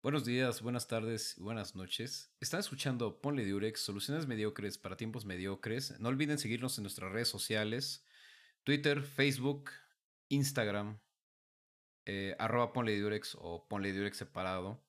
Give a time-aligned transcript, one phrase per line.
[0.00, 2.30] Buenos días, buenas tardes y buenas noches.
[2.38, 5.98] Están escuchando Ponle Diurex, soluciones mediocres para tiempos mediocres.
[5.98, 8.06] No olviden seguirnos en nuestras redes sociales,
[8.62, 9.72] Twitter, Facebook,
[10.28, 11.00] Instagram,
[12.06, 14.80] eh, arroba Ponle Diurex o Ponle Diurex separado.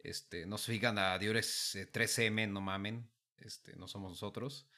[0.00, 3.08] Este, no se fijan a Diurex 3M, eh, no mamen,
[3.38, 4.68] este, no somos nosotros.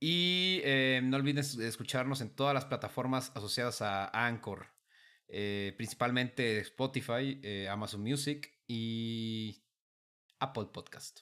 [0.00, 4.66] Y eh, no olviden escucharnos en todas las plataformas asociadas a Anchor,
[5.28, 9.64] principalmente Spotify, Amazon Music y
[10.38, 11.20] Apple Podcast.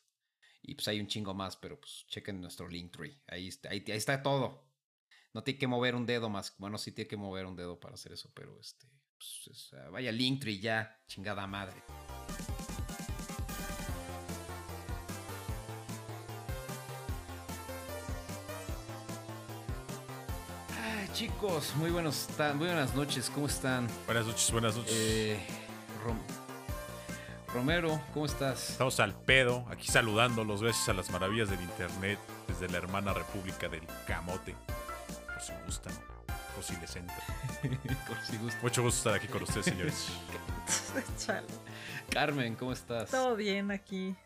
[0.63, 3.23] Y pues hay un chingo más, pero pues chequen nuestro Linktree.
[3.29, 4.67] Ahí está, ahí, está todo.
[5.33, 6.55] No tiene que mover un dedo más.
[6.59, 8.89] Bueno, sí tiene que mover un dedo para hacer eso, pero este.
[9.17, 11.83] Pues, vaya Linktree ya, chingada madre.
[20.83, 23.89] Ay, chicos, muy buenos, muy buenas noches, ¿cómo están?
[24.07, 24.93] Buenas noches, buenas noches.
[24.95, 25.47] Eh,
[27.53, 28.71] Romero, ¿cómo estás?
[28.71, 33.69] Estamos al pedo, aquí saludándolos gracias a las maravillas del internet desde la hermana república
[33.69, 34.55] del Camote.
[35.27, 35.95] Por si gustan,
[36.55, 37.17] por si les entra.
[38.07, 38.63] por si gustan.
[38.63, 40.09] Mucho gusto estar aquí con ustedes, señores.
[42.11, 43.11] Carmen, ¿cómo estás?
[43.11, 44.17] Todo bien aquí,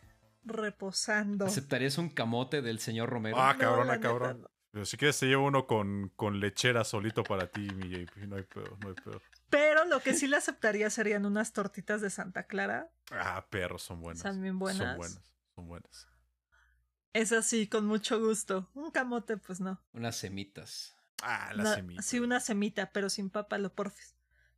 [0.45, 1.47] reposando.
[1.47, 3.37] ¿Aceptarías un camote del señor Romero?
[3.39, 4.49] Ah, cabrona, cabrón.
[4.73, 8.17] Pero si quieres te llevo uno con, con lechera solito para ti, mi JP.
[8.29, 9.21] No hay pedo, no hay pedo.
[9.51, 12.91] Pero lo que sí le aceptaría serían unas tortitas de Santa Clara.
[13.11, 14.23] Ah, perros, son buenas.
[14.23, 14.79] Son bien buenas.
[14.79, 16.09] Son buenas, son buenas.
[17.12, 18.71] Es así, con mucho gusto.
[18.75, 19.83] Un camote, pues no.
[19.93, 20.97] Unas semitas.
[21.23, 22.06] Ah, las semitas.
[22.06, 24.15] Sí, una semita, pero sin pápalo, porfis.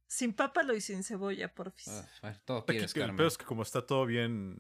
[0.07, 1.89] Sin pápalo y sin cebolla, porfis.
[2.23, 4.59] Ah, todo quieres, El peor es que como está todo bien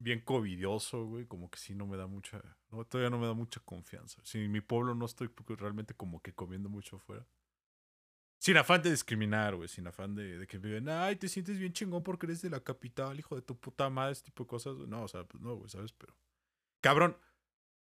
[0.00, 3.34] bien covidioso, güey, como que sí no me da mucha, no, todavía no me da
[3.34, 4.20] mucha confianza.
[4.24, 7.26] Si en mi pueblo no estoy realmente como que comiendo mucho afuera.
[8.40, 11.74] Sin afán de discriminar, güey, sin afán de, de que digan, ay, te sientes bien
[11.74, 14.76] chingón porque eres de la capital, hijo de tu puta madre, este tipo de cosas.
[14.78, 15.92] No, o sea, pues no, güey, ¿sabes?
[15.92, 16.16] Pero,
[16.80, 17.18] cabrón,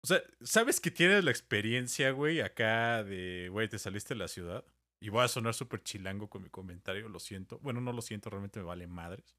[0.04, 4.28] o sea, ¿sabes que tienes la experiencia, güey, acá de, güey, te saliste de la
[4.28, 4.66] ciudad?
[5.00, 7.60] Y voy a sonar súper chilango con mi comentario, lo siento.
[7.60, 9.38] Bueno, no lo siento, realmente me vale madres.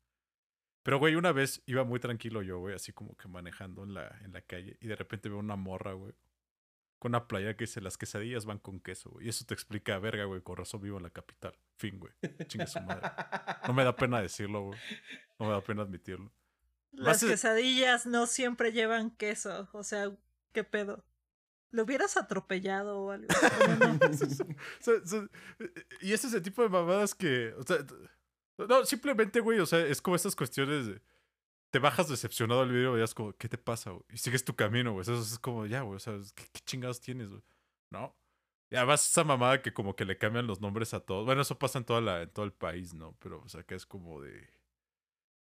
[0.85, 4.21] Pero, güey, una vez iba muy tranquilo yo, güey, así como que manejando en la,
[4.25, 4.77] en la calle.
[4.81, 6.15] Y de repente veo una morra, güey,
[7.03, 9.27] con una playa que dice las quesadillas van con queso, güey.
[9.27, 11.53] Y eso te explica, verga, güey, con razón vivo en la capital.
[11.77, 12.13] Fin, güey.
[12.47, 13.11] Chingue su madre.
[13.67, 14.79] No me da pena decirlo, güey.
[15.37, 16.31] No me da pena admitirlo.
[16.93, 19.69] Las quesadillas no siempre llevan queso.
[19.73, 20.13] O sea,
[20.53, 21.05] ¿qué pedo?
[21.73, 23.27] ¿Lo hubieras atropellado o algo?
[26.03, 27.53] y ese es el tipo de mamadas que.
[27.59, 27.79] O sea,
[28.59, 31.03] no, simplemente, güey, o sea, es como estas cuestiones de...
[31.73, 34.05] Te bajas decepcionado al video y es como, ¿qué te pasa, güey?
[34.11, 35.01] Y sigues tu camino, güey.
[35.01, 37.43] Eso es como, ya, güey, o sea, ¿qué, chingados tienes, güey?
[37.91, 38.15] ¿No?
[38.71, 41.25] Y además esa mamada que como que le cambian los nombres a todos.
[41.25, 43.17] Bueno, eso pasa en, toda la, en todo el país, ¿no?
[43.21, 44.51] Pero, o sea, que es como de...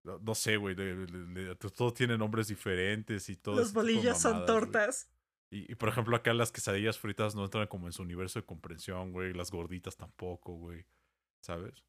[0.03, 0.75] No, sé, güey.
[1.77, 3.57] todo tiene nombres diferentes y todo.
[3.57, 5.11] Los bolillos son tortas.
[5.51, 8.47] Y, y, por ejemplo, acá las quesadillas fritas no entran como en su universo de
[8.47, 9.35] comprensión, güey.
[9.35, 10.87] Las gorditas tampoco, güey.
[11.41, 11.85] ¿Sabes?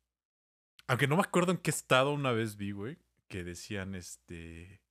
[0.87, 4.81] Aunque no me acuerdo en qué estado una vez vi, güey, que decían este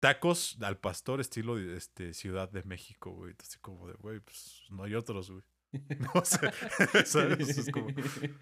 [0.00, 3.34] tacos al pastor estilo este Ciudad de México, güey.
[3.38, 5.44] Así como de, güey, pues no hay otros, güey.
[6.14, 6.50] No sé,
[7.06, 7.58] ¿sabes?
[7.58, 7.88] Es como...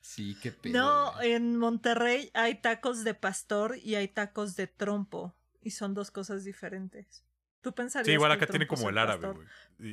[0.00, 0.78] Sí, qué pedo.
[0.78, 5.34] No, en Monterrey hay tacos de pastor y hay tacos de trompo.
[5.60, 7.24] Y son dos cosas diferentes.
[7.60, 8.06] Tú pensarías.
[8.06, 9.46] Sí, igual acá tiene como el árabe, güey.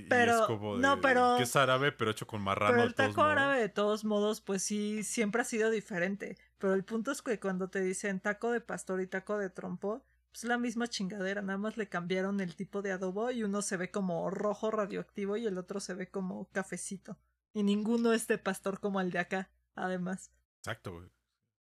[0.08, 1.36] Pero, es como no, pero.
[1.38, 2.74] Que es árabe, pero hecho con marrano.
[2.74, 6.38] Pero el taco árabe, de todos modos, pues sí, siempre ha sido diferente.
[6.60, 10.06] Pero el punto es que cuando te dicen taco de pastor y taco de trompo,
[10.32, 11.42] pues la misma chingadera.
[11.42, 15.38] Nada más le cambiaron el tipo de adobo y uno se ve como rojo radioactivo
[15.38, 17.18] y el otro se ve como cafecito.
[17.54, 20.32] Y ninguno es de pastor como el de acá, además.
[20.60, 21.10] Exacto, güey.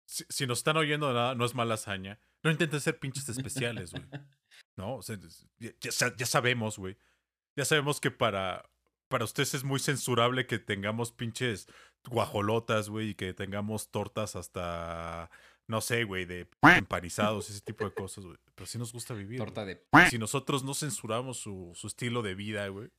[0.05, 2.19] Si, si nos están oyendo nada, no es mala hazaña.
[2.43, 4.03] No intenten ser pinches especiales, güey.
[4.75, 4.95] ¿no?
[4.95, 5.17] O sea,
[5.59, 6.97] ya, sabemos, güey.
[7.55, 8.69] Ya sabemos que para,
[9.07, 11.67] para ustedes es muy censurable que tengamos pinches
[12.09, 15.29] guajolotas, güey, y que tengamos tortas hasta,
[15.67, 18.37] no sé, güey, de empanizados, ese tipo de cosas, güey.
[18.55, 19.39] Pero sí nos gusta vivir.
[19.39, 19.85] Torta de...
[20.09, 22.91] Si nosotros no censuramos su, su estilo de vida, güey,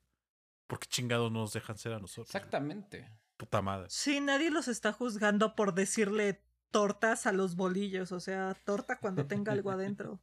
[0.66, 2.34] ¿por qué chingados nos dejan ser a nosotros?
[2.34, 3.10] Exactamente.
[3.36, 3.86] Puta madre.
[3.90, 9.26] Sí, nadie los está juzgando por decirle tortas a los bolillos, o sea, torta cuando
[9.26, 10.20] tenga algo adentro.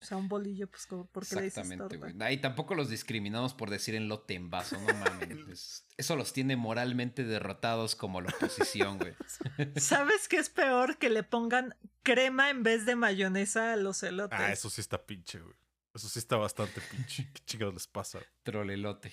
[0.00, 1.96] O sea, un bolillo, pues, ¿por qué le dices torta?
[1.96, 2.34] güey.
[2.34, 5.86] Y tampoco los discriminamos por decir en lote en vaso, no mames.
[5.96, 9.14] eso los tiene moralmente derrotados como la oposición, güey.
[9.76, 10.98] ¿Sabes qué es peor?
[10.98, 11.74] Que le pongan
[12.04, 14.38] crema en vez de mayonesa a los elotes.
[14.38, 15.56] Ah, eso sí está pinche, güey.
[15.92, 17.28] Eso sí está bastante pinche.
[17.32, 18.20] ¿Qué chingados les pasa?
[18.44, 19.12] Trolelote.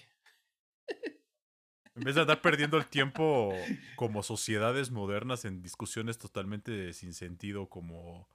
[1.96, 3.56] En vez de andar perdiendo el tiempo
[3.96, 8.30] como sociedades modernas en discusiones totalmente sin sentido, como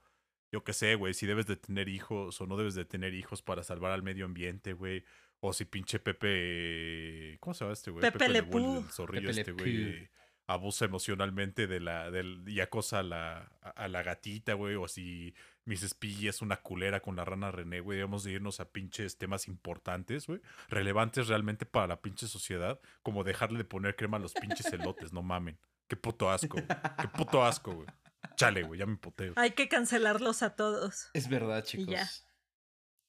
[0.51, 3.41] yo qué sé, güey, si debes de tener hijos o no debes de tener hijos
[3.41, 5.03] para salvar al medio ambiente, güey.
[5.39, 7.37] O si pinche Pepe.
[7.39, 8.01] ¿Cómo se llama este güey?
[8.01, 9.99] Pepe Le Le el zorrillo Pepe Le este, güey.
[9.99, 10.09] Pew.
[10.47, 12.11] Abusa emocionalmente de la.
[12.11, 14.75] Del, y acosa a la, a, a la gatita, güey.
[14.75, 15.33] O si
[15.65, 17.97] Miss Piggy es una culera con la rana René, güey.
[17.97, 20.41] Debemos de irnos a pinches temas importantes, güey.
[20.67, 22.79] Relevantes realmente para la pinche sociedad.
[23.01, 25.57] Como dejarle de poner crema a los pinches elotes, no mamen.
[25.87, 26.67] Qué puto asco, güey.
[27.01, 27.87] Qué puto asco, güey.
[28.41, 29.33] Chale, güey, ya me poteo.
[29.37, 31.09] Hay que cancelarlos a todos.
[31.13, 31.87] Es verdad, chicos.
[31.93, 32.09] ya.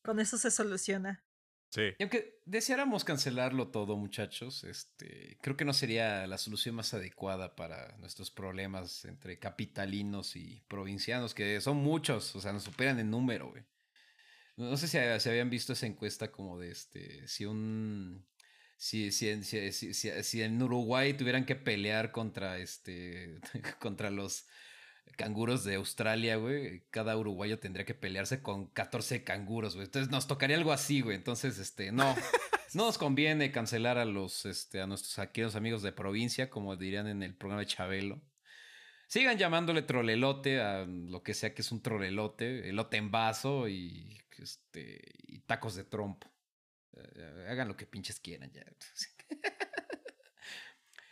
[0.03, 1.25] Con eso se soluciona.
[1.71, 1.83] Sí.
[1.99, 7.57] Y aunque deseáramos cancelarlo todo, muchachos, este, creo que no sería la solución más adecuada
[7.57, 13.11] para nuestros problemas entre capitalinos y provincianos, que son muchos, o sea, nos superan en
[13.11, 13.65] número, güey.
[14.57, 18.27] No sé si, si habían visto esa encuesta como de este, si un,
[18.77, 23.41] si, si, en- si, si- si- si en Uruguay tuvieran que pelear contra este,
[23.81, 24.47] contra los
[25.17, 29.87] canguros de Australia, güey, cada uruguayo tendría que pelearse con 14 canguros, güey.
[29.87, 31.17] Entonces nos tocaría algo así, güey.
[31.17, 32.15] Entonces, este, no,
[32.75, 37.07] no nos conviene cancelar a los, este, a nuestros aquellos amigos de provincia, como dirían
[37.07, 38.23] en el programa de Chabelo.
[39.07, 44.19] Sigan llamándole trolelote a lo que sea que es un trolelote, elote en vaso y,
[44.39, 46.33] este, y tacos de trompo.
[46.97, 48.65] Eh, hagan lo que pinches quieran ya.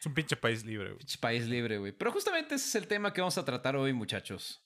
[0.01, 0.99] Es un pinche país libre, güey.
[0.99, 1.93] Pinche país libre, güey.
[1.93, 4.65] Pero justamente ese es el tema que vamos a tratar hoy, muchachos.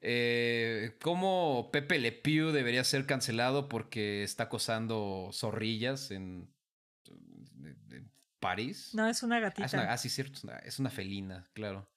[0.00, 6.52] Eh, cómo Pepe Le Pew debería ser cancelado porque está acosando zorrillas en,
[7.08, 8.90] en París.
[8.94, 9.66] No, es una Ah, gatita.
[9.66, 10.34] es una- ah, sí, cierto.
[10.38, 11.88] Es una, es una felina, claro.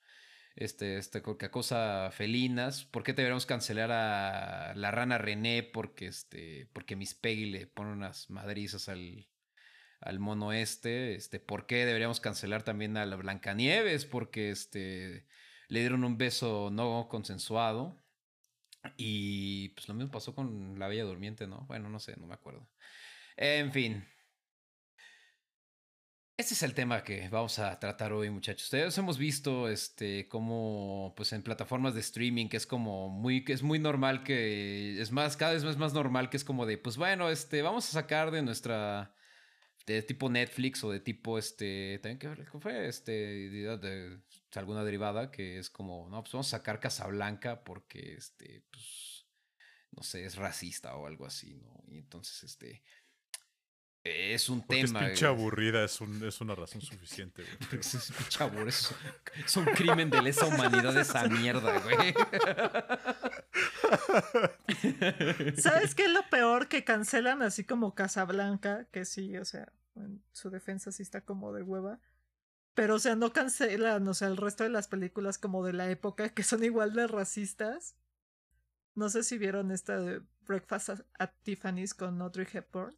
[0.56, 2.86] Este, este, que acosa felinas.
[2.86, 5.64] ¿Por qué deberíamos cancelar a la rana René?
[5.64, 9.28] Porque, este, porque Miss Peggy le pone unas madrizas al,
[10.06, 11.16] al mono este.
[11.16, 14.06] Este, ¿por qué deberíamos cancelar también a la Blancanieves?
[14.06, 15.26] Porque, este,
[15.68, 18.02] le dieron un beso no consensuado.
[18.98, 21.66] Y, pues, lo mismo pasó con la Bella Durmiente, ¿no?
[21.68, 22.70] Bueno, no sé, no me acuerdo.
[23.36, 24.06] En fin.
[26.38, 28.66] Este es el tema que vamos a tratar hoy, muchachos.
[28.66, 33.64] Ustedes hemos visto este como pues en plataformas de streaming que es como muy es
[33.64, 36.98] muy normal que es más cada vez es más normal que es como de pues
[36.98, 39.15] bueno, este vamos a sacar de nuestra
[39.86, 44.20] de tipo Netflix o de tipo este también que ¿qué fue este de, de
[44.56, 49.16] alguna derivada que es como no, pues vamos a sacar Casablanca porque este pues
[49.96, 51.84] no sé, es racista o algo así, ¿no?
[51.88, 52.84] Y entonces este
[54.04, 55.40] es un Porque tema es pinche güey.
[55.40, 57.58] aburrida, es, un, es una razón suficiente, güey.
[57.60, 58.94] Porque es un pinche aburrido, es,
[59.44, 61.98] es un crimen de lesa humanidad esa mierda, güey.
[65.58, 66.68] ¿Sabes qué es lo peor?
[66.68, 71.54] Que cancelan así como Casablanca, que sí, o sea, en su defensa sí está como
[71.54, 72.00] de hueva.
[72.74, 75.90] Pero, o sea, no cancelan, o sea, el resto de las películas como de la
[75.90, 77.96] época que son igual de racistas.
[78.96, 82.96] No sé si vieron esta de Breakfast at- at Tiffany's con Audrey Hepburn.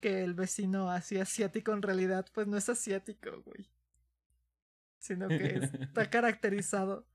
[0.00, 3.68] Que el vecino así asiático en realidad, pues no es asiático, güey.
[4.98, 7.06] Sino que está caracterizado.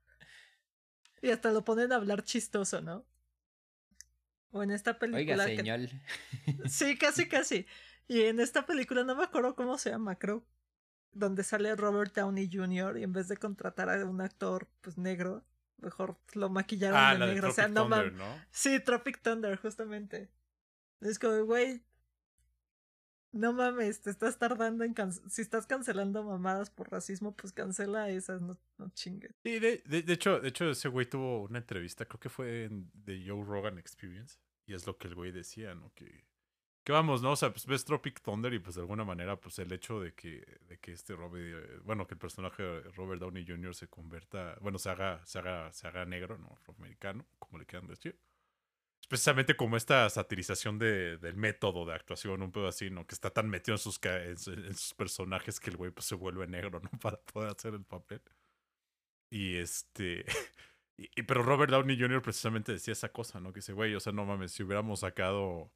[1.23, 3.05] Y hasta lo ponen a hablar chistoso, ¿no?
[4.51, 5.45] O en esta película.
[5.45, 5.79] Oiga, que- señor.
[6.69, 7.65] Sí, casi, casi.
[8.07, 10.43] Y en esta película no me acuerdo cómo se llama, creo.
[11.13, 12.97] Donde sale Robert Downey Jr.
[12.97, 15.43] y en vez de contratar a un actor pues negro,
[15.77, 17.49] mejor lo maquillaron Ah, de la de negro.
[17.49, 18.27] o sea, Tropic no Thunder, mames.
[18.37, 18.45] ¿no?
[18.51, 20.29] Sí, Tropic Thunder, justamente.
[21.01, 21.81] Es como, güey.
[23.33, 24.93] No mames, te estás tardando en
[25.27, 29.33] Si estás cancelando mamadas por racismo, pues cancela esas, no, no chingues.
[29.43, 32.65] Sí, de, de, de hecho, de hecho, ese güey tuvo una entrevista, creo que fue
[32.65, 34.37] en The Joe Rogan Experience.
[34.67, 35.91] Y es lo que el güey decía, ¿no?
[35.95, 36.25] Que,
[36.83, 37.31] que vamos, ¿no?
[37.31, 40.13] O sea, pues ves Tropic Thunder y pues de alguna manera, pues el hecho de
[40.13, 43.73] que, de que este Robert, bueno, que el personaje de Robert Downey Jr.
[43.73, 46.49] se convierta, bueno, se haga, se haga, se haga negro, ¿no?
[46.53, 48.17] Afroamericano, como le quieran decir.
[49.09, 53.05] Precisamente como esta satirización de, del método de actuación, un pedo así, ¿no?
[53.05, 56.05] Que está tan metido en sus, en, su- en sus personajes que el güey pues,
[56.07, 56.89] se vuelve negro, ¿no?
[57.01, 58.21] Para poder hacer el papel.
[59.29, 60.25] Y este.
[60.95, 62.21] Y, y- pero Robert Downey Jr.
[62.21, 63.51] precisamente decía esa cosa, ¿no?
[63.51, 65.71] Que dice, güey, o sea, no mames, si hubiéramos sacado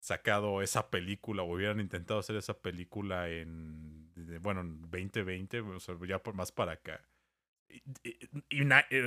[0.00, 4.12] sacado esa película o hubieran intentado hacer esa película en
[4.42, 7.02] bueno en 2020 o sea ya por más para acá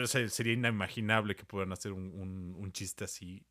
[0.07, 3.45] sea, sería inimaginable que pudieran hacer un, un- chiste así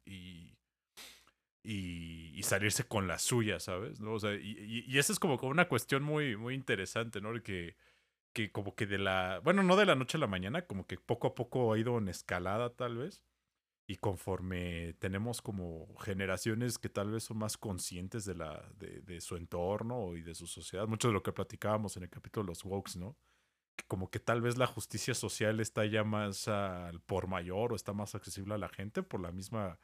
[1.62, 4.12] y, y salirse con la suya sabes ¿no?
[4.14, 7.76] o sea y, y, esa es como, como una cuestión muy muy interesante no que
[8.34, 10.98] que como que de la bueno no de la noche a la mañana como que
[10.98, 13.22] poco a poco ha ido en escalada tal vez
[13.88, 19.20] y conforme tenemos como generaciones que tal vez son más conscientes de, la, de, de
[19.20, 22.48] su entorno y de su sociedad, mucho de lo que platicábamos en el capítulo de
[22.50, 23.16] los Wokes, ¿no?
[23.88, 27.92] Como que tal vez la justicia social está ya más al por mayor o está
[27.92, 29.78] más accesible a la gente por la misma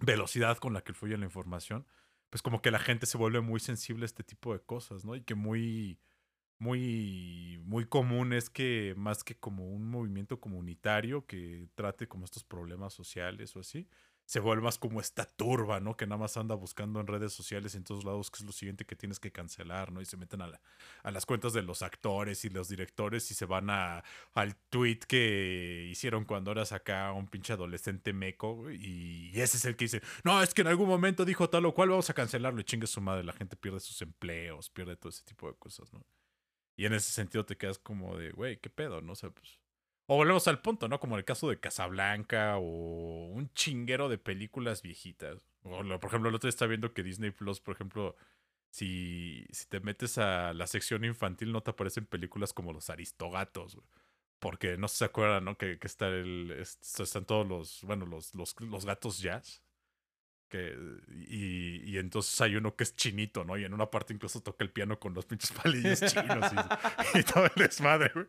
[0.00, 1.86] velocidad con la que fluye la información,
[2.30, 5.14] pues como que la gente se vuelve muy sensible a este tipo de cosas, ¿no?
[5.14, 6.00] Y que muy,
[6.58, 12.44] muy, muy común es que más que como un movimiento comunitario que trate como estos
[12.44, 13.88] problemas sociales o así,
[14.26, 15.96] se vuelve más como esta turba, ¿no?
[15.96, 18.86] Que nada más anda buscando en redes sociales en todos lados qué es lo siguiente
[18.86, 20.00] que tienes que cancelar, ¿no?
[20.00, 20.60] Y se meten a, la,
[21.02, 24.02] a las cuentas de los actores y los directores y se van a,
[24.32, 29.76] al tweet que hicieron cuando eras acá un pinche adolescente meco y, ese es el
[29.76, 32.60] que dice, no, es que en algún momento dijo tal o cual, vamos a cancelarlo
[32.60, 35.92] y chingue su madre, la gente pierde sus empleos, pierde todo ese tipo de cosas,
[35.92, 36.04] ¿no?
[36.76, 39.00] Y en ese sentido te quedas como de, güey, ¿qué pedo?
[39.00, 39.60] No sé, pues
[40.06, 41.00] o volvemos al punto, ¿no?
[41.00, 45.48] Como el caso de Casablanca o un chinguero de películas viejitas.
[45.62, 48.16] O, por ejemplo, el otro día está viendo que Disney Plus, por ejemplo,
[48.70, 53.78] si, si te metes a la sección infantil no te aparecen películas como los Aristogatos,
[54.40, 55.58] Porque no se acuerdan, ¿no?
[55.58, 59.63] Que, que están todos los, bueno, los, los, los gatos jazz
[60.52, 63.56] y, entonces hay uno que es chinito, ¿no?
[63.56, 66.52] Y en una parte incluso toca el piano con los pinches palillos chinos
[67.14, 68.26] y, todo el desmadre, güey.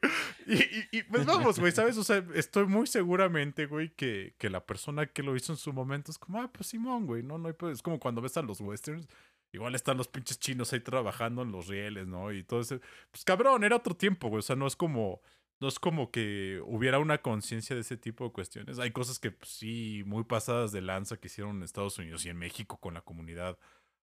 [0.91, 1.97] Y, pues vamos, güey, ¿sabes?
[1.97, 5.73] O sea, estoy muy seguramente, güey, que, que la persona que lo hizo en su
[5.73, 7.37] momento es como, ah, pues Simón, güey, ¿no?
[7.37, 9.07] no es como cuando ves a los westerns.
[9.51, 12.33] Igual están los pinches chinos ahí trabajando en los rieles, ¿no?
[12.33, 12.81] Y todo ese.
[13.11, 14.39] Pues cabrón, era otro tiempo, güey.
[14.39, 15.21] O sea, no es como
[15.59, 18.79] no es como que hubiera una conciencia de ese tipo de cuestiones.
[18.79, 22.29] Hay cosas que pues, sí, muy pasadas de lanza que hicieron en Estados Unidos y
[22.29, 23.57] en México con la comunidad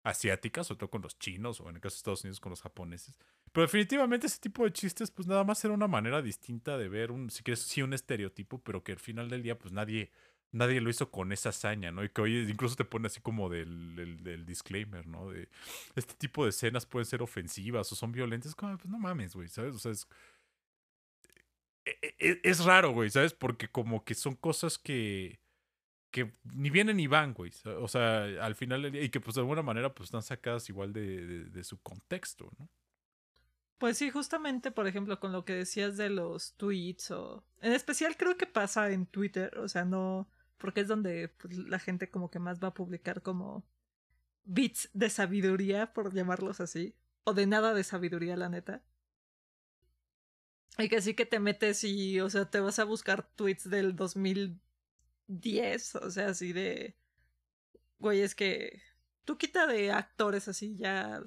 [0.05, 2.63] asiática, sobre todo con los chinos o en el caso de Estados Unidos con los
[2.63, 3.19] japoneses.
[3.53, 7.11] Pero definitivamente ese tipo de chistes pues nada más era una manera distinta de ver
[7.13, 10.11] un, si quieres, sí un estereotipo, pero que al final del día pues nadie,
[10.51, 12.03] nadie lo hizo con esa hazaña, ¿no?
[12.03, 15.31] Y que hoy incluso te pone así como del, del, disclaimer, ¿no?
[15.31, 15.49] De
[15.95, 19.49] este tipo de escenas pueden ser ofensivas o son violentas, como, pues no mames, güey,
[19.49, 19.75] ¿sabes?
[19.77, 20.09] O sea, es
[21.85, 23.35] e, e, es, raro, güey, ¿sabes?
[23.35, 25.41] Porque como que son cosas que,
[26.11, 27.53] que ni vienen ni van, güey.
[27.81, 31.45] O sea, al final y que pues de alguna manera pues están sacadas igual de,
[31.47, 32.69] de, su contexto, ¿no?
[33.79, 37.45] Pues sí, justamente, por ejemplo, con lo que decías de los tweets o...
[37.61, 40.29] En especial creo que pasa en Twitter, o sea, no...
[40.57, 43.65] Porque es donde pues, la gente como que más va a publicar como
[44.45, 46.95] bits de sabiduría, por llamarlos así.
[47.25, 48.83] O de nada de sabiduría, la neta.
[50.79, 53.95] Y que sí que te metes y, o sea, te vas a buscar tweets del
[53.95, 56.97] 2010, o sea, así de...
[57.99, 58.83] Güey, es que
[59.25, 61.23] tú quita de actores así ya...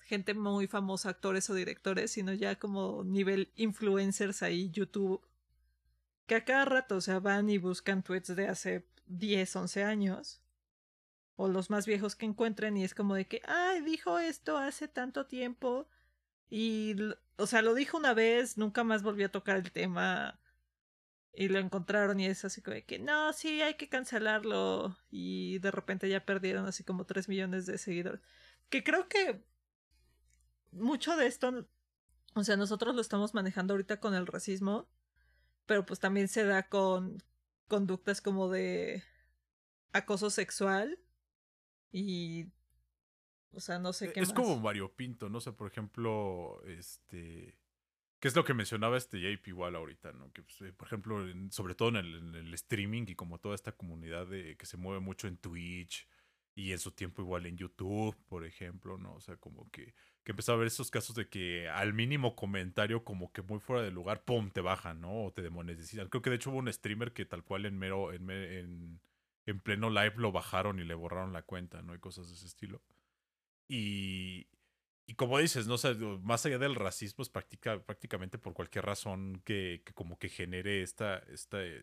[0.00, 5.20] Gente muy famosa, actores o directores, sino ya como nivel influencers ahí, YouTube.
[6.26, 10.40] Que a cada rato, o sea, van y buscan tweets de hace 10, 11 años.
[11.34, 14.86] O los más viejos que encuentren y es como de que, ay, dijo esto hace
[14.86, 15.88] tanto tiempo
[16.48, 16.94] y,
[17.36, 20.40] o sea, lo dijo una vez, nunca más volvió a tocar el tema.
[21.32, 24.96] Y lo encontraron y es así como de que, no, sí, hay que cancelarlo.
[25.10, 28.20] Y de repente ya perdieron así como 3 millones de seguidores.
[28.70, 29.44] Que creo que
[30.72, 31.68] mucho de esto,
[32.34, 34.88] o sea, nosotros lo estamos manejando ahorita con el racismo,
[35.66, 37.22] pero pues también se da con
[37.68, 39.04] conductas como de
[39.92, 40.98] acoso sexual
[41.92, 42.50] y
[43.56, 44.20] o sea, no sé e, qué.
[44.20, 47.58] Es como Mario Pinto, no sé, por ejemplo, este.
[48.20, 50.32] ¿Qué es lo que mencionaba este JP igual ahorita, no?
[50.32, 54.26] Que, pues, eh, por ejemplo, sobre todo en el, streaming y como toda esta comunidad
[54.26, 56.08] de, que se mueve mucho en Twitch
[56.54, 59.14] y en su tiempo igual en YouTube, por ejemplo, ¿no?
[59.14, 59.94] O sea, como que,
[60.24, 63.82] que empezó a ver esos casos de que al mínimo comentario como que muy fuera
[63.82, 65.24] de lugar, ¡pum!, te bajan, ¿no?
[65.26, 66.08] O te demonetizan.
[66.08, 69.00] Creo que de hecho hubo un streamer que tal cual en mero, en, en,
[69.46, 71.94] en pleno live lo bajaron y le borraron la cuenta, ¿no?
[71.94, 72.82] Y cosas de ese estilo.
[73.68, 74.48] Y,
[75.06, 79.82] y como dices, no sé, más allá del racismo es prácticamente por cualquier razón que,
[79.84, 81.82] que como que genere esta, esta eh,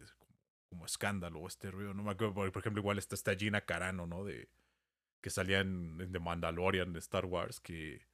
[0.69, 1.93] como, escándalo o este ruido.
[1.93, 4.25] No me acuerdo, por ejemplo, igual está esta Gina Carano, ¿no?
[4.25, 4.49] De,
[5.21, 8.05] que salía en, The Mandalorian de Star Wars, que,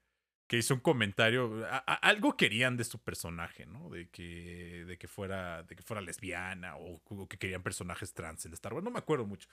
[0.47, 1.65] que hizo un comentario.
[1.85, 3.89] algo querían de su personaje, ¿no?
[3.89, 8.45] De que, de que, fuera, de que fuera lesbiana o, o, que querían personajes trans
[8.45, 8.83] en Star Wars.
[8.83, 9.49] No me acuerdo mucho.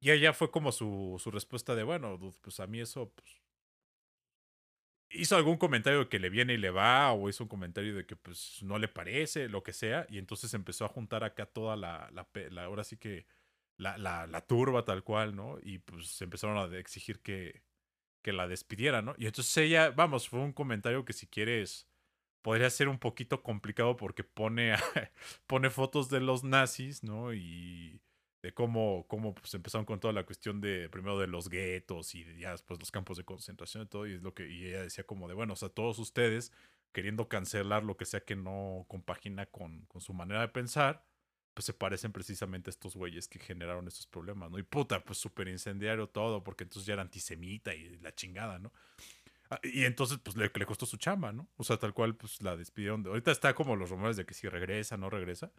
[0.00, 3.42] Y ella fue como su, su respuesta de, bueno, pues a mí eso, pues,
[5.10, 8.16] hizo algún comentario que le viene y le va, o hizo un comentario de que
[8.16, 12.10] pues no le parece, lo que sea, y entonces empezó a juntar acá toda la,
[12.58, 13.26] ahora sí que
[13.78, 15.58] la, la, la, turba tal cual, ¿no?
[15.62, 17.62] Y pues empezaron a exigir que,
[18.22, 19.14] que la despidieran, ¿no?
[19.18, 21.88] Y entonces ella, vamos, fue un comentario que si quieres
[22.42, 24.74] podría ser un poquito complicado porque pone,
[25.46, 27.34] pone fotos de los nazis, ¿no?
[27.34, 28.00] Y
[28.46, 32.24] de cómo, cómo pues, empezaron con toda la cuestión de primero de los guetos y
[32.38, 35.04] ya después los campos de concentración y todo, y es lo que y ella decía
[35.04, 36.52] como de, bueno, o sea, todos ustedes
[36.92, 41.04] queriendo cancelar lo que sea que no compagina con, con su manera de pensar,
[41.54, 44.58] pues se parecen precisamente a estos güeyes que generaron estos problemas, ¿no?
[44.58, 48.72] Y puta, pues súper incendiario todo, porque entonces ya era antisemita y la chingada, ¿no?
[49.50, 51.48] Ah, Y entonces, pues le, costó su chamba, ¿no?
[51.56, 53.02] O sea, tal cual, pues la despidieron.
[53.02, 53.10] De...
[53.10, 55.50] Ahorita está como los rumores de que si regresa, no regresa.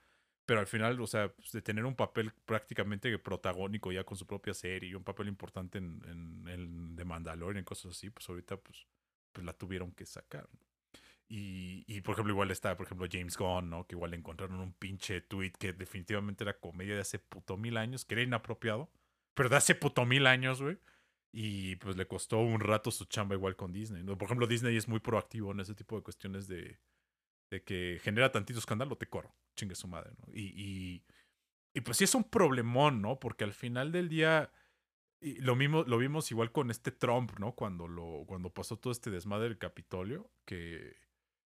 [0.47, 4.25] Pero al final, o sea, pues, de tener un papel prácticamente protagónico ya con su
[4.25, 8.29] propia serie y un papel importante en, en, en The Mandalorian y cosas así, pues
[8.29, 8.87] ahorita, pues,
[9.33, 10.47] pues la tuvieron que sacar.
[11.27, 13.85] Y, y, por ejemplo, igual está, por ejemplo, James Gunn, ¿no?
[13.85, 17.75] Que igual le encontraron un pinche tweet que definitivamente era comedia de hace puto mil
[17.75, 18.89] años, que era inapropiado,
[19.33, 20.79] pero de hace puto mil años, güey.
[21.33, 24.01] Y pues le costó un rato su chamba igual con Disney.
[24.01, 24.17] ¿no?
[24.17, 26.79] Por ejemplo, Disney es muy proactivo en ese tipo de cuestiones de,
[27.49, 29.33] de que genera tantito escándalo, te corro.
[29.55, 30.33] Chingue su madre, ¿no?
[30.33, 31.03] Y, y,
[31.73, 33.19] y, pues sí es un problemón, ¿no?
[33.19, 34.51] Porque al final del día.
[35.19, 37.53] Lo mismo lo vimos igual con este Trump, ¿no?
[37.53, 40.95] Cuando lo cuando pasó todo este desmadre del Capitolio, que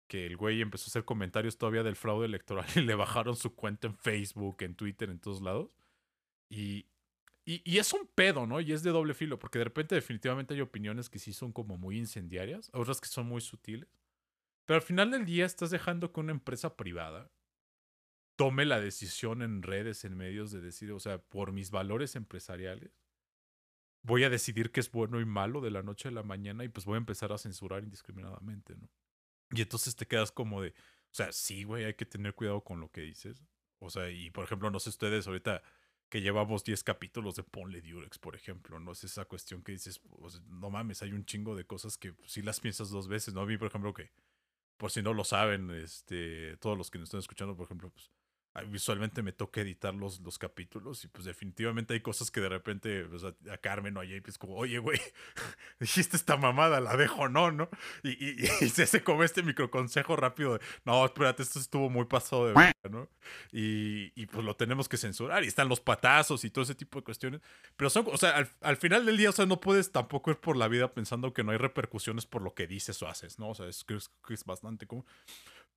[0.08, 3.54] que el güey empezó a hacer comentarios todavía del fraude electoral y le bajaron su
[3.54, 5.76] cuenta en Facebook, en Twitter, en todos lados.
[6.48, 6.86] Y,
[7.44, 8.60] y, y, es un pedo, ¿no?
[8.60, 11.76] Y es de doble filo, porque de repente definitivamente hay opiniones que sí son como
[11.76, 13.88] muy incendiarias, otras que son muy sutiles.
[14.68, 17.32] Pero al final del día estás dejando que una empresa privada
[18.36, 22.92] tome la decisión en redes, en medios de decir, o sea, por mis valores empresariales,
[24.02, 26.68] voy a decidir qué es bueno y malo de la noche a la mañana y
[26.68, 28.90] pues voy a empezar a censurar indiscriminadamente, ¿no?
[29.52, 32.78] Y entonces te quedas como de, o sea, sí, güey, hay que tener cuidado con
[32.78, 33.42] lo que dices.
[33.78, 35.62] O sea, y por ejemplo, no sé ustedes ahorita
[36.10, 40.02] que llevamos 10 capítulos de Ponle Durex, por ejemplo, no es esa cuestión que dices,
[40.50, 43.40] no mames, hay un chingo de cosas que sí las piensas dos veces, ¿no?
[43.40, 44.10] A mí, por ejemplo, que,
[44.78, 48.10] por si no lo saben, este, todos los que nos están escuchando, por ejemplo, pues
[48.62, 53.06] visualmente me toca editar los, los capítulos y pues definitivamente hay cosas que de repente
[53.50, 55.00] a Carmen o a Jay es como, oye, güey,
[55.80, 57.68] dijiste esta mamada, la dejo no, ¿no?
[58.02, 62.04] Y, y, y se hace como este microconsejo rápido de, no, espérate, esto estuvo muy
[62.04, 63.08] pasado de verga, ¿no?
[63.52, 66.98] Y, y, pues lo tenemos que censurar y están los patazos y todo ese tipo
[66.98, 67.40] de cuestiones.
[67.76, 70.38] Pero son, o sea, al, al, final del día, o sea, no puedes tampoco ir
[70.38, 73.50] por la vida pensando que no hay repercusiones por lo que dices o haces, ¿no?
[73.50, 75.04] O sea, es es, es bastante común.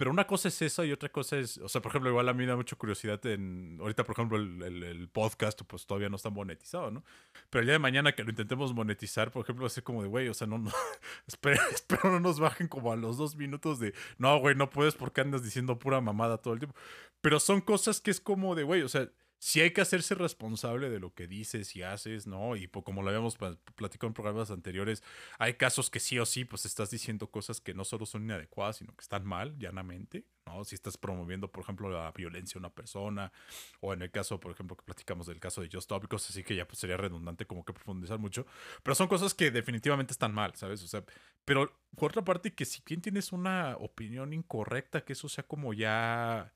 [0.02, 2.34] Pero una cosa es eso y otra cosa es, o sea, por ejemplo, igual a
[2.34, 6.16] mí me da mucha curiosidad en, ahorita, por ejemplo, el, el, podcast, pues todavía no
[6.16, 7.04] está monetizado, ¿no?
[7.52, 10.02] Pero el día de mañana que lo intentemos monetizar, por ejemplo, va a ser como
[10.02, 10.72] de, güey, o sea, no, no,
[11.28, 14.96] espero, espero no nos bajen como a los dos minutos de, no, güey, no puedes
[14.96, 16.76] porque andas diciendo pura mamada todo el tiempo.
[17.22, 19.08] Pero son cosas que es como de, güey, o sea,
[19.42, 22.56] sí hay que hacerse responsable de lo que dices y haces, ¿no?
[22.56, 25.02] Y como lo habíamos platicado en programas anteriores,
[25.40, 28.78] hay casos que sí o sí, pues estás diciendo cosas que no solo son inadecuadas,
[28.78, 30.64] sino que están mal, llanamente, ¿no?
[30.64, 33.32] Si estás promoviendo, por ejemplo, la violencia a una persona,
[33.80, 36.44] o en el caso, por ejemplo, que platicamos del caso de Just Stop, cosas así
[36.44, 38.46] que ya pues, sería redundante como que profundizar mucho,
[38.84, 40.84] pero son cosas que definitivamente están mal, ¿sabes?
[40.84, 41.04] O sea,
[41.46, 45.74] pero por otra parte, que si bien tienes una opinión incorrecta, que eso sea como
[45.74, 46.54] ya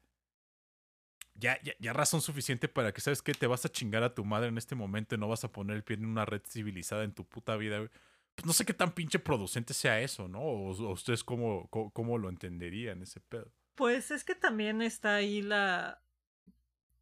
[1.36, 3.34] ya, ya, ya, razón suficiente para que, ¿sabes qué?
[3.34, 5.76] Te vas a chingar a tu madre en este momento y no vas a poner
[5.76, 7.90] el pie en una red civilizada en tu puta vida.
[8.36, 10.40] Pues no sé qué tan pinche producente sea eso, ¿no?
[10.40, 13.52] O, ustedes cómo, cómo, cómo, lo entenderían ese pedo.
[13.76, 16.02] Pues es que también está ahí la...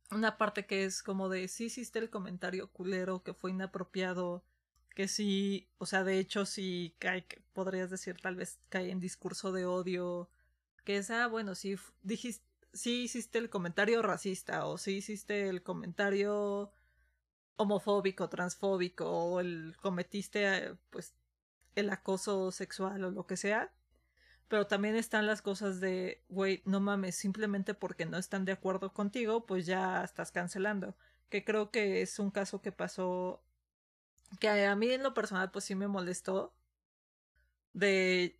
[0.10, 4.44] Una parte que es como de, sí hiciste el comentario culero, que fue inapropiado,
[4.94, 9.52] que sí, o sea, de hecho sí cae, podrías decir, tal vez cae en discurso
[9.52, 10.30] de odio,
[10.84, 15.64] que es, ah, bueno, sí dijiste sí hiciste el comentario racista o sí hiciste el
[15.64, 16.74] comentario
[17.56, 21.14] homofóbico, transfóbico o el cometiste pues
[21.76, 23.72] el acoso sexual o lo que sea.
[24.48, 28.94] Pero también están las cosas de, güey, no mames, simplemente porque no están de acuerdo
[28.94, 30.96] contigo, pues ya estás cancelando.
[31.30, 33.44] Que creo que es un caso que pasó,
[34.40, 36.54] que a mí en lo personal pues sí me molestó.
[37.74, 38.40] De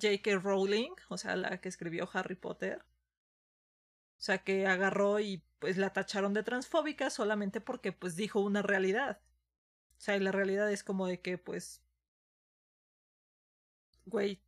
[0.00, 0.36] J.K.
[0.38, 2.84] Rowling, o sea, la que escribió Harry Potter.
[4.18, 8.62] O sea, que agarró y pues la tacharon de transfóbica solamente porque pues dijo una
[8.62, 9.20] realidad.
[9.98, 11.82] O sea, y la realidad es como de que pues...
[14.06, 14.42] Güey,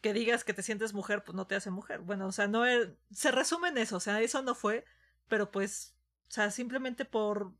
[0.00, 2.00] que digas que te sientes mujer, pues no te hace mujer.
[2.00, 2.88] Bueno, o sea, no es...
[3.12, 4.84] Se resume en eso, o sea, eso no fue,
[5.28, 5.94] pero pues,
[6.28, 7.54] o sea, simplemente por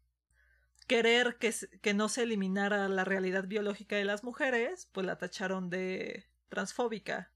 [0.87, 5.71] querer que, que no se eliminara la realidad biológica de las mujeres, pues la tacharon
[5.71, 7.33] de transfóbica.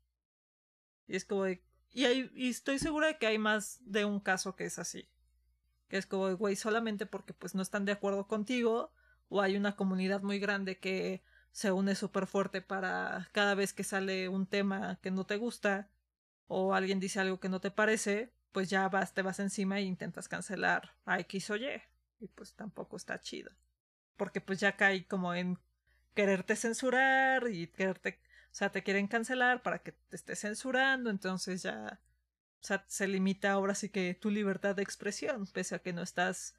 [1.07, 1.63] Y es como de,
[1.97, 5.09] y, hay, y estoy segura de que hay más de un caso que es así.
[5.89, 8.93] Que es como, güey, solamente porque pues no están de acuerdo contigo
[9.31, 13.83] o hay una comunidad muy grande que se une súper fuerte para cada vez que
[13.83, 15.89] sale un tema que no te gusta
[16.49, 19.85] o alguien dice algo que no te parece, pues ya vas, te vas encima e
[19.85, 21.81] intentas cancelar a X o Y.
[22.21, 23.53] Y pues tampoco está chido.
[24.19, 25.59] Porque pues ya cae como en
[26.15, 28.21] quererte censurar y quererte...
[28.57, 32.01] O sea, te quieren cancelar para que te estés censurando, entonces ya,
[32.63, 36.01] o sea, se limita ahora sí que tu libertad de expresión, pese a que no
[36.01, 36.59] estás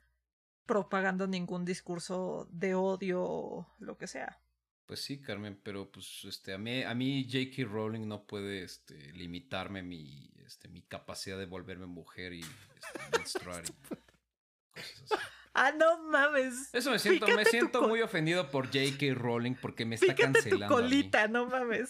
[0.68, 4.40] propagando ningún discurso de odio o lo que sea.
[4.86, 7.68] Pues sí, Carmen, pero pues este a mí a mí J.K.
[7.68, 13.64] Rowling no puede este limitarme mi este mi capacidad de volverme mujer y este, menstruar
[13.66, 13.72] y
[14.80, 15.18] cosas así.
[15.60, 16.72] Ah, no mames.
[16.72, 19.16] Eso me siento, me siento muy ofendido por J.K.
[19.16, 20.68] Rowling porque me está Fíjate cancelando.
[20.68, 21.90] tu colita, no mames.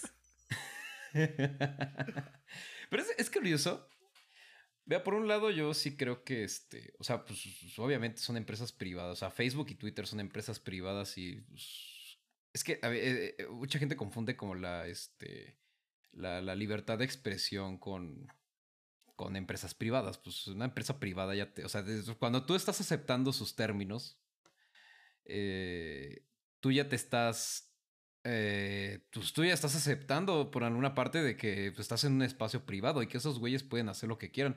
[1.12, 3.86] Pero es, es curioso.
[4.86, 6.94] Vea, por un lado, yo sí creo que este.
[6.98, 9.12] O sea, pues obviamente son empresas privadas.
[9.12, 11.42] O sea, Facebook y Twitter son empresas privadas y.
[11.42, 12.18] pues,
[12.54, 14.86] es que a ver, eh, eh, mucha gente confunde como la.
[14.86, 15.58] Este.
[16.12, 18.28] La, la libertad de expresión con.
[19.18, 20.18] Con empresas privadas.
[20.18, 21.64] Pues una empresa privada ya te.
[21.66, 21.84] O sea,
[22.20, 24.18] cuando tú estás aceptando sus términos.
[25.26, 26.24] eh,
[26.60, 27.74] tú ya te estás.
[28.24, 32.22] eh, pues tú ya estás aceptando por alguna parte de que pues, estás en un
[32.22, 34.56] espacio privado y que esos güeyes pueden hacer lo que quieran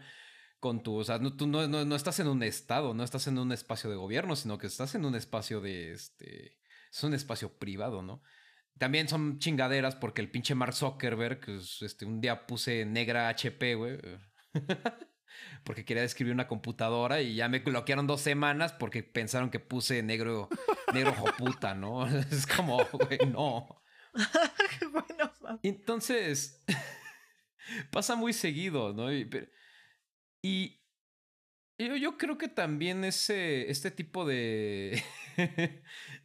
[0.60, 3.28] con tu, o sea, no, tú no, no, no estás en un estado, no estás
[3.28, 6.60] en un espacio de gobierno, sino que estás en un espacio de, este,
[6.92, 8.22] es un espacio privado, ¿no?
[8.78, 13.76] También son chingaderas porque el pinche Mark Zuckerberg, pues, este, un día puse negra HP,
[13.76, 14.00] güey.
[15.64, 20.04] Porque quería describir una computadora y ya me bloquearon dos semanas porque pensaron que puse
[20.04, 20.50] negro,
[20.94, 22.06] negro joputa, ¿no?
[22.32, 23.82] Es como, güey, no.
[24.92, 25.60] bueno.
[25.64, 26.64] Entonces,
[27.92, 29.12] pasa muy seguido, ¿no?
[29.14, 29.48] Y, pero-
[30.44, 30.82] y
[31.78, 35.02] yo, yo creo que también ese, este tipo de,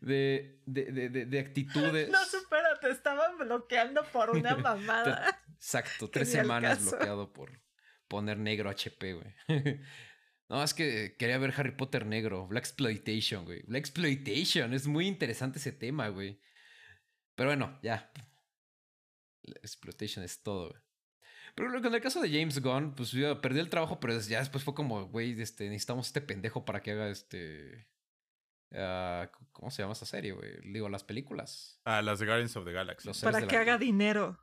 [0.01, 2.11] de, de, de, de- de actitudes...
[2.11, 5.43] No, supera, te estaban bloqueando por una mamada.
[5.55, 7.65] Exacto, tres semanas bloqueado por
[8.09, 9.35] poner negro HP, güey.
[10.49, 13.63] No, es que quería ver Harry Potter negro, Black Exploitation, güey.
[13.63, 16.41] Black Exploitation, es muy interesante ese tema, güey.
[17.35, 18.13] Pero bueno, ya.
[19.43, 20.81] La Exploitation es todo, güey.
[21.57, 24.17] Pero lo que en el caso de James Gunn, pues yo perdí el trabajo, pero
[24.21, 27.89] ya después fue como, güey, este, necesitamos este pendejo para que haga este.
[28.73, 30.61] ah, ¿Cómo se llama esa serie, güey?
[30.63, 31.81] Digo, las películas.
[31.85, 33.09] Ah, las de Guardians of the Galaxy.
[33.09, 34.39] Los Para que la- haga dinero.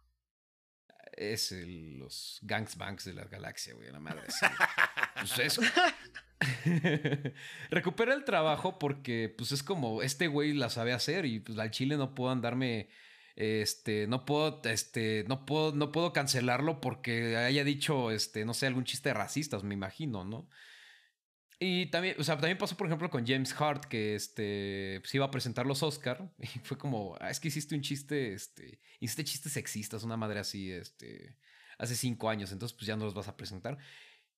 [1.18, 4.24] Es el- los gangs banks de la galaxia, güey, la madre.
[4.30, 4.46] sí.
[5.16, 5.60] Pues es-
[7.70, 11.72] Recupera el trabajo porque, pues es como, este güey la sabe hacer y pues al
[11.72, 12.90] chile no puedo andarme,
[13.36, 18.68] este, no puedo, este, no puedo, no puedo cancelarlo porque haya dicho, este, no sé,
[18.68, 20.48] algún chiste racista, me imagino, ¿no?
[21.60, 25.26] Y también, o sea, también pasó, por ejemplo, con James Hart, que este, pues iba
[25.26, 29.24] a presentar los Oscar y fue como, ah, es que hiciste un chiste, este, hiciste
[29.24, 31.38] chistes sexistas, una madre así, este,
[31.78, 33.78] hace cinco años, entonces pues ya no los vas a presentar.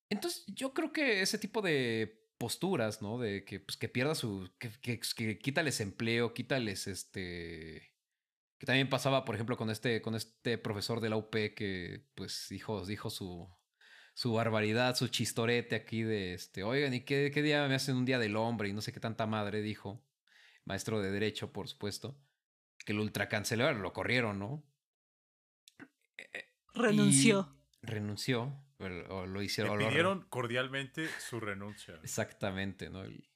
[0.08, 3.18] Entonces yo creo que ese tipo de posturas, ¿no?
[3.18, 7.94] De que, pues, que pierda su, que, que, quítales empleo, quítales, este,
[8.58, 12.46] que también pasaba, por ejemplo, con este, con este profesor de la UP que, pues,
[12.50, 13.48] dijo, dijo su,
[14.16, 18.06] su barbaridad, su chistorete aquí de este, oigan, ¿y qué, qué día me hacen un
[18.06, 18.70] día del hombre?
[18.70, 20.02] Y no sé qué tanta madre dijo,
[20.64, 22.18] maestro de derecho, por supuesto,
[22.86, 24.64] que lo ultracancelaron, lo corrieron, ¿no?
[26.72, 27.54] Renunció.
[27.82, 29.76] Y renunció, o, o lo hicieron.
[29.76, 32.00] Le lo pidieron cordialmente su renuncia.
[32.02, 33.02] Exactamente, ¿no?
[33.02, 33.28] El-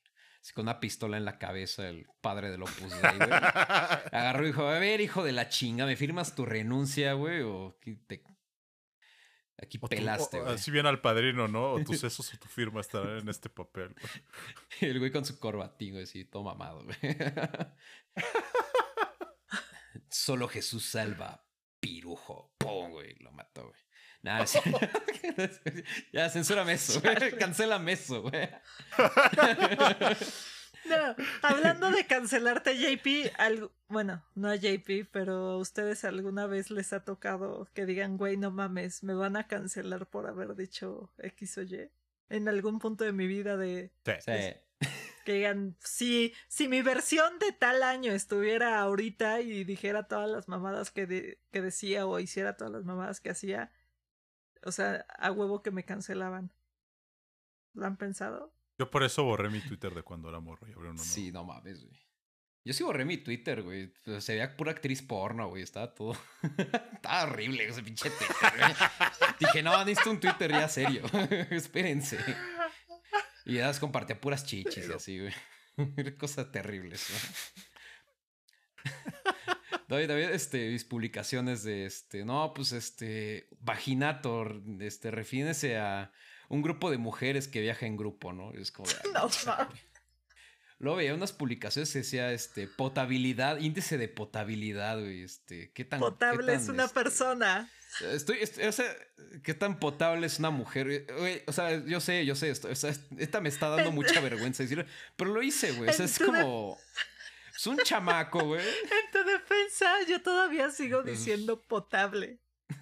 [0.54, 3.28] con una pistola en la cabeza, el padre del Opus Dei, güey.
[4.12, 7.42] Agarró y dijo, a ver, hijo de la chinga, ¿me firmas tu renuncia, güey?
[7.42, 8.22] O te...
[9.62, 10.54] Aquí O pelaste, o- güey.
[10.54, 11.72] así bien al padrino, ¿no?
[11.74, 13.94] O tus sesos o tu firma estarán en este papel.
[13.94, 14.24] güey.
[14.92, 16.96] El güey con su corbatín, güey, así, todo mamado, güey.
[20.08, 21.44] Solo Jesús salva,
[21.78, 22.54] pirujo.
[22.58, 23.80] Pum, güey, lo mató, güey.
[24.22, 24.58] Nada, sí.
[26.12, 27.16] ya, censúrame eso, güey.
[27.38, 28.48] Cancélame eso, güey.
[30.88, 36.70] No, hablando de cancelarte, JP, algo, bueno, no a JP, pero a ustedes alguna vez
[36.70, 41.12] les ha tocado que digan, güey, no mames, me van a cancelar por haber dicho
[41.18, 41.90] X o Y.
[42.28, 44.12] En algún punto de mi vida de Sí.
[44.24, 44.88] Sí.
[45.24, 50.48] que digan, si, si mi versión de tal año estuviera ahorita y dijera todas las
[50.48, 53.70] mamadas que, de- que decía o hiciera todas las mamadas que hacía,
[54.64, 56.50] o sea, a huevo que me cancelaban.
[57.74, 58.52] ¿Lo han pensado?
[58.80, 60.96] Yo por eso borré mi Twitter de cuando era morro y abrí uno.
[60.96, 62.00] Sí, no mames, güey.
[62.64, 63.92] Yo sí borré mi Twitter, güey.
[64.20, 65.62] Se veía pura actriz porno, güey.
[65.62, 66.16] Estaba todo.
[66.94, 68.72] Estaba horrible ese pinche Twitter, güey.
[69.38, 71.02] Dije, no, necesito un Twitter ya serio.
[71.50, 72.18] Espérense.
[73.44, 75.34] Y ya las compartía puras chichis y así, güey.
[76.16, 78.92] Cosas terribles, ¿no?
[79.88, 86.14] No, y también este, mis publicaciones de este, no, pues este, Vaginator, este, refírese a
[86.50, 88.52] un grupo de mujeres que viaja en grupo, ¿no?
[88.52, 89.56] Es como, de, "Ay, No, chale".
[89.64, 89.80] mames.
[90.78, 96.00] luego veía unas publicaciones que decía, este, potabilidad, índice de potabilidad, güey, este, qué tan...
[96.00, 97.70] Potable qué es una este, persona.
[98.12, 98.86] Estoy, estoy- o sea,
[99.42, 101.06] qué tan potable es una mujer.
[101.18, 102.68] Güey, o sea, yo sé, yo sé esto.
[102.68, 104.84] O sea, esta me está dando mucha vergüenza decirlo,
[105.16, 105.90] pero lo hice, güey.
[105.90, 106.78] O sea, es como.
[107.54, 108.62] Es un chamaco, güey.
[108.84, 112.38] En tu defensa, yo todavía sigo diciendo potable.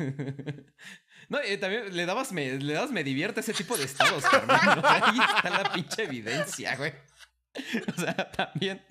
[1.29, 4.57] No, y también le dabas me, le dabas me divierte ese tipo de estados, Carmen.
[4.65, 4.83] ¿no?
[4.89, 6.93] Ahí está la pinche evidencia, güey.
[7.97, 8.85] O sea, también.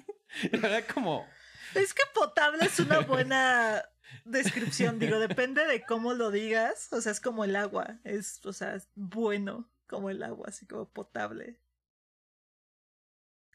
[0.51, 1.27] Era como.
[1.73, 3.83] Es que potable es una buena
[4.25, 4.99] descripción.
[4.99, 6.89] Digo, depende de cómo lo digas.
[6.91, 7.99] O sea, es como el agua.
[8.03, 11.59] Es, o sea, es bueno como el agua, así como potable.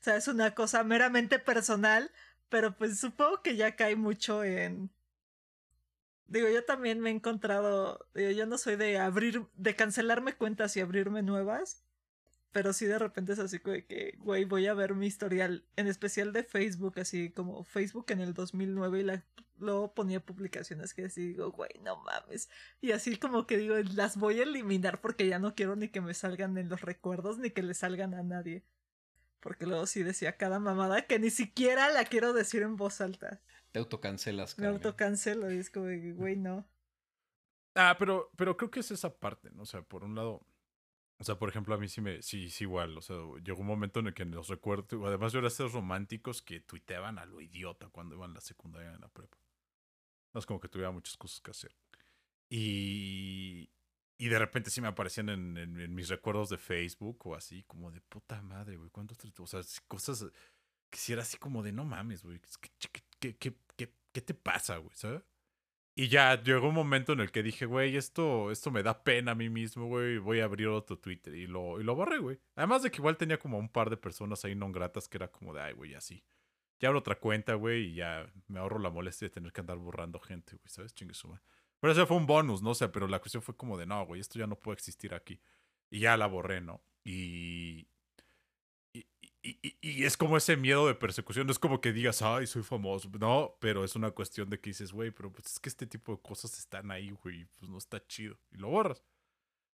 [0.01, 2.11] O sea, es una cosa meramente personal,
[2.49, 4.91] pero pues supongo que ya cae mucho en.
[6.33, 8.07] Digo, yo también me he encontrado.
[8.15, 11.85] Yo no soy de abrir, de cancelarme cuentas y abrirme nuevas.
[12.53, 15.89] Pero sí de repente es así de que, güey, voy a ver mi historial, en
[15.89, 21.29] especial de Facebook, así como Facebook en el 2009 y luego ponía publicaciones que así
[21.29, 22.49] digo, güey, no mames.
[22.81, 26.01] Y así como que digo, las voy a eliminar porque ya no quiero ni que
[26.01, 28.65] me salgan en los recuerdos ni que le salgan a nadie.
[29.41, 33.43] Porque luego sí decía cada mamada que ni siquiera la quiero decir en voz alta.
[33.73, 34.77] Te autocancelas, Me Carmen.
[34.77, 36.65] autocancelo y es como, de, güey, no.
[37.75, 39.63] Ah, pero, pero creo que es esa parte, ¿no?
[39.63, 40.47] O sea, por un lado,
[41.19, 43.67] o sea, por ejemplo, a mí sí me, sí, sí igual, o sea, llegó un
[43.67, 47.25] momento en el que los recuerdo, además yo era de esos románticos que tuiteaban a
[47.25, 49.39] lo idiota cuando iban a la secundaria en la prepa.
[50.35, 51.75] No es como que tuviera muchas cosas que hacer.
[52.51, 53.71] Y,
[54.19, 57.63] y de repente sí me aparecían en, en- en mis recuerdos de Facebook o así,
[57.65, 59.19] como de puta madre, güey, ¿cuántos?
[59.39, 60.27] O sea, cosas
[60.91, 64.21] que si era así como de no mames, güey, ¿qué, qué, qué, qué, qué- qué
[64.21, 64.91] te pasa, güey?
[64.95, 65.23] ¿Sabes?
[65.95, 69.33] Y ya llegó un momento en el que dije, güey, esto, esto me da pena
[69.33, 70.19] a mí mismo, güey.
[70.19, 71.35] Voy a abrir otro Twitter.
[71.35, 72.39] Y lo, y lo borré, güey.
[72.57, 75.29] Además de que igual tenía como un par de personas ahí non gratas que era
[75.29, 76.25] como de, ay, güey, así.
[76.81, 79.77] Ya abro otra cuenta, güey, y ya me ahorro la molestia de tener que andar
[79.79, 80.95] borrando gente, güey, ¿sabes?
[80.95, 81.43] Chingue su madre.
[81.79, 82.71] Pero eso fue un bonus, ¿no?
[82.71, 85.13] O sea, pero la cuestión fue como de, no, güey, esto ya no puede existir
[85.15, 85.41] aquí.
[85.91, 86.83] Y ya la borré, ¿no?
[87.05, 87.87] Y.
[89.43, 91.47] Y, y- es como ese miedo de persecución.
[91.47, 93.11] No es como que digas, ay, soy famoso.
[93.19, 96.13] No, pero es una cuestión de que dices, güey, pero pues es que este tipo
[96.15, 97.45] de cosas están ahí, güey.
[97.59, 98.39] Pues no está chido.
[98.53, 99.03] Y lo borras.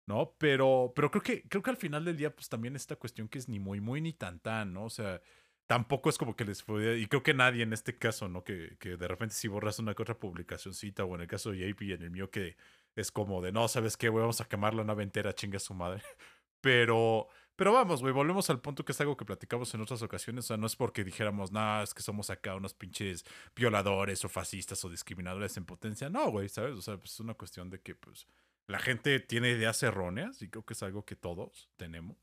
[0.06, 0.34] ¿No?
[0.38, 3.38] Pero, pero creo que, creo que al final del día, pues también esta cuestión que
[3.38, 4.84] es ni muy, muy, ni tan, tan, ¿no?
[4.84, 5.20] O sea,
[5.66, 6.98] tampoco es como que les fue.
[7.00, 8.44] Y creo que nadie en este caso, ¿no?
[8.44, 11.58] Que, que de repente si borras una que otra publicacioncita, o en el caso de
[11.58, 12.56] JP en el mío, que
[12.94, 14.20] es como de, no, ¿sabes qué, güey?
[14.22, 16.02] Vamos a quemar la nave entera, chinga su madre.
[16.60, 20.44] Pero, pero vamos, güey, volvemos al punto que es algo que platicamos en otras ocasiones.
[20.44, 24.28] O sea, no es porque dijéramos, no, es que somos acá unos pinches violadores o
[24.28, 26.10] fascistas o discriminadores en potencia.
[26.10, 26.76] No, güey, ¿sabes?
[26.76, 28.26] O sea, pues es una cuestión de que, pues,
[28.66, 32.16] la gente tiene ideas erróneas y creo que es algo que todos tenemos.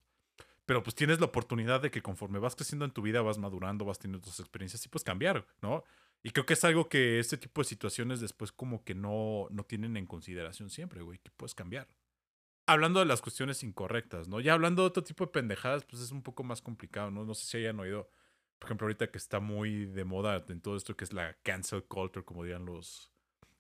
[0.66, 3.86] Pero pues tienes la oportunidad de que conforme vas creciendo en tu vida, vas madurando,
[3.86, 5.84] vas teniendo tus experiencias y pues cambiar, ¿no?
[6.22, 9.66] Y creo que es algo que este tipo de situaciones después como que no, no
[9.66, 11.90] tienen en consideración siempre, güey, que puedes cambiar
[12.66, 14.40] hablando de las cuestiones incorrectas, ¿no?
[14.40, 17.26] Ya hablando de otro tipo de pendejadas, pues es un poco más complicado, ¿no?
[17.26, 18.10] No sé si hayan oído,
[18.60, 21.84] por ejemplo, ahorita que está muy de moda en todo esto que es la cancel
[21.84, 23.12] culture, como dirían los,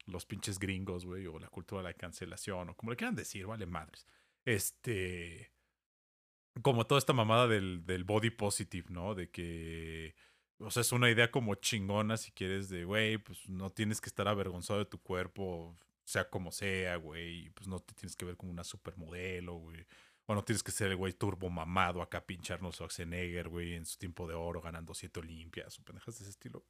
[0.05, 3.45] los pinches gringos, güey, o la cultura de la cancelación, o como le quieran decir,
[3.45, 4.07] vale madres.
[4.45, 5.51] Este.
[6.61, 9.15] Como toda esta mamada del, del body positive, ¿no?
[9.15, 10.15] De que.
[10.59, 14.07] O sea, es una idea como chingona si quieres de, güey, pues no tienes que
[14.07, 17.49] estar avergonzado de tu cuerpo, sea como sea, güey.
[17.51, 19.85] Pues no te tienes que ver como una supermodelo, güey.
[20.25, 23.97] O no tienes que ser el güey turbo mamado acá pincharnos Schwarzenegger, güey, en su
[23.97, 26.65] tiempo de oro ganando siete olimpias o pendejas de ese estilo.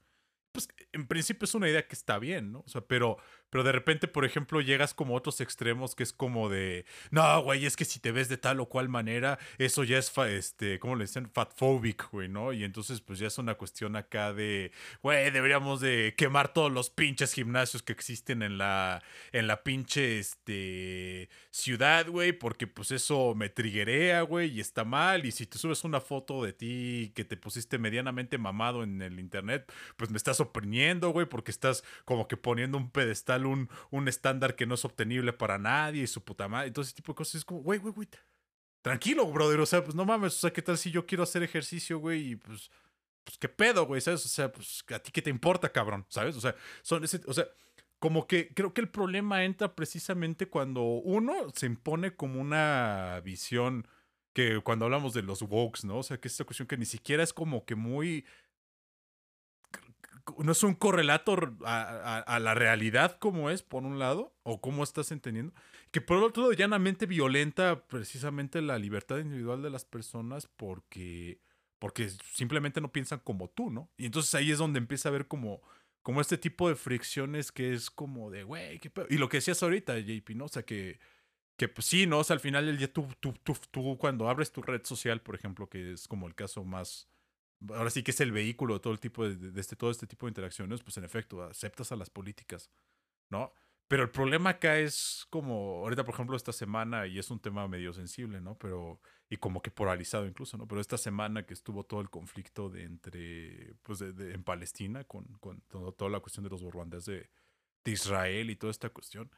[0.53, 2.59] Pues en principio es una idea que está bien, ¿no?
[2.59, 3.17] O sea, pero,
[3.49, 7.41] pero de repente, por ejemplo, llegas como a otros extremos que es como de, no,
[7.41, 10.77] güey, es que si te ves de tal o cual manera, eso ya es, este,
[10.77, 11.27] ¿cómo le dicen?
[11.27, 12.53] Fatphobic, güey, ¿no?
[12.53, 16.91] Y entonces, pues ya es una cuestión acá de, güey, deberíamos de quemar todos los
[16.91, 23.33] pinches gimnasios que existen en la, en la pinche, este, ciudad, güey, porque pues eso
[23.35, 25.25] me triguea, güey, y está mal.
[25.25, 29.19] Y si te subes una foto de ti que te pusiste medianamente mamado en el
[29.19, 34.07] internet, pues me estás oprimiendo, güey, porque estás como que poniendo un pedestal, un, un
[34.07, 36.67] estándar que no es obtenible para nadie y su puta madre.
[36.67, 38.07] Entonces, ese tipo de cosas es como, güey, güey, güey.
[38.81, 39.59] Tranquilo, brother.
[39.61, 40.35] O sea, pues no mames.
[40.35, 42.31] O sea, ¿qué tal si yo quiero hacer ejercicio, güey?
[42.31, 42.69] Y pues,
[43.23, 44.25] pues qué pedo, güey, ¿sabes?
[44.25, 46.35] O sea, pues a ti qué te importa, cabrón, ¿sabes?
[46.35, 47.47] O sea, son ese, o sea,
[47.99, 53.87] como que creo que el problema entra precisamente cuando uno se impone como una visión
[54.33, 55.99] que cuando hablamos de los wokes, ¿no?
[55.99, 58.25] O sea, que es esta cuestión que ni siquiera es como que muy
[60.37, 65.11] no es un correlato a, la realidad como es, por un lado, o cómo estás
[65.11, 65.53] entendiendo,
[65.91, 71.39] que por otro lado llanamente violenta precisamente la libertad individual de las personas porque,
[71.79, 73.89] porque simplemente no piensan como tú, ¿no?
[73.97, 75.61] Y entonces ahí es donde empieza a ver como,
[76.01, 79.07] como este tipo de fricciones que es como de, güey, qué pedo.
[79.09, 80.45] Y lo que decías ahorita, JP, ¿no?
[80.45, 80.99] O sea, que,
[81.57, 82.19] que pues sí, ¿no?
[82.19, 85.21] O sea, al final del día tú, tú, tú, tú cuando abres tu red social,
[85.21, 87.09] por ejemplo, que es como el caso más
[87.69, 90.25] ahora sí que es el vehículo de todo el tipo de, este, todo este tipo
[90.25, 92.71] de interacciones, pues en efecto, aceptas a las políticas,
[93.29, 93.53] ¿no?
[93.87, 97.67] Pero el problema acá es como, ahorita por ejemplo esta semana, y es un tema
[97.67, 98.57] medio sensible, ¿no?
[98.57, 98.99] Pero,
[99.29, 100.67] y como que polarizado incluso, ¿no?
[100.67, 105.25] Pero esta semana que estuvo todo el conflicto de entre, pues de, en Palestina, con,
[105.39, 107.29] con toda la cuestión de los borbandes de,
[107.83, 109.29] de Israel y toda esta cuestión,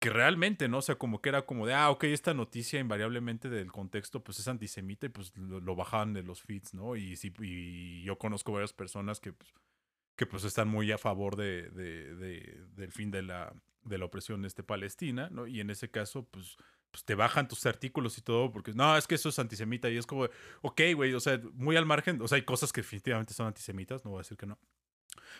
[0.00, 0.78] que realmente, ¿no?
[0.78, 4.40] O sea, como que era como de, ah, ok, esta noticia invariablemente del contexto, pues
[4.40, 6.96] es antisemita y pues lo, bajaban de los feeds, ¿no?
[6.96, 9.52] Y, sí, y yo conozco varias personas que, pues,
[10.16, 13.52] que pues están muy a favor de, de, del fin de la,
[13.84, 15.46] de la opresión este, palestina, ¿no?
[15.46, 16.56] Y en ese caso, pues,
[16.90, 19.98] pues te bajan tus artículos y todo, porque no, es que eso es antisemita y
[19.98, 20.24] es como,
[20.62, 24.02] ok, güey, o sea, muy al margen, o sea, hay cosas que definitivamente son antisemitas,
[24.04, 24.58] no voy a decir que no.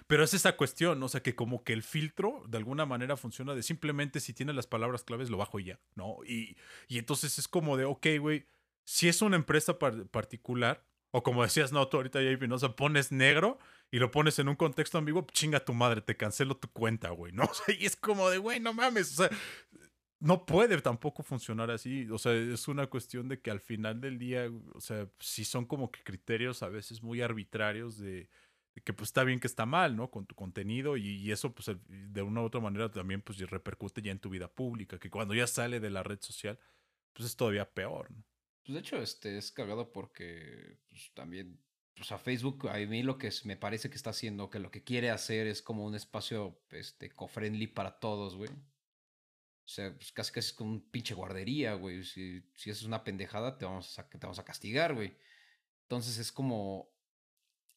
[0.07, 3.55] Pero es esa cuestión, o sea, que como que el filtro de alguna manera funciona
[3.55, 6.19] de simplemente si tiene las palabras claves lo bajo ya, ¿no?
[6.27, 6.57] Y,
[6.89, 8.47] y entonces es como de, ok, güey,
[8.85, 12.77] si es una empresa particular, o como decías, no, tú ahorita ya no, o sea,
[12.77, 13.59] pones negro
[13.91, 17.33] y lo pones en un contexto ambiguo, chinga tu madre, te cancelo tu cuenta, güey,
[17.33, 17.45] ¿no?
[17.51, 19.37] O sea, y es como de, güey, no mames, o sea,
[20.21, 22.09] no puede tampoco funcionar así.
[22.11, 25.65] O sea, es una cuestión de que al final del día, o sea, si son
[25.65, 28.29] como que criterios a veces muy arbitrarios de,
[28.85, 30.11] que pues está bien que está mal, ¿no?
[30.11, 34.13] Con tu contenido y, eso pues de una u otra manera también pues repercute ya
[34.13, 36.59] en tu vida pública, que cuando ya sale de la red social
[37.13, 38.25] pues es todavía peor, ¿no?
[38.65, 41.61] Pues de hecho este es cagado porque pues también
[41.97, 44.85] pues a Facebook a mí lo que me parece que está haciendo, que lo que
[44.85, 48.51] quiere hacer es como un espacio este co-friendly para todos, güey.
[48.51, 52.03] O sea, pues casi casi es como un pinche guardería, güey.
[52.03, 55.15] Si, si es una pendejada, te vamos a, te vamos a castigar, güey.
[55.83, 56.91] Entonces es como,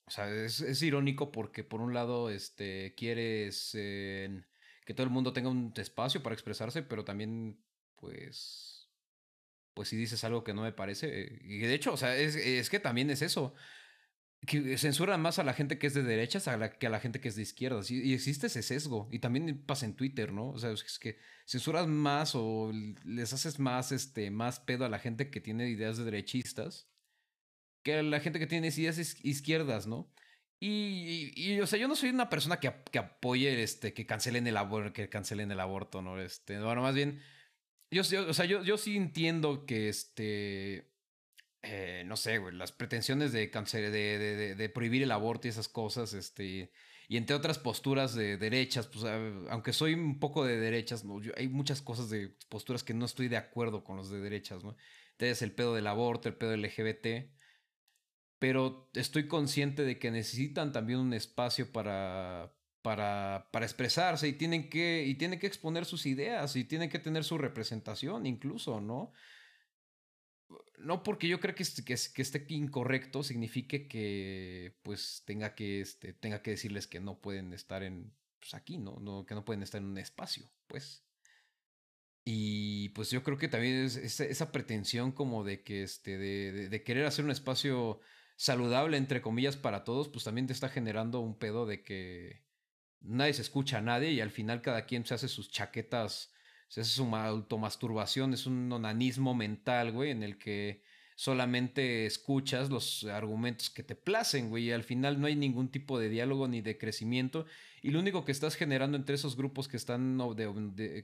[0.05, 3.75] o sea, es, irónico porque por un lado este, quieres
[4.85, 7.63] que todo el mundo tenga un espacio para expresarse, pero también,
[7.95, 8.89] pues,
[9.73, 12.69] pues si dices algo que no me parece, y de hecho, o sea, es, es
[12.69, 13.53] que también es eso,
[14.45, 16.99] que censuran más a la gente que es de derechas a la, que a la
[16.99, 20.33] gente que es de izquierdas, y, y, existe ese sesgo, y también pasa en Twitter,
[20.33, 20.49] ¿no?
[20.49, 22.71] O sea, es que censuras más o
[23.05, 26.92] les haces más, este, más pedo a la gente que tiene ideas de derechistas
[27.83, 30.11] que la gente que tiene ideas izquierdas, ¿no?
[30.59, 34.47] Y, y, o sea, yo no soy una persona que, que apoye este, que cancelen
[34.47, 36.21] el aborto, que cancelen el aborto, ¿no?
[36.21, 37.21] Este, bueno, más bien,
[37.91, 40.93] yo, o sea, yo, yo sí entiendo que este,
[41.63, 45.49] eh, no sé, güey, las pretensiones de, cancelar, de, de, de, prohibir el aborto y
[45.49, 46.71] esas cosas, este,
[47.07, 49.03] y entre otras posturas de derechas, pues,
[49.49, 51.19] aunque soy un poco de derechas, ¿no?
[51.37, 54.75] hay muchas cosas de posturas que no estoy de acuerdo con los de derechas, ¿no?
[55.11, 57.29] Entonces, el pedo del aborto, el pedo LGBT,
[58.43, 64.69] pero estoy consciente de que necesitan también un espacio para, para, para expresarse y tienen,
[64.69, 69.13] que, y tienen que exponer sus ideas y tienen que tener su representación incluso, ¿no?
[70.77, 76.11] No porque yo creo que, que, que esté incorrecto signifique que pues tenga que, este,
[76.11, 78.99] tenga que decirles que no pueden estar en, pues aquí, ¿no?
[78.99, 79.25] ¿no?
[79.25, 81.05] Que no pueden estar en un espacio, pues.
[82.25, 86.83] Y pues yo creo que también es, esa pretensión como de que, este, de, de
[86.83, 88.01] querer hacer un espacio
[88.35, 92.43] saludable, entre comillas, para todos, pues también te está generando un pedo de que
[93.01, 96.31] nadie se escucha a nadie y al final cada quien se hace sus chaquetas,
[96.67, 100.83] se hace su automasturbación, es un onanismo mental, güey, en el que
[101.15, 105.99] solamente escuchas los argumentos que te placen, güey, y al final no hay ningún tipo
[105.99, 107.45] de diálogo ni de crecimiento,
[107.81, 110.17] y lo único que estás generando entre esos grupos que están,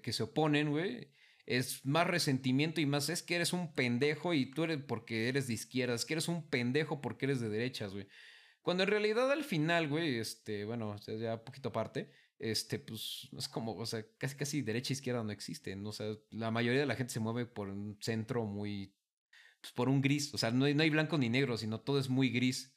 [0.02, 1.10] que se oponen, güey,
[1.50, 5.48] es más resentimiento y más es que eres un pendejo y tú eres porque eres
[5.48, 8.08] de izquierdas, que eres un pendejo porque eres de derechas, güey.
[8.62, 13.76] Cuando en realidad al final, güey, este, bueno, ya poquito aparte, este, pues es como,
[13.76, 16.96] o sea, casi casi derecha e izquierda no existen, o sea, la mayoría de la
[16.96, 18.96] gente se mueve por un centro muy,
[19.60, 22.00] pues por un gris, o sea, no hay, no hay blanco ni negro, sino todo
[22.00, 22.76] es muy gris.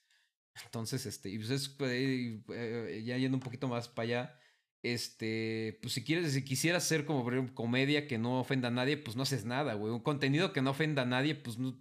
[0.64, 4.38] Entonces, este, y pues es, eh, eh, ya yendo un poquito más para allá,
[4.82, 9.16] este, pues si quieres, si quisieras hacer como comedia que no ofenda a nadie, pues
[9.16, 9.92] no haces nada, güey.
[9.92, 11.78] Un contenido que no ofenda a nadie, pues no,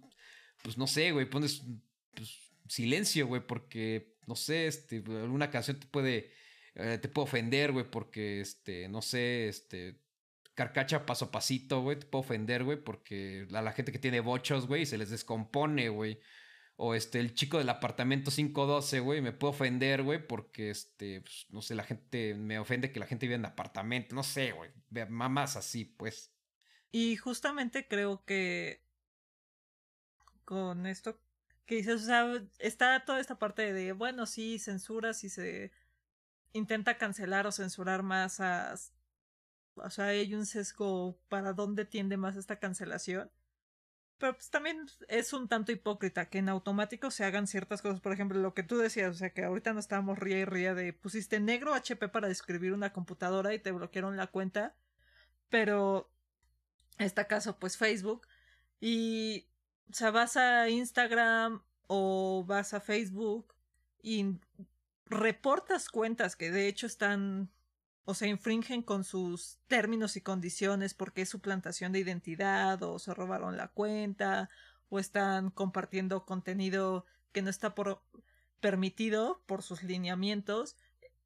[0.62, 1.64] pues no sé, güey, pones
[2.14, 2.38] pues,
[2.68, 6.30] silencio, güey, porque, no sé, este, alguna canción te puede,
[6.74, 10.00] eh, te puede ofender, güey, porque, este, no sé, este,
[10.54, 14.20] carcacha paso a pasito, güey, te puede ofender, güey, porque a la gente que tiene
[14.20, 16.20] bochos, güey, se les descompone, güey.
[16.76, 21.46] O este, el chico del apartamento 512, güey, me puede ofender, güey, porque este, pues,
[21.50, 24.70] no sé, la gente, me ofende que la gente vive en apartamento, no sé, güey,
[25.08, 26.32] mamás así, pues.
[26.90, 28.82] Y justamente creo que
[30.44, 31.20] con esto
[31.66, 35.72] que dices, o sea, está toda esta parte de, bueno, sí, censura si se
[36.52, 38.74] intenta cancelar o censurar más a...
[39.74, 43.30] O sea, hay un sesgo para dónde tiende más esta cancelación.
[44.22, 48.00] Pero pues también es un tanto hipócrita que en automático se hagan ciertas cosas.
[48.00, 50.74] Por ejemplo, lo que tú decías, o sea, que ahorita no estábamos ría y ría
[50.74, 54.76] de pusiste negro HP para describir una computadora y te bloquearon la cuenta.
[55.48, 56.08] Pero,
[56.98, 58.28] en este caso, pues Facebook.
[58.80, 59.48] Y
[59.90, 63.52] o sea, vas a Instagram o vas a Facebook
[64.04, 64.36] y
[65.06, 67.50] reportas cuentas que de hecho están
[68.04, 73.14] o se infringen con sus términos y condiciones porque es suplantación de identidad o se
[73.14, 74.50] robaron la cuenta
[74.88, 78.02] o están compartiendo contenido que no está por
[78.60, 80.76] permitido por sus lineamientos,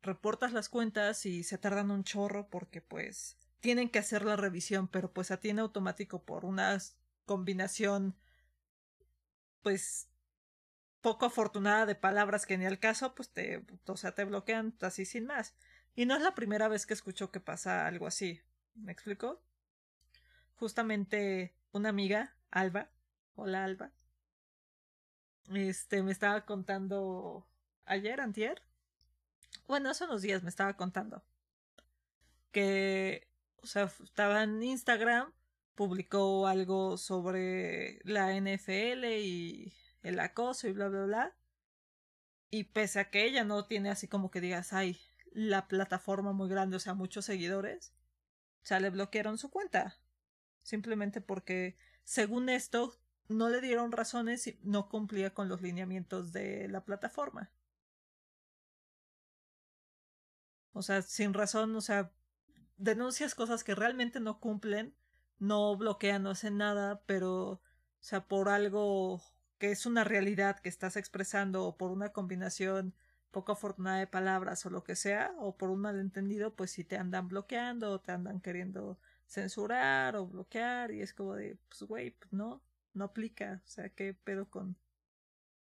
[0.03, 4.89] reportas las cuentas y se tardan un chorro porque pues tienen que hacer la revisión,
[4.89, 6.79] pero pues a ti en automático por una
[7.27, 8.16] combinación
[9.62, 10.09] pues
[11.01, 15.05] poco afortunada de palabras que ni al caso, pues te, o sea, te bloquean así
[15.05, 15.55] sin más.
[15.97, 18.40] Y no es la primera vez que escucho que pasa algo así.
[18.74, 19.42] ¿Me explico?
[20.55, 22.90] Justamente una amiga, Alba,
[23.34, 23.90] hola Alba,
[25.53, 27.47] este, me estaba contando
[27.84, 28.62] ayer, antier,
[29.66, 31.22] bueno, hace unos días me estaba contando
[32.53, 33.28] que,
[33.62, 35.32] o sea, estaba en Instagram
[35.74, 41.36] publicó algo sobre la NFL y el acoso y bla, bla, bla.
[42.51, 44.99] Y pese a que ella no tiene así como que digas, ay,
[45.37, 47.93] la plataforma muy grande, o sea, muchos seguidores,
[48.62, 49.99] o sea, le bloquearon su cuenta.
[50.62, 56.68] Simplemente porque, según esto, no le dieron razones y no cumplía con los lineamientos de
[56.68, 57.53] la plataforma.
[60.72, 62.12] O sea, sin razón, o sea,
[62.78, 64.95] denuncias cosas que realmente no cumplen
[65.39, 67.61] no bloquean, no hacen nada, pero, o
[68.01, 69.20] sea, por algo
[69.59, 72.95] que es una realidad que estás expresando o por una combinación
[73.37, 76.97] poco afortunada de palabras o lo que sea, o por un malentendido, pues si te
[76.97, 82.12] andan bloqueando o te andan queriendo censurar o bloquear y es como de, pues güey,
[82.12, 82.62] pues no,
[82.95, 84.78] no aplica, o sea, qué pedo con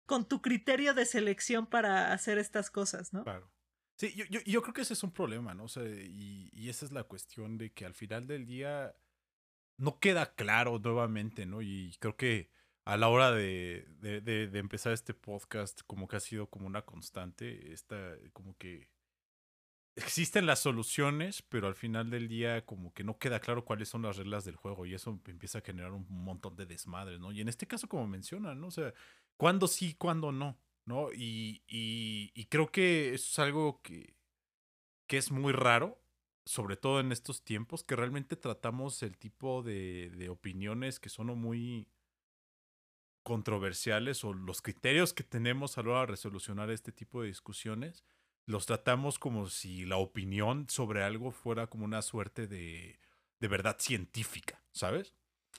[0.05, 3.26] con tu criterio de selección para hacer estas cosas, ¿no?
[3.26, 3.51] Claro.
[3.97, 5.66] Sí, yo, yo, yo creo que ese es un problema, ¿no?
[5.66, 8.95] O sea, y, y esa es la cuestión de que al final del día
[9.76, 11.62] no queda claro nuevamente, ¿no?
[11.62, 12.51] Y creo que
[12.86, 17.72] a la hora de, de, empezar este podcast, como que ha sido como una constante,
[17.72, 18.90] esta, como que
[19.96, 24.04] existen las soluciones, pero al final del día como que no queda claro cuáles son
[24.04, 27.32] las reglas del juego y eso empieza a generar un montón de desmadres, ¿no?
[27.32, 28.68] Y en este caso, como mencionan, ¿no?
[28.68, 28.94] O sea,
[29.38, 30.58] ¿cuándo sí, cuándo no?
[30.86, 31.12] ¿No?
[31.14, 34.16] Y, y, y creo que eso es algo que,
[35.08, 36.00] que es muy raro
[36.50, 41.28] sobre todo en estos tiempos, que realmente tratamos el tipo de, de opiniones que son
[41.38, 41.88] muy
[43.24, 48.03] controversiales o los criterios que tenemos a la hora de resolucionar este tipo de discusiones,
[48.45, 52.99] los tratamos como si la opinión sobre algo fuera como una suerte de,
[53.39, 55.13] de verdad científica, ¿sabes?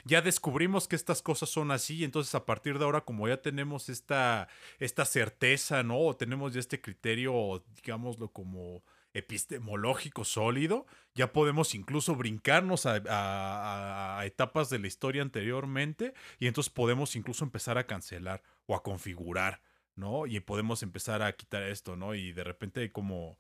[0.05, 3.89] Ya descubrimos que estas cosas son así, entonces a partir de ahora, como ya tenemos
[3.89, 4.49] esta,
[4.79, 6.01] esta certeza, ¿no?
[6.01, 8.83] O tenemos ya este criterio, digámoslo como
[9.15, 17.17] epistemológico sólido, ya podemos incluso brincarnos a, etapas de la historia anteriormente y entonces podemos
[17.17, 19.63] incluso empezar a cancelar o a configurar,
[19.97, 20.27] ¿no?
[20.27, 22.15] Y podemos empezar a quitar esto, ¿no?
[22.15, 23.39] Y de repente como...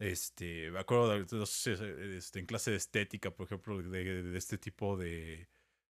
[0.00, 5.48] Este, me acuerdo de, este, en clase de estética, por ejemplo, de este tipo de,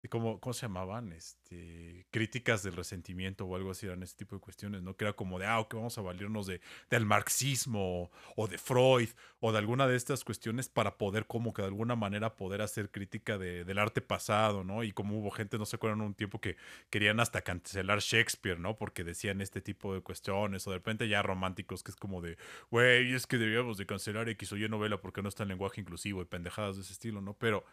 [0.08, 1.12] ¿Cómo, ¿Cómo se llamaban?
[1.12, 4.96] Este, críticas del resentimiento o algo así eran este tipo de cuestiones, ¿no?
[4.96, 9.10] Que era como de, ah, ok, vamos a valirnos de, del marxismo o de Freud
[9.38, 12.90] o de alguna de estas cuestiones para poder como que de alguna manera poder hacer
[12.90, 14.82] crítica de, del arte pasado, ¿no?
[14.82, 16.56] Y como hubo gente, no se acuerdan, un tiempo que
[16.90, 18.76] querían hasta cancelar Shakespeare, ¿no?
[18.76, 22.38] Porque decían este tipo de cuestiones o de repente ya románticos que es como de,
[22.70, 25.80] güey, es que deberíamos de cancelar X o Y novela porque no está en lenguaje
[25.80, 27.34] inclusivo y pendejadas de ese estilo, ¿no?
[27.34, 27.64] Pero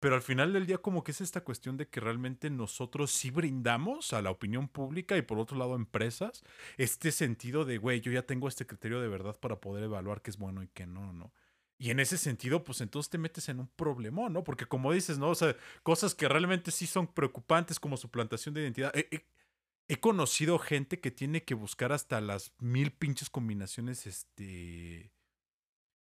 [0.00, 3.30] pero al final del día como que es esta cuestión de que realmente nosotros sí
[3.30, 6.44] brindamos a la opinión pública y por otro lado empresas
[6.76, 10.30] este sentido de, güey, yo ya tengo este criterio de verdad para poder evaluar qué
[10.30, 11.32] es bueno y qué no, ¿no?
[11.80, 14.42] Y en ese sentido, pues entonces te metes en un problema, ¿no?
[14.42, 15.30] Porque como dices, ¿no?
[15.30, 18.92] O sea, cosas que realmente sí son preocupantes como suplantación de identidad.
[18.94, 25.12] He, conocido gente que tiene que buscar hasta las mil pinches combinaciones, este...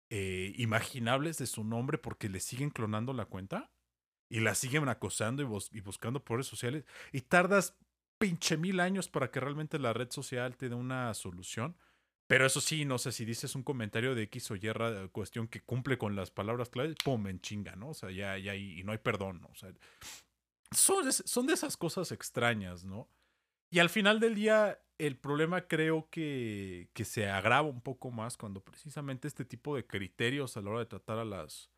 [0.10, 3.70] Eh, imaginables de su nombre porque le siguen clonando la cuenta
[4.30, 7.78] y la siguen acosando y, buscando por redes sociales y tardas
[8.18, 11.76] pinche mil años para que realmente la red social te dé una solución.
[12.28, 14.70] Pero eso sí, no sé si dices un comentario de X o Y
[15.14, 17.90] cuestión que cumple con las palabras claves, pum, en chinga, ¿no?
[17.90, 19.48] O sea, ya, ya, y no hay perdón, ¿no?
[19.48, 19.72] O sea,
[20.72, 23.10] son, son de esas cosas extrañas, ¿no?
[23.70, 28.38] Y al final del día, el problema creo que, que se agrava un poco más
[28.38, 31.70] cuando precisamente este tipo de criterios a la hora de tratar a las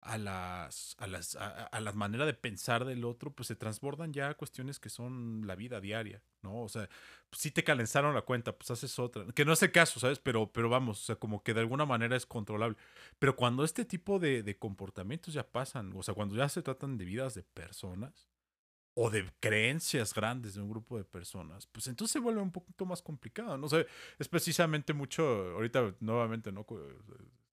[0.00, 4.28] a las a las a, la manera de pensar del otro pues se transbordan ya
[4.28, 6.88] a cuestiones que son la vida diaria no o sea
[7.28, 10.52] pues, si te calenzaron la cuenta pues haces otra que no el caso sabes pero
[10.52, 12.76] pero vamos o sea como que de alguna manera es controlable
[13.18, 16.96] pero cuando este tipo de, de comportamientos ya pasan o sea cuando ya se tratan
[16.96, 18.28] de vidas de personas
[19.00, 22.84] o de creencias grandes de un grupo de personas, pues entonces se vuelve un poquito
[22.84, 23.56] más complicado.
[23.56, 23.86] No sé,
[24.18, 26.66] es precisamente mucho, ahorita nuevamente, ¿no?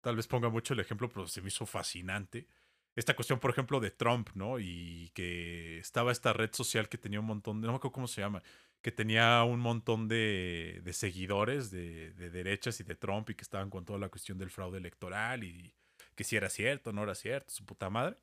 [0.01, 2.47] Tal vez ponga mucho el ejemplo, pero se me hizo fascinante.
[2.95, 4.59] Esta cuestión, por ejemplo, de Trump, ¿no?
[4.59, 8.07] Y que estaba esta red social que tenía un montón de, no me acuerdo cómo
[8.07, 8.41] se llama,
[8.81, 13.43] que tenía un montón de, de seguidores de, de derechas y de Trump y que
[13.43, 15.73] estaban con toda la cuestión del fraude electoral y
[16.15, 18.17] que si era cierto, no era cierto, su puta madre.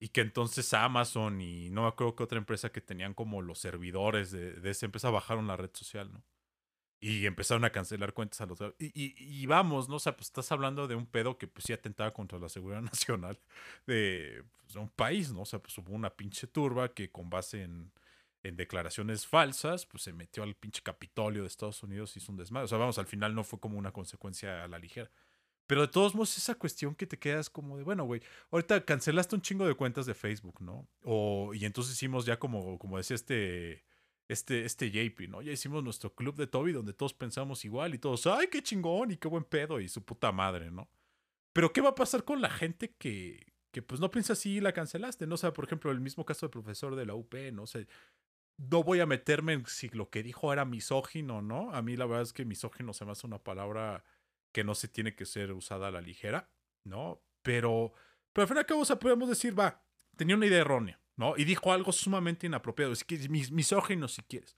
[0.00, 3.58] Y que entonces Amazon y no me acuerdo que otra empresa que tenían como los
[3.58, 6.22] servidores de esa empresa bajaron la red social, ¿no?
[7.00, 8.60] Y empezaron a cancelar cuentas a los...
[8.78, 9.96] Y, y, vamos, ¿no?
[9.96, 12.82] O sea, pues estás hablando de un pedo que pues sí atentaba contra la seguridad
[12.82, 13.38] nacional
[13.86, 15.42] de, pues, un país, ¿no?
[15.42, 17.90] O sea, pues hubo una pinche turba que con base en,
[18.42, 22.38] en declaraciones falsas, pues se metió al pinche Capitolio de Estados Unidos y hizo un
[22.38, 22.66] desmadre.
[22.66, 25.10] O sea, vamos, al final no fue como una consecuencia a la ligera.
[25.66, 28.20] Pero de todos modos, esa cuestión que te quedas como de, bueno, güey,
[28.50, 30.88] ahorita cancelaste un chingo de cuentas de Facebook, ¿no?
[31.04, 33.84] O, y entonces hicimos ya como, como decía este,
[34.30, 35.42] este, este JP, ¿no?
[35.42, 39.10] Ya hicimos nuestro club de Toby donde todos pensamos igual y todos, ay, qué chingón
[39.10, 40.88] y qué buen pedo y su puta madre, ¿no?
[41.52, 44.60] Pero ¿qué va a pasar con la gente que, que pues no piensa así y
[44.60, 45.34] la cancelaste, ¿no?
[45.34, 47.64] O sea, por ejemplo, el mismo caso del profesor de la UP, ¿no?
[47.64, 47.84] O sea,
[48.56, 51.72] no voy a meterme en si lo que dijo era misógino, ¿no?
[51.72, 54.04] A mí la verdad es que misógino se me hace una palabra
[54.52, 56.48] que no se tiene que ser usada a la ligera,
[56.84, 57.20] ¿no?
[57.42, 57.94] Pero,
[58.32, 59.82] pero al fin y al cabo, o podemos decir, va,
[60.16, 61.34] tenía una idea errónea, ¿no?
[61.36, 64.56] Y dijo algo sumamente inapropiado, es que si quieres.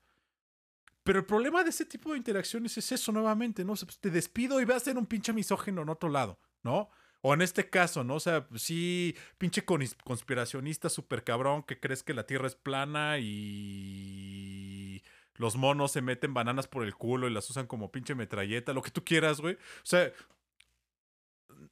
[1.03, 3.75] Pero el problema de ese tipo de interacciones es eso nuevamente, ¿no?
[3.75, 6.89] Pues te despido y vas a ser un pinche misógino en otro lado, ¿no?
[7.21, 8.15] O en este caso, ¿no?
[8.15, 15.03] O sea, sí, pinche conspiracionista súper cabrón que crees que la Tierra es plana y
[15.35, 18.83] los monos se meten bananas por el culo y las usan como pinche metralleta, lo
[18.83, 19.55] que tú quieras, güey.
[19.55, 20.13] O sea,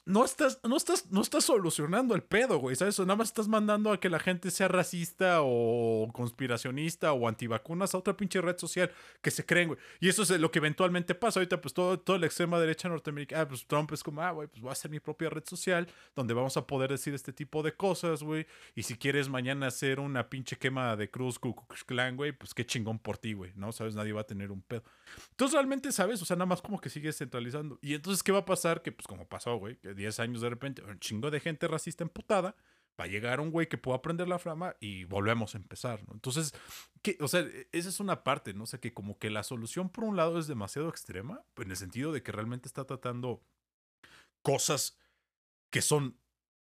[0.05, 2.99] no estás, no estás, no estás solucionando el pedo, güey, ¿sabes?
[3.01, 7.99] nada más estás mandando a que la gente sea racista o conspiracionista o antivacunas a
[7.99, 8.91] otra pinche red social
[9.23, 9.81] que se creen, güey.
[10.01, 11.41] Y eso es lo que eventualmente pasa.
[11.41, 14.49] Ahorita, pues todo, toda la extrema derecha norteamericana, ah, pues Trump es como, ah, güey,
[14.49, 17.63] pues voy a hacer mi propia red social donde vamos a poder decir este tipo
[17.63, 18.47] de cosas, güey.
[18.75, 21.85] Y si quieres mañana hacer una pinche quema de Cruz Ku Klux
[22.17, 23.73] güey, pues qué chingón por ti, güey, ¿no?
[23.73, 23.95] ¿Sabes?
[23.95, 24.85] Nadie va a tener un pedo.
[25.31, 26.23] Entonces realmente, ¿sabes?
[26.23, 27.79] O sea, nada más como que sigues centralizando.
[27.83, 28.83] Y entonces, ¿qué va a pasar?
[28.83, 32.57] Que pues como pasó, güey, 10 años de repente, un chingo de gente racista emputada,
[33.01, 36.15] va a llegar un güey que pueda prender la flama y volvemos a empezar, ¿no?
[36.15, 36.53] Entonces,
[37.21, 38.65] o sea, e, esa es una parte, ¿no?
[38.65, 41.77] O sea, que como que la solución por un lado es demasiado extrema, en el
[41.77, 43.43] sentido de que realmente está tratando
[44.43, 44.99] cosas
[45.71, 46.19] que son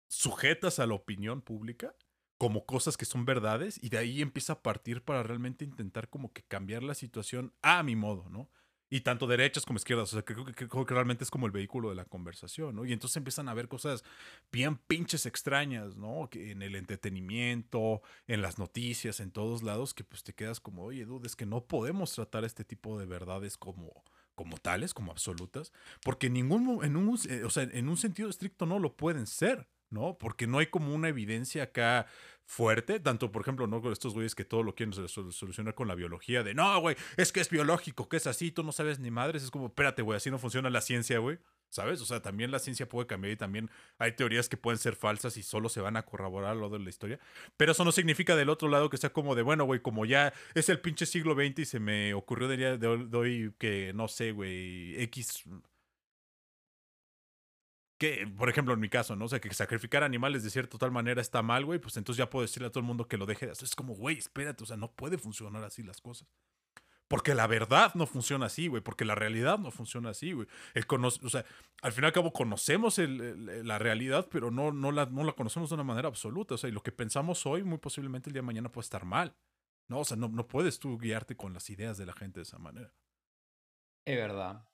[0.09, 1.95] sujetas a la opinión pública
[2.39, 6.33] como cosas que son verdades y de ahí empieza a partir para realmente intentar como
[6.33, 8.51] que cambiar la situación a mi modo, ¿no?
[8.95, 10.13] Y tanto derechas como izquierdas.
[10.13, 12.85] O sea, creo que, creo que realmente es como el vehículo de la conversación, ¿no?
[12.85, 14.05] Y entonces empiezan a ver cosas
[14.53, 16.29] bien pinches extrañas, ¿no?
[16.31, 20.85] Que en el entretenimiento, en las noticias, en todos lados, que pues te quedas como,
[20.85, 25.11] oye, dude, es que no podemos tratar este tipo de verdades como, como tales, como
[25.11, 25.73] absolutas,
[26.05, 29.71] porque ningún, en un, eh, o sea, en un sentido estricto no lo pueden ser.
[29.93, 30.17] ¿No?
[30.19, 32.07] Porque no hay como una evidencia acá
[32.45, 33.91] fuerte, tanto por ejemplo, ¿no?
[33.91, 37.41] Estos güeyes que todo lo quieren solucionar con la biología, de no, güey, es que
[37.41, 40.31] es biológico, que es así, tú no sabes ni madres, es como, espérate, güey, así
[40.31, 41.39] no funciona la ciencia, güey,
[41.71, 42.01] ¿sabes?
[42.03, 45.37] O sea, también la ciencia puede cambiar y también hay teorías que pueden ser falsas
[45.37, 47.19] y solo se van a corroborar lo de la historia,
[47.57, 50.33] pero eso no significa del otro lado que sea como de, bueno, güey, como ya
[50.55, 54.09] es el pinche siglo XX y se me ocurrió de, día de hoy que, no
[54.09, 55.45] sé, güey, X
[58.03, 59.27] que, por ejemplo, en mi caso, ¿no?
[59.27, 62.29] O sea, que sacrificar animales de cierta tal manera está mal, güey, pues entonces ya
[62.29, 63.65] puedo decirle a todo el mundo que lo deje de hacer.
[63.65, 66.27] Es como, güey, espérate, o sea, no puede funcionar así las cosas.
[67.07, 68.83] Porque la verdad no funciona así, güey.
[68.83, 70.49] Porque la realidad no funciona así, güey.
[70.89, 71.45] O sea,
[71.81, 75.71] al fin y al cabo conocemos la realidad, pero no, no, la, no la conocemos
[75.71, 76.57] de una manera absoluta.
[76.57, 79.05] O sea, y lo que pensamos hoy, muy posiblemente el día de mañana puede estar
[79.05, 79.37] mal.
[79.87, 82.45] No, o sea, no, no puedes tú guiarte con las ideas de la gente de
[82.45, 82.93] esa manera.
[84.05, 84.67] Es verdad.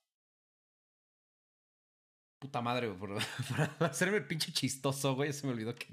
[2.38, 3.14] Puta madre, por,
[3.78, 5.88] por hacerme el pinche chistoso, güey, se me olvidó qué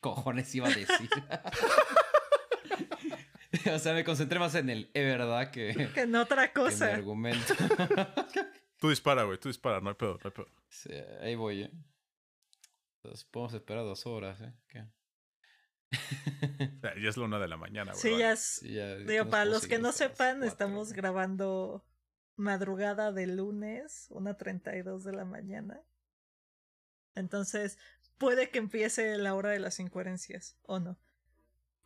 [0.00, 1.10] cojones iba a decir.
[3.74, 6.86] o sea, me concentré más en el, es verdad, que, que en otra cosa.
[6.86, 7.54] En mi argumento.
[8.78, 10.48] tú dispara, güey, tú dispara, no hay pedo, no hay pedo.
[10.68, 10.90] Sí,
[11.20, 11.70] ahí voy, eh.
[12.96, 14.52] Entonces podemos esperar dos horas, eh.
[14.68, 14.84] ¿Qué?
[16.82, 18.02] ya es la una de la mañana, güey.
[18.02, 18.58] Sí, ya es.
[18.60, 20.48] Sí, ya, ¿qué Digo, para los que no sepan, cuatro?
[20.48, 21.84] estamos grabando
[22.38, 25.82] madrugada de lunes, una 32 de la mañana.
[27.14, 27.78] Entonces,
[28.16, 30.96] puede que empiece la hora de las incoherencias, o no.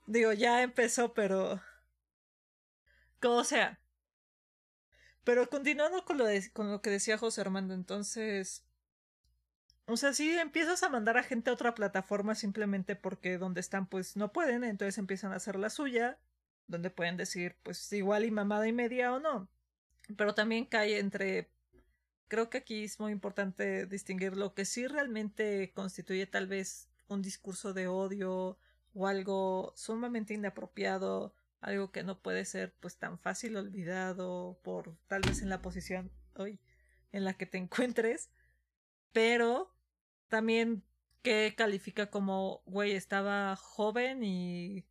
[0.06, 1.60] Digo, ya empezó, pero.
[3.20, 3.80] Como sea.
[5.24, 8.64] Pero continuando con lo, con lo que decía José Armando, entonces.
[9.86, 13.86] O sea, si empiezas a mandar a gente a otra plataforma simplemente porque donde están,
[13.86, 16.18] pues no pueden, entonces empiezan a hacer la suya,
[16.66, 19.48] donde pueden decir, pues igual y mamada y media o no.
[20.16, 21.50] Pero también cae entre.
[22.28, 27.22] Creo que aquí es muy importante distinguir lo que sí realmente constituye tal vez un
[27.22, 28.58] discurso de odio
[28.94, 35.22] o algo sumamente inapropiado, algo que no puede ser pues tan fácil olvidado por tal
[35.22, 36.58] vez en la posición hoy
[37.12, 38.30] en la que te encuentres,
[39.12, 39.74] pero
[40.28, 40.82] también
[41.22, 44.84] que califica como, güey, estaba joven y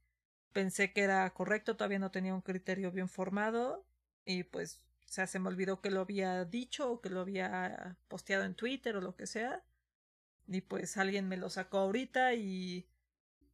[0.53, 3.85] pensé que era correcto, todavía no tenía un criterio bien formado
[4.25, 7.97] y pues o sea, se me olvidó que lo había dicho o que lo había
[8.07, 9.61] posteado en Twitter o lo que sea.
[10.47, 12.87] Y pues alguien me lo sacó ahorita y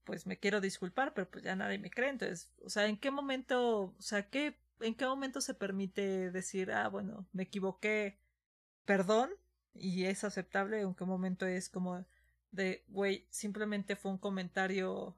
[0.03, 2.11] pues me quiero disculpar, pero pues ya nadie me cree.
[2.11, 6.71] Entonces, o sea, ¿en qué momento, o sea, qué, en qué momento se permite decir,
[6.71, 8.19] ah, bueno, me equivoqué,
[8.85, 9.31] perdón,
[9.73, 10.81] y es aceptable?
[10.81, 12.05] ¿En qué momento es como
[12.51, 15.17] de, güey, simplemente fue un comentario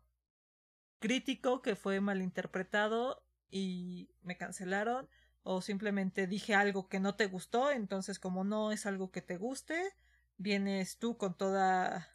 [1.00, 5.10] crítico que fue malinterpretado y me cancelaron?
[5.44, 9.38] O simplemente dije algo que no te gustó, entonces como no es algo que te
[9.38, 9.94] guste,
[10.38, 12.10] vienes tú con toda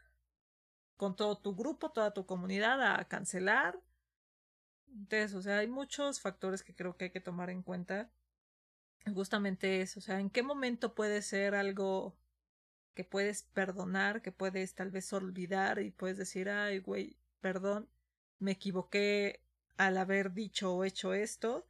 [0.96, 3.78] con todo tu grupo, toda tu comunidad a cancelar.
[4.88, 8.10] Entonces, o sea, hay muchos factores que creo que hay que tomar en cuenta.
[9.12, 12.16] Justamente eso, o sea, ¿en qué momento puede ser algo
[12.94, 17.88] que puedes perdonar, que puedes tal vez olvidar y puedes decir, ay, güey, perdón,
[18.38, 19.42] me equivoqué
[19.76, 21.66] al haber dicho o hecho esto,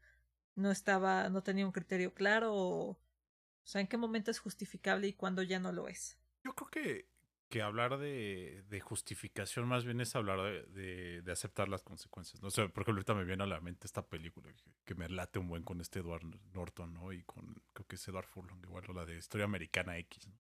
[0.57, 5.09] no estaba, no tenía un criterio claro o, o sea, en qué momento es justificable
[5.09, 6.19] y cuándo ya no lo es.
[6.45, 7.09] Yo creo que,
[7.49, 12.43] que hablar de, de justificación más bien es hablar de, de, aceptar las consecuencias.
[12.43, 12.49] ¿no?
[12.49, 15.09] O sea, por ejemplo, ahorita me viene a la mente esta película que, que me
[15.09, 17.13] late un buen con este Edward Norton, ¿no?
[17.13, 20.39] Y con, creo que es Edward Furlong, igual, o la de Historia Americana X, ¿no?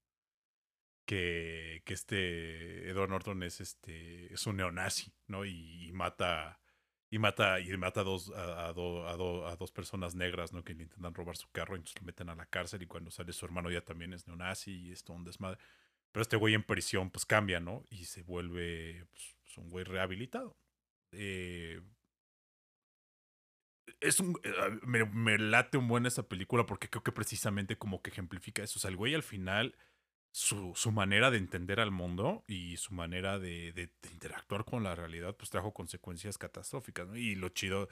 [1.06, 5.44] Que, que este Edward Norton es este es un neonazi, ¿no?
[5.44, 6.60] Y mata
[7.14, 10.64] y mata y mata a dos a, a, a, a, dos personas negras, ¿no?
[10.64, 13.12] Que le intentan robar su carro y entonces lo meten a la cárcel y cuando
[13.12, 15.60] sale su hermano ya también es neonazi y es todo un desmadre.
[16.10, 17.84] Pero este güey en prisión pues cambia, ¿no?
[17.88, 20.56] Y se vuelve pues, un güey rehabilitado.
[21.12, 21.80] Eh,
[24.00, 24.36] es un
[24.82, 28.80] me, me, late un buen esa película porque creo que precisamente como que ejemplifica eso.
[28.80, 29.76] O sea, el güey al final
[30.35, 34.97] su, su, manera de entender al mundo y su manera de, de, interactuar con la
[34.97, 37.16] realidad, pues trajo consecuencias catastróficas, ¿no?
[37.16, 37.89] Y lo chido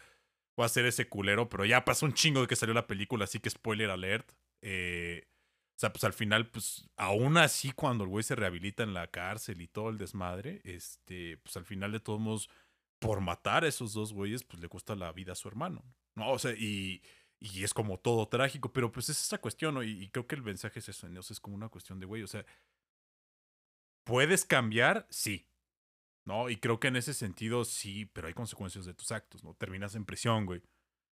[0.58, 3.26] va a ser ese culero, pero ya pasó un chingo de que salió la película,
[3.26, 4.32] así que spoiler alert.
[4.60, 5.28] Eh,
[5.76, 9.06] o sea, pues al final, pues aún así, cuando el güey se rehabilita en la
[9.06, 12.50] cárcel y todo el desmadre, este, pues al final de todos modos,
[12.98, 15.84] por matar a esos dos güeyes, pues le cuesta la vida a su hermano,
[16.16, 16.32] ¿no?
[16.32, 17.02] O sea, y
[17.42, 19.82] y es como todo trágico, pero pues es esa cuestión, ¿no?
[19.82, 21.20] y, y, creo que el mensaje es eso, ¿no?
[21.20, 22.46] es como una cuestión de, güey, o sea,
[24.04, 25.06] ¿puedes cambiar?
[25.10, 25.48] Sí,
[26.24, 26.48] ¿no?
[26.50, 29.54] Y creo que en ese sentido sí, pero hay consecuencias de tus actos, ¿no?
[29.54, 30.62] Terminas en prisión, güey,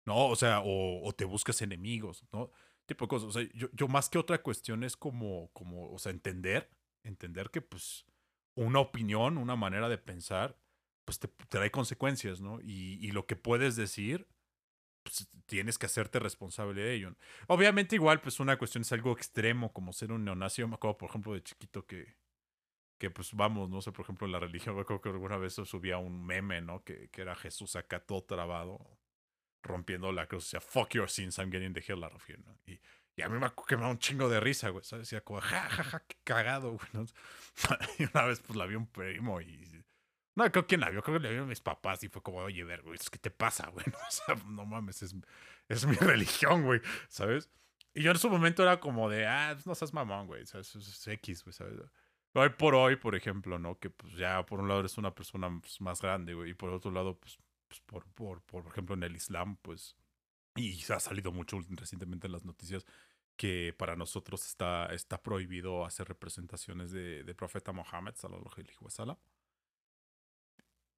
[0.06, 0.28] ¿no?
[0.28, 2.50] O sea, o, te buscas enemigos, ¿no?
[2.86, 5.98] Tipo de cosas, o sea, yo, yo más que otra cuestión es como, como, o
[5.98, 6.70] sea, entender,
[7.02, 8.06] entender que pues
[8.54, 10.58] una opinión, una manera de pensar,
[11.04, 12.60] pues te trae consecuencias, ¿no?
[12.62, 14.26] Y, y lo que puedes decir
[15.04, 17.14] pues, tienes que hacerte responsable de ello.
[17.46, 20.62] Obviamente igual, pues una cuestión es algo extremo, como ser un neonazi.
[20.62, 22.16] Yo me acuerdo, por ejemplo, de chiquito que,
[22.98, 25.54] que pues vamos, no sé, por ejemplo, en la religión, me acuerdo que alguna vez
[25.54, 26.82] subía un meme, ¿no?
[26.82, 28.80] Que, que era Jesús acá todo trabado,
[29.62, 32.56] rompiendo la cruz, decía, fuck your sins, I'm getting the hell out of here, ¿no?
[32.66, 32.80] Y,
[33.22, 35.06] a mí me que me da un chingo de risa, güey, ¿sabes?
[35.06, 37.06] Decía como, ja, ja, ja, qué cagado, güey.
[37.98, 39.73] Y una vez, pues la vi un primo y
[40.36, 42.38] no, creo que la vio, creo que la vio a mis papás y fue como,
[42.38, 43.84] oye, ver, güey, ¿qué te pasa, güey?
[44.08, 45.14] O sea, no mames, es,
[45.68, 47.50] es mi religión, güey, ¿sabes?
[47.94, 50.74] Y yo en su momento era como de, ah, no seas mamón, güey, ¿sabes?
[50.74, 51.78] Es, X, güey, ¿sabes?
[52.34, 53.78] Hoy por hoy, por ejemplo, ¿no?
[53.78, 56.70] Que pues ya por un lado eres una persona pues, más grande, güey, y por
[56.70, 59.96] otro lado, pues, pues por, por, por ejemplo, en el Islam, pues,
[60.56, 62.84] y ha salido mucho recientemente en las noticias
[63.36, 69.16] que para nosotros está, está prohibido hacer representaciones de, de profeta Mohammed, sallallahu alaihi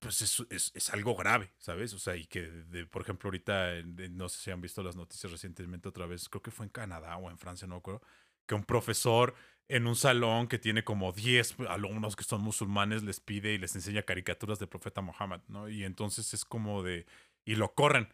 [0.07, 1.93] pues es, es, es, algo grave, ¿sabes?
[1.93, 5.31] O sea, y que, de, por ejemplo, ahorita, no sé si han visto las noticias
[5.31, 8.03] recientemente otra vez, creo que fue en Canadá o en Francia, no me acuerdo,
[8.47, 9.35] que un profesor
[9.69, 13.75] en un salón que tiene como 10 alumnos que son musulmanes les pide y les
[13.75, 15.69] enseña caricaturas del profeta Muhammad, ¿no?
[15.69, 17.07] Y entonces es como de...
[17.45, 18.09] y lo corren,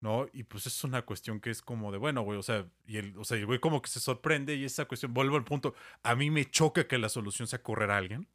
[0.00, 0.28] ¿no?
[0.32, 3.16] Y pues es una cuestión que es como de, bueno, güey, o sea, y el,
[3.18, 6.14] o sea, el güey como que se sorprende y esa cuestión, vuelvo al punto, a
[6.14, 8.28] mí me choca que la solución sea correr a alguien.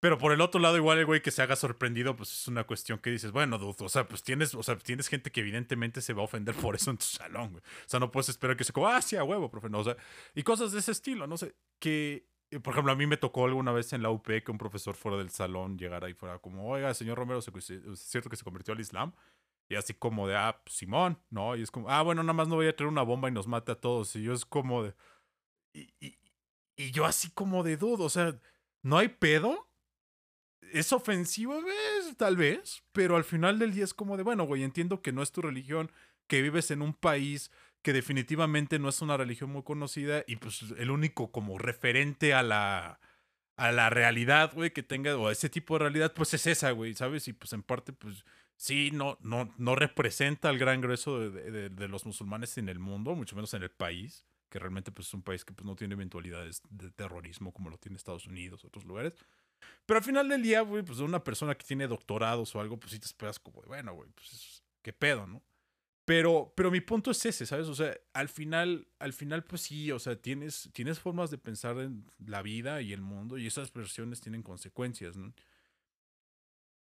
[0.00, 2.64] Pero por el otro lado, igual el güey que se haga sorprendido, pues es una
[2.64, 6.12] cuestión que dices, bueno, o sea, pues tienes, o sea, tienes gente que evidentemente se
[6.12, 7.62] va a ofender por eso en tu salón, güey.
[7.62, 9.84] O sea, no puedes esperar que se como, ah, sí, a huevo, profe, no, o
[9.84, 9.96] sea,
[10.34, 13.44] y cosas de ese estilo, no sé, que, eh, por ejemplo, a mí me tocó
[13.44, 16.68] alguna vez en la UP que un profesor fuera del salón llegara y fuera como,
[16.68, 19.12] oiga, señor Romero, ¿es cierto que se convirtió al Islam?
[19.68, 21.56] Y así como de, ah, pues, Simón, ¿no?
[21.56, 23.46] Y es como, ah, bueno, nada más no voy a traer una bomba y nos
[23.46, 24.14] mate a todos.
[24.16, 24.94] Y yo es como de,
[25.74, 26.18] y, y,
[26.76, 28.40] y yo así como de dudo, o sea,
[28.82, 29.67] ¿no hay pedo?
[30.72, 32.16] Es ofensivo, ¿ves?
[32.16, 35.22] tal vez, pero al final del día es como de, bueno, güey, entiendo que no
[35.22, 35.90] es tu religión,
[36.26, 37.50] que vives en un país
[37.82, 42.42] que definitivamente no es una religión muy conocida y pues el único como referente a
[42.42, 43.00] la
[43.56, 46.70] a la realidad, güey, que tenga o a ese tipo de realidad, pues es esa,
[46.70, 47.26] güey, ¿sabes?
[47.26, 48.24] Y pues en parte pues
[48.56, 53.14] sí, no no no representa al gran grueso de, de, los musulmanes en el mundo,
[53.14, 55.94] mucho menos en el país, que realmente pues es un país que pues no tiene
[55.94, 59.14] eventualidades de terrorismo como lo tiene Estados Unidos, otros lugares.
[59.86, 62.78] Pero al final del día, güey, pues de una persona que tiene doctorados o algo,
[62.78, 65.42] pues sí te esperas como, bueno, güey, pues qué pedo, ¿no?
[66.08, 67.68] Pero, pero mi punto es ese, ¿sabes?
[67.68, 71.78] O sea, al final, al final, pues sí, o sea, tienes, tienes formas de pensar
[71.78, 75.34] en la vida y el mundo y esas versiones tienen consecuencias, ¿no?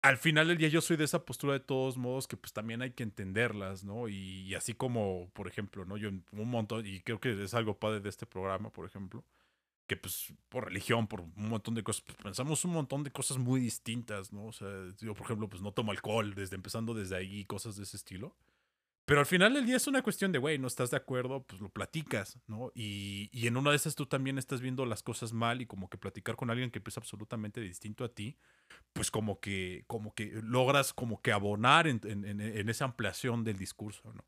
[0.02, 2.82] Al final del día yo soy de esa postura de todos modos que pues también
[2.82, 4.08] hay que entenderlas, ¿no?
[4.08, 5.96] Y, y así como, por ejemplo, ¿no?
[5.96, 9.24] Yo un montón, y creo que es algo padre de este programa, por ejemplo,
[9.86, 13.38] que pues por religión, por un montón de cosas, pues pensamos un montón de cosas
[13.38, 14.46] muy distintas, ¿no?
[14.46, 14.68] O sea,
[15.00, 18.34] yo por ejemplo, pues no tomo alcohol, desde empezando desde ahí, cosas de ese estilo.
[19.06, 21.60] Pero al final del día es una cuestión de, güey, no estás de acuerdo, pues
[21.60, 22.72] lo platicas, ¿no?
[22.74, 25.90] Y, y, en una de esas tú también estás viendo las cosas mal y como
[25.90, 28.38] que platicar con alguien que es absolutamente distinto a ti,
[28.94, 33.58] pues como que, como que logras como que abonar en, en, en esa ampliación del
[33.58, 34.24] discurso, ¿no?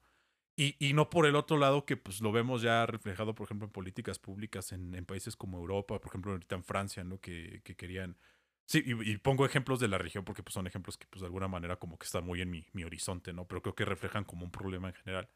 [0.59, 3.66] Y, y, no por el otro lado que pues lo vemos ya reflejado, por ejemplo,
[3.66, 7.20] en políticas públicas en, países como Europa, por ejemplo, ahorita en Francia, ¿no?
[7.20, 8.16] Que, que querían...
[8.64, 11.46] Sí, y, pongo ejemplos de la región porque pues, son ejemplos que pues de alguna
[11.46, 13.46] manera como que están muy en mi, mi horizonte, ¿no?
[13.46, 15.28] Pero creo que reflejan como un problema en general.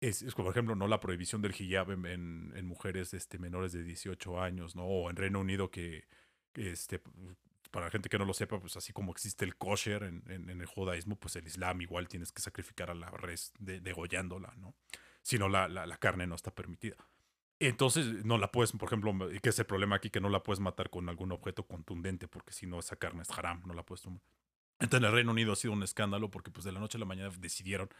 [0.00, 0.88] Es, es por ejemplo, ¿no?
[0.88, 4.84] La prohibición del hijab en, mujeres este, menores de 18 años, ¿no?
[4.84, 6.06] O en Reino Unido que,
[6.52, 7.00] que este,
[7.70, 10.48] para la gente que no lo sepa, pues así como existe el kosher en, en,
[10.60, 14.74] el judaísmo, pues el islam igual tienes que sacrificar a la res de, degollándola, ¿no?
[15.22, 16.96] Si no, la, la, carne no está permitida.
[17.58, 20.60] Entonces, no la puedes, por ejemplo, que es el problema aquí, que no la puedes
[20.60, 24.02] matar con algún objeto contundente, porque si no, esa carne es haram, no la puedes
[24.02, 24.22] tomar.
[24.78, 27.00] Entonces, en el Reino Unido ha sido un escándalo, porque pues de la noche a
[27.00, 27.90] la mañana decidieron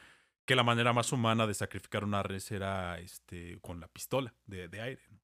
[0.46, 4.68] que la manera más humana de sacrificar una res era este, con la pistola de,
[4.68, 5.02] de aire.
[5.10, 5.19] ¿no?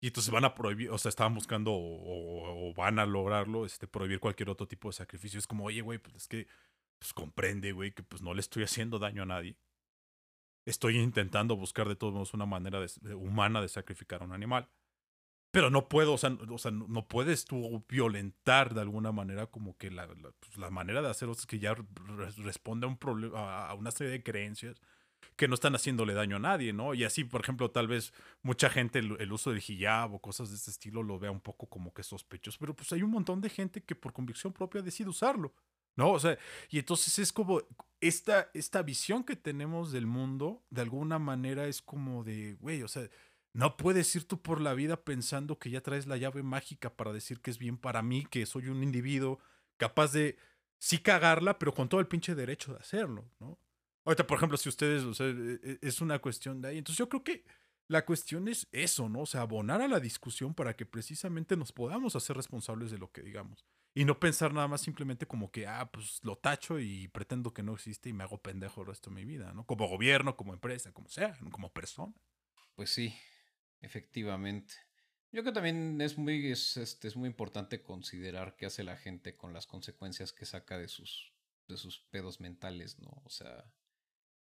[0.00, 4.20] Y entonces van a prohibir, o sea, estaban buscando o, van a lograrlo, este, prohibir
[4.20, 5.38] cualquier otro tipo de sacrificio.
[5.38, 6.46] Es como, oye, güey, pues es que,
[6.98, 9.56] pues comprende, güey, que pues no le estoy haciendo daño a nadie.
[10.66, 12.84] Estoy intentando buscar de todos modos una manera
[13.16, 14.68] humana de sacrificar a un animal.
[15.50, 19.76] Pero no puedo, o sea, o sea, no puedes tú violentar de alguna manera como
[19.78, 21.74] que la, la, pues, la manera de hacerlo es que ya
[22.36, 24.80] responde a un problema, a una serie de creencias
[25.36, 26.94] que no están haciéndole daño a nadie, ¿no?
[26.94, 28.12] Y así, por ejemplo, tal vez
[28.42, 31.68] mucha gente el, uso del hijab o cosas de este estilo lo vea un poco
[31.68, 35.08] como que sospechoso, pero pues hay un montón de gente que por convicción propia decide
[35.08, 35.54] usarlo,
[35.96, 36.10] ¿no?
[36.10, 36.38] O sea,
[36.70, 37.62] y entonces es como
[38.00, 42.88] esta, esta visión que tenemos del mundo, de alguna manera es como de, güey, o
[42.88, 43.08] sea,
[43.52, 47.12] no puedes ir tú por la vida pensando que ya traes la llave mágica para
[47.12, 49.38] decir que es bien para mí, que soy un individuo
[49.76, 50.36] capaz de
[50.78, 53.58] sí cagarla, pero con todo el pinche derecho de hacerlo, ¿no?
[54.08, 56.78] Ahorita, por ejemplo, si ustedes, o sea, e, e, es una cuestión de ahí.
[56.78, 57.44] Entonces yo creo que
[57.88, 59.20] la cuestión es eso, ¿no?
[59.20, 63.12] O sea, abonar a la discusión para que precisamente nos podamos hacer responsables de lo
[63.12, 63.66] que digamos.
[63.94, 67.62] Y no pensar nada más simplemente como que, ah, pues lo tacho y pretendo que
[67.62, 69.66] no existe y me hago pendejo el resto de mi vida, ¿no?
[69.66, 72.14] Como gobierno, como empresa, como sea, como persona.
[72.76, 73.14] Pues sí,
[73.82, 74.72] efectivamente.
[75.32, 78.96] Yo creo que también es muy, es, este, es muy importante considerar qué hace la
[78.96, 81.34] gente con las consecuencias que saca de sus,
[81.66, 83.10] de sus pedos mentales, ¿no?
[83.26, 83.70] O sea,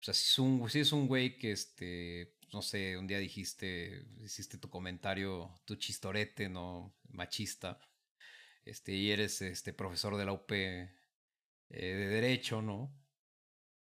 [0.01, 3.19] o sea, si es un, si es un güey que, este, no sé, un día
[3.19, 6.95] dijiste, hiciste tu comentario, tu chistorete, ¿no?
[7.11, 7.79] Machista.
[8.65, 10.91] Este, y eres este profesor de la UP eh,
[11.69, 12.95] de Derecho, ¿no?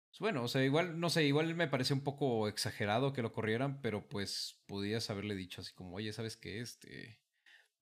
[0.09, 3.34] Pues bueno, o sea, igual, no sé, igual me parece un poco exagerado que lo
[3.34, 6.61] corrieran, pero pues podías haberle dicho así como, oye, ¿sabes qué?
[6.61, 7.22] Este,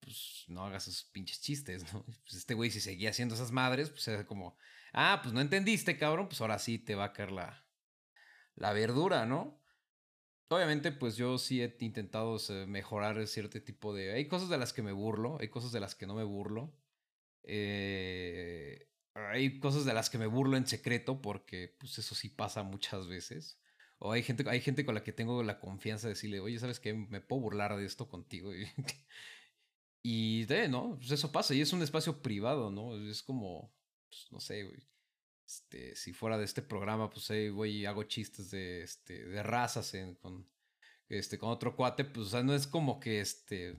[0.02, 2.04] pues no hagas esos pinches chistes, ¿no?
[2.26, 4.58] Pues este güey si seguía haciendo esas madres, pues era como,
[4.92, 7.65] ah, pues no entendiste, cabrón, pues ahora sí te va a caer la,
[8.56, 9.62] la verdura, ¿no?
[10.50, 12.38] obviamente, pues yo sí he intentado
[12.68, 14.14] mejorar cierto tipo de...
[14.14, 16.74] Hay cosas de las que me burlo, hay cosas de las que no me burlo.
[17.44, 22.64] Eh, hay cosas de las que me burlo en secreto porque pues eso sí pasa
[22.64, 23.60] muchas veces.
[23.98, 26.80] O hay gente, hay gente con la que tengo la confianza de decirle, oye, ¿sabes
[26.80, 26.94] qué?
[26.94, 28.52] Me puedo burlar de esto contigo.
[30.04, 30.98] Y, de, ¿no?
[30.98, 32.96] Pues eso pasa y es un espacio privado, ¿no?
[33.10, 33.74] Es como,
[34.10, 34.88] pues, no sé, güey.
[35.46, 39.44] Este, si fuera de este programa, pues ahí voy y hago chistes de, este, de
[39.44, 40.50] razas con,
[41.08, 43.78] este, con otro cuate, pues o sea, no es como que, este,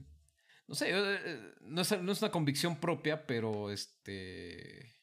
[0.67, 4.95] no sé, eh, no es, no es una convicción propia, pero este,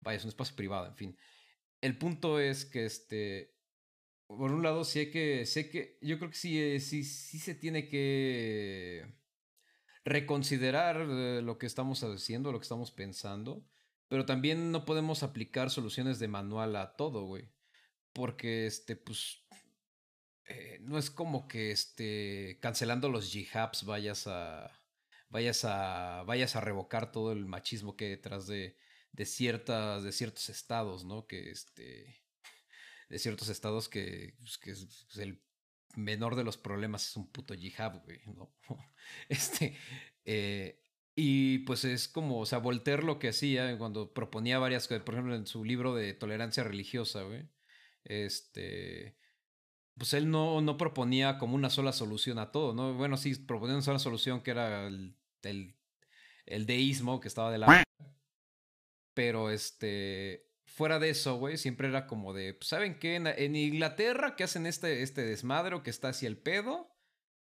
[0.00, 1.18] vaya, es un espacio privado, en fin.
[1.80, 3.54] El punto es que, este,
[4.26, 7.38] por un lado, sí hay que, sé que, yo creo que sí, eh, sí, sí
[7.38, 9.06] se tiene que
[10.04, 13.64] reconsiderar eh, lo que estamos haciendo, lo que estamos pensando
[14.08, 17.50] pero también no podemos aplicar soluciones de manual a todo, güey.
[18.12, 19.44] Porque, este, pues,
[20.46, 24.70] eh, no es como que, este, cancelando los jihads vayas a,
[25.28, 28.76] vayas a, vayas a revocar todo el machismo que hay detrás de,
[29.12, 31.26] de ciertas, de ciertos estados, ¿no?
[31.26, 32.22] Que, este,
[33.08, 35.42] de ciertos estados que, pues, que es, el
[35.96, 38.54] menor de los problemas es un puto jihad, güey, ¿no?
[39.28, 39.76] este,
[40.24, 40.80] eh,
[41.18, 45.14] y pues es como, o sea, Voltaire lo que hacía cuando proponía varias cosas, por
[45.14, 47.48] ejemplo, en su libro de tolerancia religiosa, güey,
[48.04, 49.16] este,
[49.96, 52.92] pues él no, no proponía como una sola solución a todo, ¿no?
[52.92, 57.82] Bueno, sí, proponía una sola solución que era el, el, deísmo que estaba de la...
[59.14, 63.14] Pero este, fuera de eso, güey, siempre era como de, pues, ¿saben qué?
[63.16, 66.94] En, Inglaterra que hacen este, este desmadre que está hacia el pedo,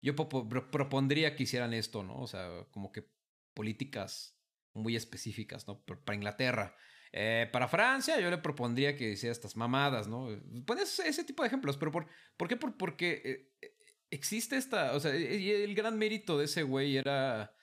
[0.01, 2.19] yo propondría que hicieran esto, ¿no?
[2.19, 3.09] O sea, como que
[3.55, 4.39] políticas
[4.75, 5.83] muy específicas, ¿no?
[5.85, 6.77] Para Inglaterra.
[7.13, 10.29] Eh, para Francia, yo le propondría que hiciera estas mamadas, ¿no?
[10.65, 12.57] Pones ese tipo de ejemplos, pero ¿por, ¿por qué?
[12.57, 13.77] porque eh, eh,
[14.11, 17.55] existe esta, o sea, el gran mérito de ese güey era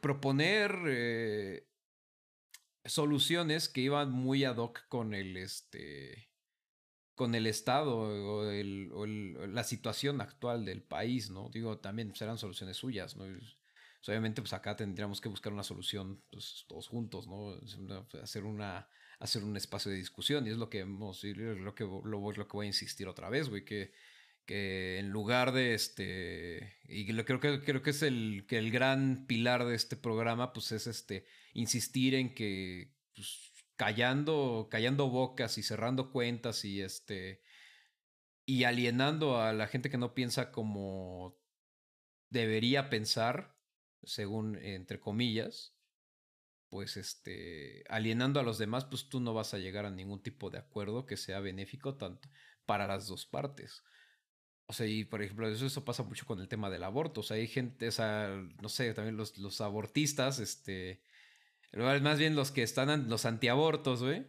[0.00, 1.64] proponer
[2.84, 6.30] soluciones que iban muy ad hoc con el, este,
[7.14, 11.50] con el estado o, el, la situación actual del país, ¿no?
[11.50, 13.26] Digo, también serán soluciones suyas, ¿no?
[14.02, 17.56] Pues, obviamente, pues acá tendríamos que buscar una solución pues, todos juntos, ¿no?
[18.20, 18.88] Hacer, una,
[19.20, 22.52] hacer un espacio de discusión y es lo que hemos, lo que, lo, lo que
[22.52, 23.92] voy a insistir otra vez, güey, que,
[24.44, 28.72] que en lugar de este, y lo, creo, que, creo que es el, que el
[28.72, 35.58] gran pilar de este programa, pues es este, insistir en que, pues, callando, callando bocas
[35.58, 37.40] y cerrando cuentas y este,
[38.46, 41.38] y alienando a la gente que no piensa como
[42.30, 43.51] debería pensar,
[44.04, 45.74] según entre comillas,
[46.68, 50.50] pues este, alienando a los demás, pues tú no vas a llegar a ningún tipo
[50.50, 52.28] de acuerdo que sea benéfico tanto
[52.66, 53.82] para las dos partes.
[54.66, 57.20] O sea, y por ejemplo, eso, eso pasa mucho con el tema del aborto.
[57.20, 58.28] O sea, hay gente, o sea,
[58.62, 61.02] no sé, también los, los abortistas, este,
[61.72, 64.26] más bien los que están, los antiabortos, güey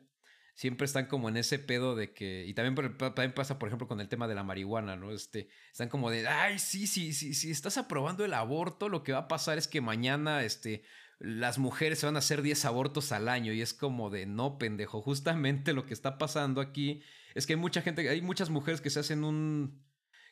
[0.53, 3.99] siempre están como en ese pedo de que, y también, también pasa, por ejemplo, con
[3.99, 5.11] el tema de la marihuana, ¿no?
[5.11, 9.13] Este, están como de, ay, sí, sí, sí, si estás aprobando el aborto, lo que
[9.13, 10.83] va a pasar es que mañana, este,
[11.19, 14.57] las mujeres se van a hacer 10 abortos al año y es como de, no,
[14.57, 17.01] pendejo, justamente lo que está pasando aquí
[17.33, 19.83] es que hay mucha gente, hay muchas mujeres que se hacen un,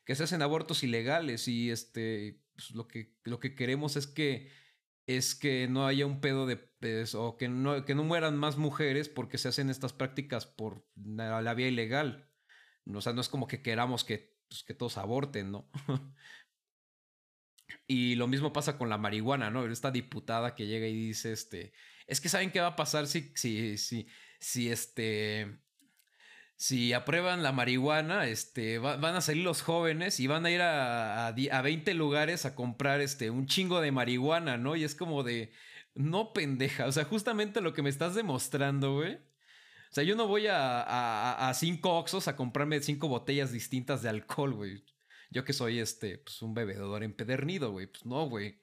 [0.05, 4.51] que se hacen abortos ilegales y este, pues, lo que, lo que queremos es que
[5.17, 6.71] es que no haya un pedo de
[7.15, 11.53] o que no, que no mueran más mujeres porque se hacen estas prácticas por la,
[11.53, 12.29] vía ilegal.
[12.91, 15.69] O sea, no es como que queramos que, pues, que todos aborten, ¿no?
[17.87, 19.65] y lo mismo pasa con la marihuana, ¿no?
[19.65, 21.73] Esta diputada que llega y dice, este,
[22.07, 24.07] es que saben qué va a pasar si, si, si,
[24.39, 25.61] si este,
[26.61, 31.25] si aprueban la marihuana, este, van a salir los jóvenes y van a ir a,
[31.25, 34.75] a, a, 20 lugares a comprar este, un chingo de marihuana, ¿no?
[34.75, 35.51] Y es como de,
[35.95, 39.15] no pendeja, o sea, justamente lo que me estás demostrando, güey.
[39.15, 44.09] O sea, yo no voy a, a, cinco oxos a comprarme cinco botellas distintas de
[44.09, 44.83] alcohol, güey.
[45.31, 47.87] Yo que soy, este, pues un bebedor empedernido, güey.
[47.87, 48.59] Pues no, güey.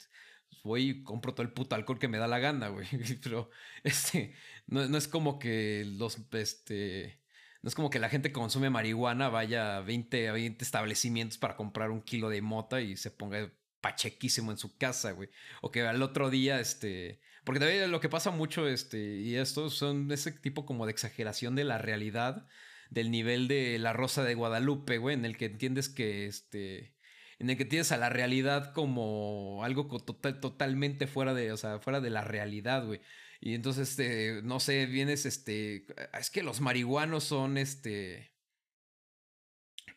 [0.63, 2.87] Voy y compro todo el puto alcohol que me da la gana, güey.
[3.25, 3.51] Pero,
[3.83, 4.35] este,
[4.69, 7.19] no, no es como que los, este
[7.63, 11.57] no es como que la gente consume marihuana vaya a 20, a 20 establecimientos para
[11.57, 13.51] comprar un kilo de mota y se ponga
[13.81, 15.29] pachequísimo en su casa, güey.
[15.61, 17.21] O que al otro día, este...
[17.45, 21.55] Porque también lo que pasa mucho, este, y esto son ese tipo como de exageración
[21.57, 22.47] de la realidad,
[22.91, 26.97] del nivel de la Rosa de Guadalupe, güey, en el que entiendes que, este...
[27.39, 31.79] En el que tienes a la realidad como algo total, totalmente fuera de, o sea,
[31.79, 33.01] fuera de la realidad, güey.
[33.41, 35.87] Y entonces, este, no sé, vienes, este,
[36.19, 38.33] es que los marihuanos son, este,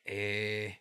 [0.06, 0.80] eh,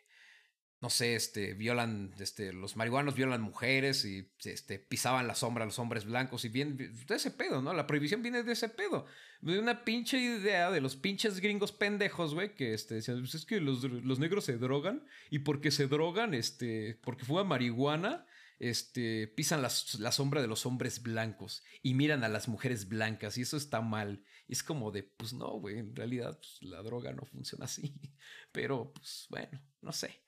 [0.81, 5.67] no sé, este, violan, este, los marihuanos violan mujeres y este, pisaban la sombra a
[5.67, 7.75] los hombres blancos y bien, de ese pedo, ¿no?
[7.75, 9.05] La prohibición viene de ese pedo,
[9.43, 13.45] de una pinche idea de los pinches gringos pendejos, güey, que este, decían, pues es
[13.45, 18.27] que los, los, negros se drogan y porque se drogan, este, porque fuman marihuana,
[18.61, 23.43] este, pisan la, sombra de los hombres blancos y miran a las mujeres blancas y
[23.43, 24.23] eso está mal.
[24.47, 27.93] Y es como de, pues no, güey, en realidad pues, la droga no funciona así,
[28.53, 30.23] pero pues bueno, no sé.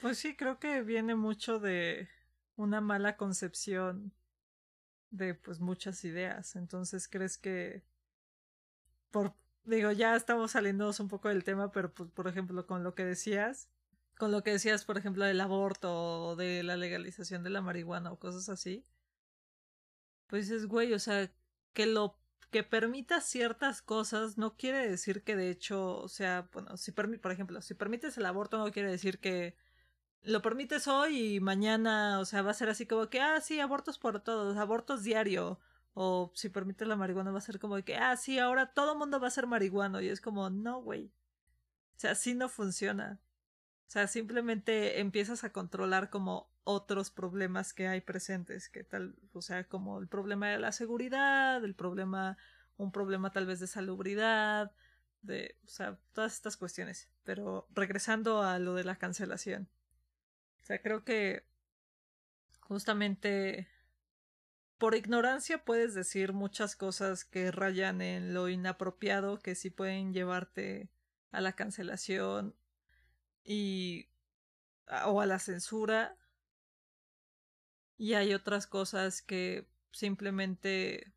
[0.00, 2.08] Pues sí, creo que viene mucho de
[2.54, 4.12] una mala concepción
[5.10, 6.54] de pues muchas ideas.
[6.56, 7.84] Entonces, ¿crees que
[9.10, 9.34] por
[9.66, 13.04] digo, ya estamos saliéndonos un poco del tema, pero pues, por ejemplo, con lo que
[13.04, 13.68] decías,
[14.18, 18.12] con lo que decías, por ejemplo, del aborto o de la legalización de la marihuana
[18.12, 18.84] o cosas así,
[20.26, 21.30] pues es güey, o sea,
[21.72, 22.18] que lo
[22.50, 27.32] que permita ciertas cosas no quiere decir que de hecho, o sea, bueno, si por
[27.32, 29.56] ejemplo, si permites el aborto no quiere decir que
[30.26, 33.60] lo permites hoy y mañana, o sea, va a ser así como que, ah, sí,
[33.60, 35.60] abortos por todos, abortos diario.
[35.94, 39.20] O si permites la marihuana va a ser como que, ah, sí, ahora todo mundo
[39.20, 40.00] va a ser marihuano.
[40.00, 41.12] Y es como, no, güey.
[41.96, 43.20] O sea, así no funciona.
[43.86, 49.40] O sea, simplemente empiezas a controlar como otros problemas que hay presentes, que tal, o
[49.40, 52.36] sea, como el problema de la seguridad, el problema,
[52.76, 54.72] un problema tal vez de salubridad,
[55.22, 57.08] de, o sea, todas estas cuestiones.
[57.22, 59.68] Pero regresando a lo de la cancelación.
[60.62, 61.44] O sea, creo que
[62.58, 63.68] justamente
[64.78, 70.90] por ignorancia puedes decir muchas cosas que rayan en lo inapropiado, que sí pueden llevarte
[71.30, 72.56] a la cancelación
[73.46, 74.08] y
[75.06, 76.16] o a la censura.
[77.96, 81.12] Y hay otras cosas que simplemente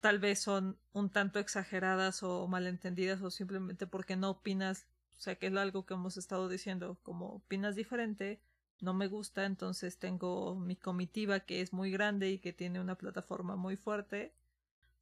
[0.00, 4.86] tal vez son un tanto exageradas o malentendidas o simplemente porque no opinas,
[5.18, 8.40] o sea, que es algo que hemos estado diciendo, como opinas diferente,
[8.80, 12.94] no me gusta, entonces tengo mi comitiva que es muy grande y que tiene una
[12.94, 14.32] plataforma muy fuerte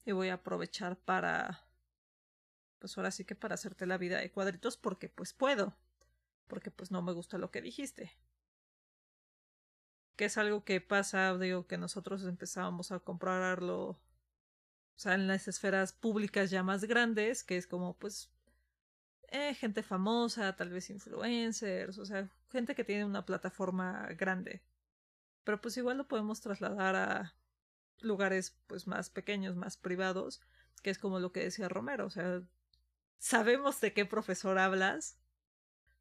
[0.05, 1.63] y voy a aprovechar para
[2.81, 5.75] pues ahora sí que para hacerte la vida de cuadritos porque pues puedo,
[6.49, 8.19] porque pues no me gusta lo que dijiste
[10.19, 13.99] que es algo que pasa, digo, que nosotros empezábamos a comprarlo, o
[14.97, 18.29] sea, en las esferas públicas ya más grandes, que es como, pues,
[19.29, 24.61] eh, gente famosa, tal vez influencers, o sea, gente que tiene una plataforma grande.
[25.45, 27.37] Pero pues igual lo podemos trasladar a
[28.01, 30.41] lugares, pues, más pequeños, más privados,
[30.83, 32.43] que es como lo que decía Romero, o sea,
[33.19, 35.17] sabemos de qué profesor hablas,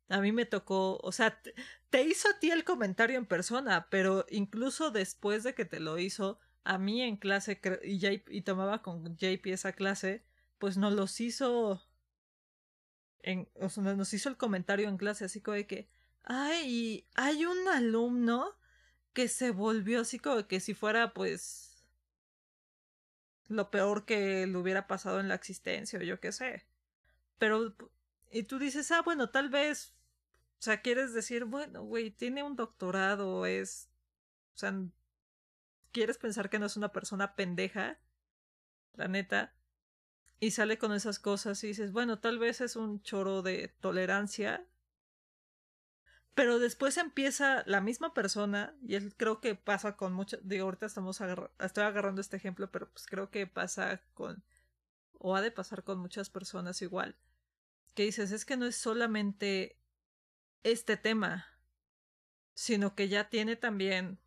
[0.10, 1.42] a mí me tocó, o sea,
[1.90, 5.98] te, hizo a ti el comentario en persona, pero incluso después de que te lo
[6.00, 10.24] hizo, a mí en clase y, y tomaba con JP esa clase,
[10.60, 11.82] pues nos los hizo,
[13.20, 15.90] en, o sea, nos hizo el comentario en clase así como de que,
[16.24, 18.58] ay, hay un alumno
[19.14, 21.68] que se volvió así como que si fuera pues
[23.48, 26.66] lo peor que le hubiera pasado en la existencia o yo qué sé.
[27.38, 27.76] Pero
[28.32, 29.97] y tú dices, ah, bueno, tal vez
[30.60, 33.90] o sea, quieres decir, bueno, güey, tiene un doctorado, es...
[34.56, 34.74] O sea,
[35.92, 38.00] quieres pensar que no es una persona pendeja,
[38.94, 39.54] la neta,
[40.40, 44.66] y sale con esas cosas y dices, bueno, tal vez es un choro de tolerancia,
[46.34, 51.22] pero después empieza la misma persona, y creo que pasa con mucho, digo, ahorita estamos
[51.60, 54.44] estoy agarrando este ejemplo, pero pues creo que pasa con,
[55.14, 57.16] o ha de pasar con muchas personas igual,
[57.94, 59.80] que dices, es que no es solamente
[60.64, 61.46] este tema,
[62.54, 64.20] sino que ya tiene también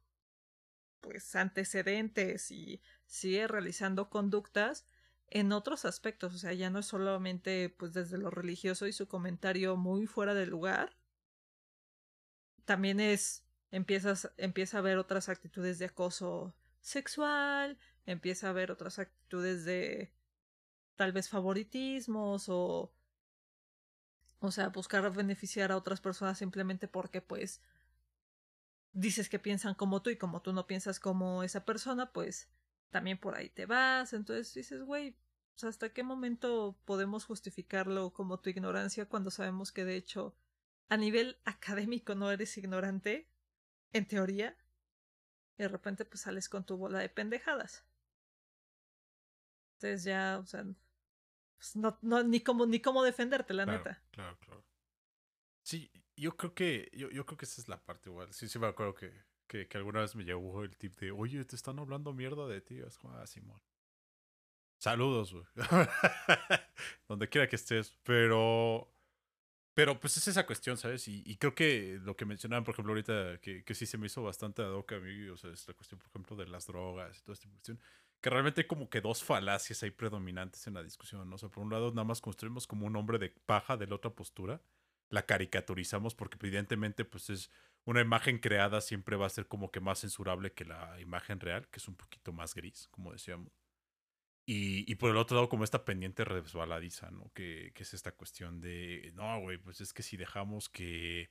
[1.01, 4.87] pues antecedentes y sigue realizando conductas
[5.29, 9.07] en otros aspectos, o sea, ya no es solamente pues desde lo religioso y su
[9.09, 10.97] comentario muy fuera de lugar,
[12.65, 18.99] también es empiezas empieza a ver otras actitudes de acoso sexual, empieza a ver otras
[18.99, 20.13] actitudes de
[20.97, 22.93] tal vez favoritismos o
[24.41, 27.61] o sea, buscar beneficiar a otras personas simplemente porque pues
[28.93, 32.49] dices que piensan como tú y como tú no piensas como esa persona, pues
[32.91, 34.13] también por ahí te vas.
[34.13, 35.17] Entonces dices, güey,
[35.63, 40.35] ¿hasta qué momento podemos justificarlo como tu ignorancia cuando sabemos que de hecho
[40.89, 43.29] a nivel académico no eres ignorante,
[43.93, 44.57] en teoría?
[45.59, 47.85] Y de repente pues sales con tu bola de pendejadas.
[49.75, 50.65] Entonces ya, o sea,
[51.61, 54.03] pues, no, no, ni cómo, ni cómo defenderte, la neta.
[54.13, 54.65] Claro, claro.
[55.63, 58.33] Sí, yo creo que, yo, yo creo que esa es la parte igual.
[58.33, 59.13] Sí, sí me acuerdo que,
[59.47, 62.63] que, que alguna vez me llegó el tip de, oye, te están hablando mierda de
[62.63, 62.79] ti.
[62.79, 63.61] Es como, ah, Simón.
[64.79, 65.45] Saludos, güey.
[67.09, 67.95] Donde quiera que estés.
[68.05, 68.91] Pero
[69.75, 71.07] Pero pues es esa cuestión, ¿sabes?
[71.09, 74.23] Y, creo que lo que mencionaban, por ejemplo, ahorita, que, que sí se me hizo
[74.23, 77.19] bastante ad hoc a mí, o sea, es la cuestión, por ejemplo, de las drogas
[77.19, 77.79] y toda esta cuestión,
[78.21, 81.37] que realmente hay como que dos falacias ahí predominantes en la discusión, ¿no?
[81.37, 83.95] O sea, por un lado, nada más construimos como un hombre de paja de la
[83.97, 84.61] otra postura,
[85.09, 87.51] la caricaturizamos porque evidentemente, pues es
[87.85, 91.69] una imagen creada siempre va a ser como que más censurable que la imagen real,
[91.69, 93.53] que es un poquito más gris, como decíamos.
[94.53, 97.31] Y, por el otro lado, como esta pendiente resbaladiza, ¿no?
[97.35, 101.31] Que, que es esta cuestión de, no, güey, pues es que si dejamos que,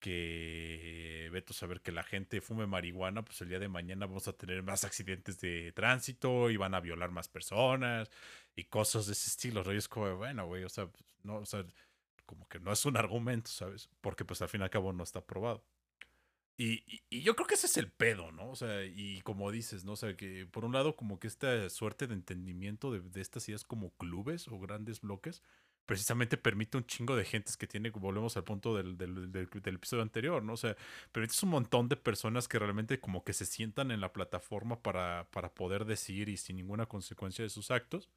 [0.00, 4.32] que, veto saber que la gente fume marihuana, pues el día de mañana vamos a
[4.32, 8.10] tener más accidentes de tránsito y van a violar más personas
[8.54, 9.70] y cosas de ese estilo.
[9.72, 10.88] Es como, bueno, güey, o sea,
[11.22, 11.64] no, o sea,
[12.26, 13.88] como que no es un argumento, ¿sabes?
[14.00, 15.64] Porque pues al fin y al cabo no está probado.
[16.58, 18.50] Y, y, yo creo que ese es el pedo, ¿no?
[18.50, 19.92] O sea, y como dices, ¿no?
[19.92, 23.46] O sea, que por un lado como que esta suerte de entendimiento de, de estas
[23.48, 25.42] ideas como clubes o grandes bloques,
[25.86, 30.42] precisamente permite un chingo de gentes que tiene, volvemos al punto del, del, episodio anterior,
[30.42, 30.54] ¿no?
[30.54, 30.76] O sea,
[31.12, 35.28] permite un montón de personas que realmente como que se sientan en la plataforma para,
[35.30, 38.10] para poder decir y sin ninguna consecuencia de sus actos.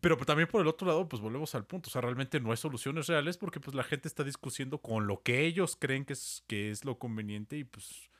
[0.00, 1.88] Pero también por el otro lado, pues volvemos al punto.
[1.88, 5.22] O sea, realmente no hay soluciones reales porque pues la gente está discutiendo con lo
[5.22, 8.10] que ellos creen que es, que es lo conveniente y pues...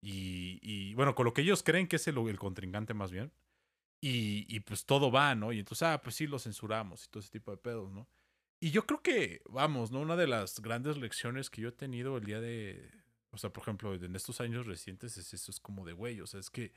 [0.00, 3.32] Y, y bueno, con lo que ellos creen que es el, el contrincante más bien.
[4.00, 5.52] Y, pues todo va, ¿no?
[5.52, 8.08] Y entonces, ah, pues sí, lo censuramos y todo ese tipo de pedos, ¿no?
[8.60, 10.00] Y yo creo que, vamos, ¿no?
[10.00, 12.90] Una de las grandes lecciones que yo he tenido el día de...
[13.30, 16.26] O sea, por ejemplo, en estos años recientes es eso, es como de, güey, o
[16.26, 16.72] sea, es que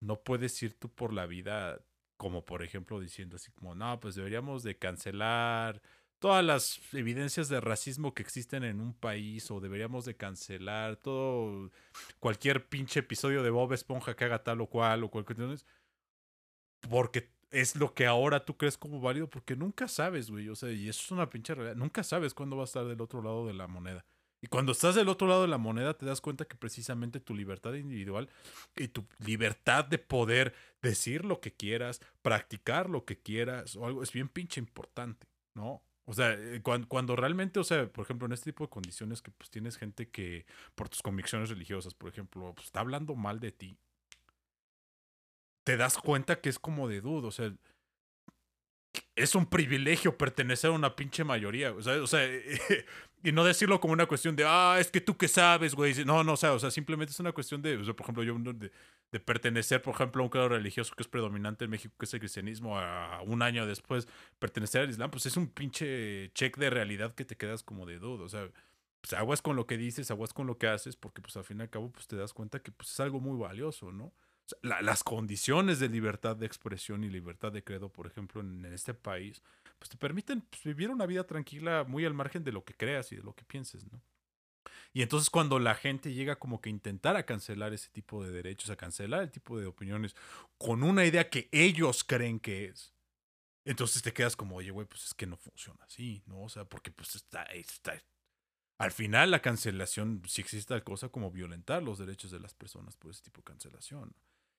[0.00, 1.80] no puedes ir tú por la vida
[2.22, 5.82] como por ejemplo diciendo así como, no, pues deberíamos de cancelar
[6.20, 11.72] todas las evidencias de racismo que existen en un país o deberíamos de cancelar todo
[12.20, 15.36] cualquier pinche episodio de Bob Esponja que haga tal o cual o cualquier
[16.88, 20.70] porque es lo que ahora tú crees como válido porque nunca sabes, güey, o sea,
[20.70, 23.46] y eso es una pinche realidad, nunca sabes cuándo va a estar del otro lado
[23.46, 24.04] de la moneda.
[24.40, 27.34] Y cuando estás del otro lado de la moneda te das cuenta que precisamente tu
[27.34, 28.28] libertad individual
[28.74, 30.52] y tu libertad de poder
[30.82, 35.84] decir lo que quieras, practicar lo que quieras o algo es bien pinche importante, ¿no?
[36.04, 39.30] O sea, eh, cuando, realmente, o sea, por ejemplo, en este tipo de condiciones que
[39.30, 43.52] pues tienes gente que por tus convicciones religiosas, por ejemplo, pues, está hablando mal de
[43.52, 43.78] ti,
[45.64, 47.52] te das cuenta que es como de duda, o sea,
[49.16, 51.72] es un privilegio pertenecer a una pinche mayoría.
[51.72, 52.28] O sea, o sea
[53.24, 55.94] y no decirlo como una cuestión de, ah, es que tú qué sabes, güey.
[56.04, 58.22] No, no, o sea, o sea, simplemente es una cuestión de, o sea, por ejemplo,
[58.22, 58.70] yo de,
[59.12, 62.14] de, pertenecer, por ejemplo, a un credo religioso que es predominante en México, que es
[62.14, 64.08] el cristianismo, a un año después
[64.38, 67.98] pertenecer al Islam, pues es un pinche check de realidad que te quedas como de
[67.98, 68.24] duda.
[68.24, 68.48] O sea,
[69.00, 71.58] pues aguas con lo que dices, aguas con lo que haces, porque pues al fin
[71.58, 74.12] y al cabo, pues te das cuenta que pues es algo muy valioso, ¿no?
[74.62, 79.42] Las condiciones de libertad de expresión y libertad de credo, por ejemplo, en, este país,
[79.78, 83.12] pues te permiten pues, vivir una vida tranquila muy al margen de lo que creas
[83.12, 84.00] y de lo que pienses, ¿no?
[84.94, 88.30] Y entonces cuando la gente llega como que a intentar a cancelar ese tipo de
[88.30, 90.14] derechos, a cancelar el tipo de opiniones
[90.58, 92.92] con una idea que ellos creen que es,
[93.64, 96.42] entonces te quedas como, oye, güey, pues es que no funciona así, ¿no?
[96.42, 97.94] O sea, porque pues está, está...
[98.78, 102.96] Al final la cancelación, si existe tal cosa como violentar los derechos de las personas
[102.96, 104.12] por ese tipo de cancelación.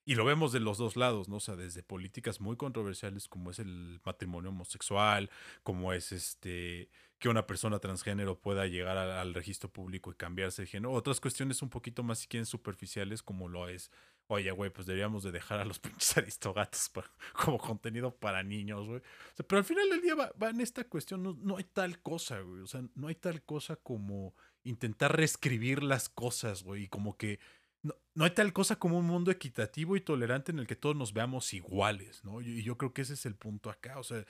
[0.06, 1.38] Y lo vemos de los dos lados, ¿no?
[1.38, 5.30] O sea, desde políticas muy controversiales como es el matrimonio homosexual,
[5.64, 6.90] como es este
[7.24, 10.92] que una persona transgénero pueda llegar al, registro público y cambiarse de género.
[10.92, 13.92] Otras cuestiones un poquito más, si quieren, superficiales, como lo es,
[14.28, 16.92] oye, güey, pues deberíamos de dejar a los pinches aristogatos
[17.32, 19.00] como contenido para niños, güey.
[19.00, 22.02] O sea, pero al final del día va, en esta cuestión, no, no hay tal
[22.02, 22.60] cosa, güey.
[22.60, 24.36] O sea, no hay tal cosa como
[24.66, 27.40] intentar reescribir las cosas, güey, y como que
[27.84, 31.14] no, hay tal cosa como un mundo equitativo y tolerante en el que todos nos
[31.14, 32.42] veamos iguales, ¿no?
[32.42, 34.00] Y yo creo que ese es el punto acá.
[34.00, 34.26] O sea,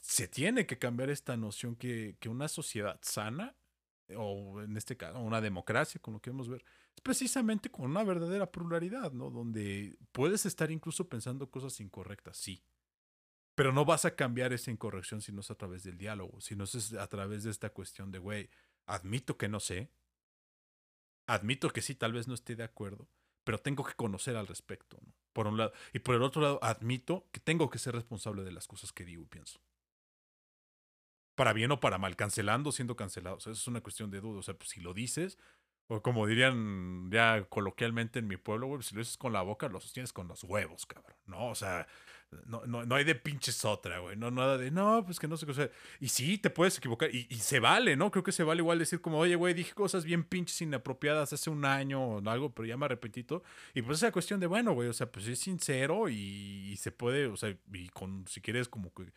[0.00, 3.54] se tiene que cambiar esta noción que, que una sociedad sana,
[4.16, 6.64] o en este caso, una democracia, como lo queremos ver,
[6.94, 9.30] es precisamente con una verdadera pluralidad, ¿no?
[9.30, 12.62] Donde puedes estar incluso pensando cosas incorrectas, sí.
[13.54, 16.56] Pero no vas a cambiar esa incorrección si no es a través del diálogo, si
[16.56, 18.50] no es a través de esta cuestión de, güey,
[18.86, 19.90] admito que no sé,
[21.26, 23.08] admito que sí, tal vez no esté de acuerdo,
[23.44, 25.12] pero tengo que conocer al respecto, ¿no?
[25.32, 25.72] Por un lado.
[25.92, 29.04] Y por el otro lado, admito que tengo que ser responsable de las cosas que
[29.04, 29.60] digo y pienso.
[31.34, 33.38] Para bien o para mal, cancelando, siendo cancelado.
[33.38, 34.38] Eso es una cuestión de duda.
[34.38, 35.38] O sea, pues si lo dices,
[35.88, 39.68] o como dirían ya coloquialmente en mi pueblo, güey, si lo dices con la boca,
[39.68, 41.16] lo sostienes con los huevos, cabrón.
[41.26, 41.86] No, o sea,
[42.46, 44.16] no, no, no hay de pinches otra, güey.
[44.16, 45.52] No, nada de, no, pues que no sé qué.
[45.52, 45.70] O sea,
[46.00, 47.14] y sí, te puedes equivocar.
[47.14, 48.10] Y, y, se vale, ¿no?
[48.10, 51.50] Creo que se vale igual decir como, oye, güey, dije cosas bien pinches inapropiadas hace
[51.50, 53.42] un año o algo, pero ya me arrepentito.
[53.74, 56.92] Y pues esa cuestión de, bueno, güey, o sea, pues es sincero y, y, se
[56.92, 59.12] puede, o sea, y con, si quieres, como que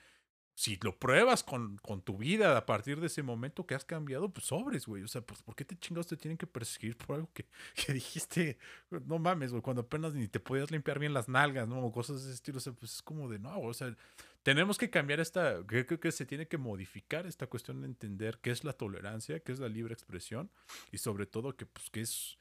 [0.58, 4.34] si lo pruebas con, con, tu vida a partir de ese momento que has cambiado,
[4.34, 5.04] pues sobres, güey.
[5.04, 7.94] O sea, pues, ¿por qué te chingados te tienen que perseguir por algo que, que
[7.94, 8.58] dijiste?
[8.90, 11.86] No mames, güey, cuando apenas ni te podías limpiar bien las nalgas, ¿no?
[11.86, 12.58] O cosas de ese estilo.
[12.58, 13.96] O sea, pues es como de, no, o sea,
[14.42, 18.50] tenemos que cambiar esta, creo que se tiene que modificar esta cuestión de entender qué
[18.50, 20.50] es la tolerancia, qué es la libre expresión
[20.92, 22.40] y sobre todo que, pues, qué es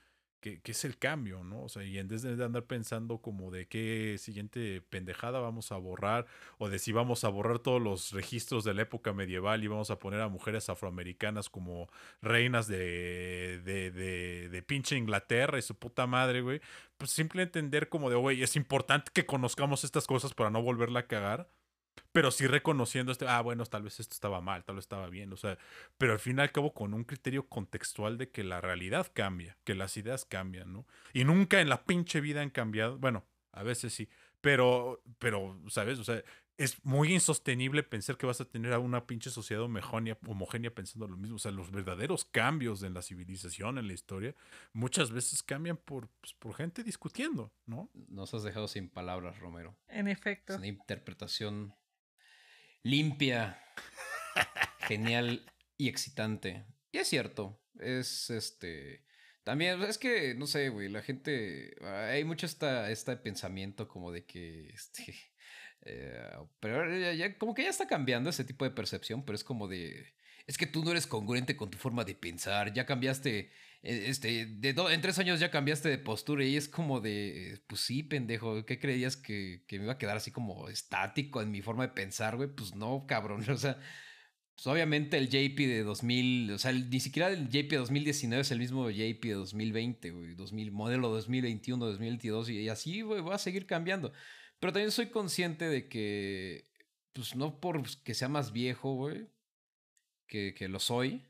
[0.63, 1.65] que, es el cambio, ¿no?
[1.65, 5.77] O sea, y en vez de andar pensando como de qué siguiente pendejada vamos a
[5.77, 6.27] borrar,
[6.59, 9.91] o de si vamos a borrar todos los registros de la época medieval y vamos
[9.91, 11.89] a poner a mujeres afroamericanas como
[12.23, 16.61] reinas de, de, de, de pinche Inglaterra y su puta madre, güey,
[16.97, 21.01] pues simple entender como de, güey, es importante que conozcamos estas cosas para no volverla
[21.01, 21.49] a cagar
[22.13, 25.33] pero sí reconociendo este, ah, bueno, tal vez esto estaba mal, tal vez estaba bien,
[25.33, 25.59] o sea,
[25.99, 29.57] pero al fin y al cabo con un criterio contextual de que la realidad cambia,
[29.65, 30.87] que las ideas cambian, ¿no?
[31.13, 34.09] Y nunca en la pinche vida han cambiado, bueno, a veces sí,
[34.41, 35.99] pero, pero, ¿sabes?
[35.99, 36.23] O sea,
[36.59, 41.07] es muy insostenible pensar que vas a tener a una pinche sociedad homogénea, homogénea pensando
[41.07, 41.37] lo mismo.
[41.37, 44.35] O sea, los verdaderos cambios en la civilización, en la historia,
[44.73, 47.91] muchas veces cambian por, pues, por gente discutiendo, ¿no?
[48.09, 49.77] Nos has dejado sin palabras, Romero.
[49.89, 50.55] En efecto.
[50.55, 51.75] Es una interpretación
[52.87, 53.61] limpia,
[54.87, 56.67] genial y excitante.
[56.93, 59.05] Y es cierto, es este...
[59.43, 64.25] También, es que, no sé, güey, la gente, hay mucho esta, este pensamiento como de
[64.25, 65.15] que, este,
[65.83, 69.69] eh, pero ya, como que ya está cambiando ese tipo de percepción, pero es como
[69.69, 70.15] de,
[70.49, 73.53] es que tú no eres congruente con tu forma de pensar, ya cambiaste,
[73.87, 78.03] este, de en tres años ya cambiaste de postura y es como de, pues sí,
[78.03, 81.87] pendejo, ¿qué creías que, que me iba a quedar así como estático en mi forma
[81.87, 82.49] de pensar, güey?
[82.49, 83.79] Pues no, cabrón, o sea,
[84.57, 88.51] pues obviamente el JP de 2000, o sea, ni siquiera el JP de 2019 es
[88.51, 93.39] el mismo JP de 2020, güey, 2000, modelo 2021, 2022 y, así, güey, va a
[93.39, 94.13] seguir cambiando.
[94.59, 96.71] Pero también soy consciente de que,
[97.13, 99.29] pues no por que sea más viejo, güey,
[100.27, 101.23] que, que lo soy,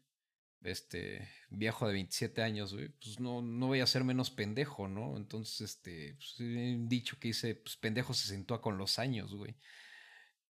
[0.67, 5.17] este, viejo de 27 años, güey, pues no, no voy a ser menos pendejo, ¿no?
[5.17, 9.57] Entonces, este, pues, un dicho que dice, pues pendejo se acentúa con los años, güey.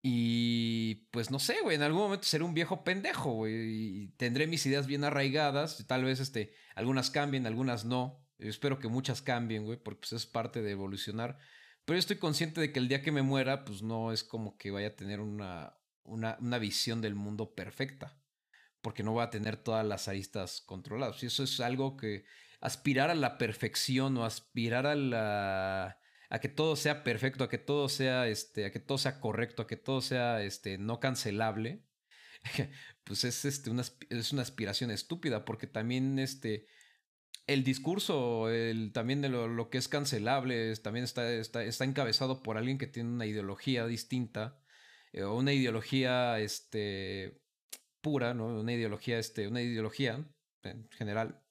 [0.08, 4.46] Y pues no sé, güey, en algún momento seré un viejo pendejo, güey, y tendré
[4.46, 8.24] mis ideas bien arraigadas, tal vez este, algunas cambien, algunas no.
[8.38, 11.40] espero que muchas cambien, güey, porque pues, es parte de evolucionar.
[11.86, 14.58] Pero yo estoy consciente de que el día que me muera, pues no es como
[14.58, 18.16] que vaya a tener una, una, una visión del mundo perfecta,
[18.86, 21.24] porque no voy a tener todas las aristas controladas.
[21.24, 22.24] Y eso es algo que
[22.62, 26.00] aspirar a la perfección o aspirar a la
[26.30, 29.64] a que todo sea perfecto, a que todo sea, este, a que todo sea correcto,
[29.64, 31.84] a que todo sea, este, no cancelable,
[33.04, 36.68] pues es, este, una, es una aspiración estúpida, porque también, este,
[37.48, 42.60] el discurso, el, también de lo, que es cancelable, también está, está, está, encabezado por
[42.60, 44.60] alguien que tiene una ideología distinta,
[45.12, 47.42] eh, una ideología, este,
[48.06, 48.46] pura, ¿no?
[48.46, 50.24] Una ideología, este, una ideología
[50.64, 51.42] en general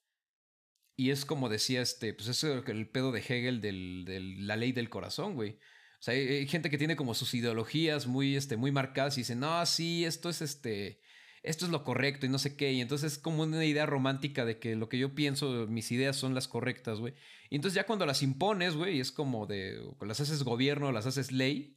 [0.97, 4.90] y es como decía este, pues es el pedo de Hegel de la ley del
[4.90, 5.59] corazón, güey.
[5.98, 9.35] O sea, hay, gente que tiene como sus ideologías muy, este, muy marcadas y dice,
[9.35, 11.01] no, sí, esto es este,
[11.43, 12.72] esto es lo correcto y no sé qué.
[12.72, 16.16] Y entonces es como una idea romántica de que lo que yo pienso, mis ideas
[16.16, 17.14] son las correctas, güey.
[17.51, 21.32] Y entonces ya cuando las impones, güey, es como de, las haces gobierno, las haces
[21.32, 21.76] ley,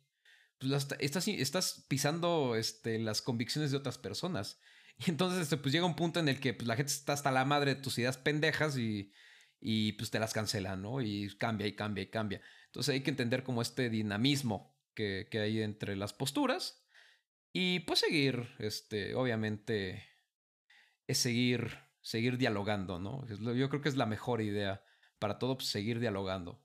[0.59, 4.59] pues estás, estás pisando este, las convicciones de otras personas.
[4.99, 7.29] Y entonces, este, pues llega un punto en el que pues, la gente está hasta
[7.29, 9.13] la madre de tus ideas pendejas y,
[9.59, 11.01] y pues te las cancelan, ¿no?
[11.01, 12.41] Y cambia y cambia y cambia.
[12.65, 16.87] Entonces hay que entender como este dinamismo que, que hay entre las posturas
[17.53, 20.03] y pues seguir, este, obviamente,
[21.07, 23.25] es seguir, seguir dialogando, ¿no?
[23.27, 24.83] Yo creo que es la mejor idea
[25.19, 26.63] para todo, pues, seguir dialogando.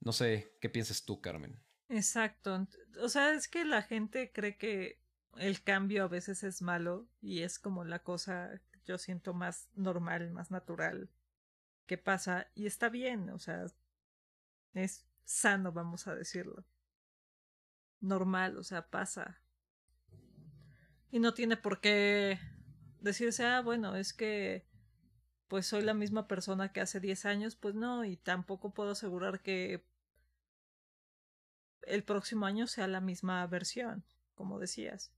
[0.00, 1.62] No sé, ¿qué piensas tú, Carmen?
[1.88, 2.66] Exacto.
[3.00, 5.00] O sea, es que la gente cree que
[5.36, 10.30] el cambio a veces es malo y es como la cosa yo siento más normal,
[10.30, 11.10] más natural
[11.86, 13.66] que pasa y está bien, o sea,
[14.74, 16.64] es sano, vamos a decirlo.
[18.00, 19.40] Normal, o sea, pasa.
[21.10, 22.38] Y no tiene por qué
[23.00, 24.66] decirse, ah, bueno, es que
[25.48, 29.40] pues soy la misma persona que hace 10 años, pues no, y tampoco puedo asegurar
[29.40, 29.84] que
[31.86, 34.04] el próximo año sea la misma versión,
[34.34, 35.12] como decías.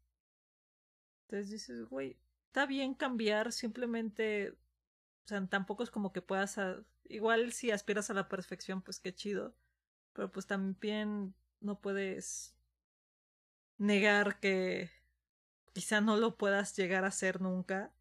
[1.22, 2.16] Entonces dices, güey,
[2.46, 6.58] está bien cambiar, simplemente, o sea, tampoco es como que puedas,
[7.04, 9.54] igual si aspiras a la perfección, pues qué chido,
[10.12, 12.54] pero pues también no puedes
[13.78, 14.90] negar que
[15.72, 17.92] quizá no lo puedas llegar a hacer nunca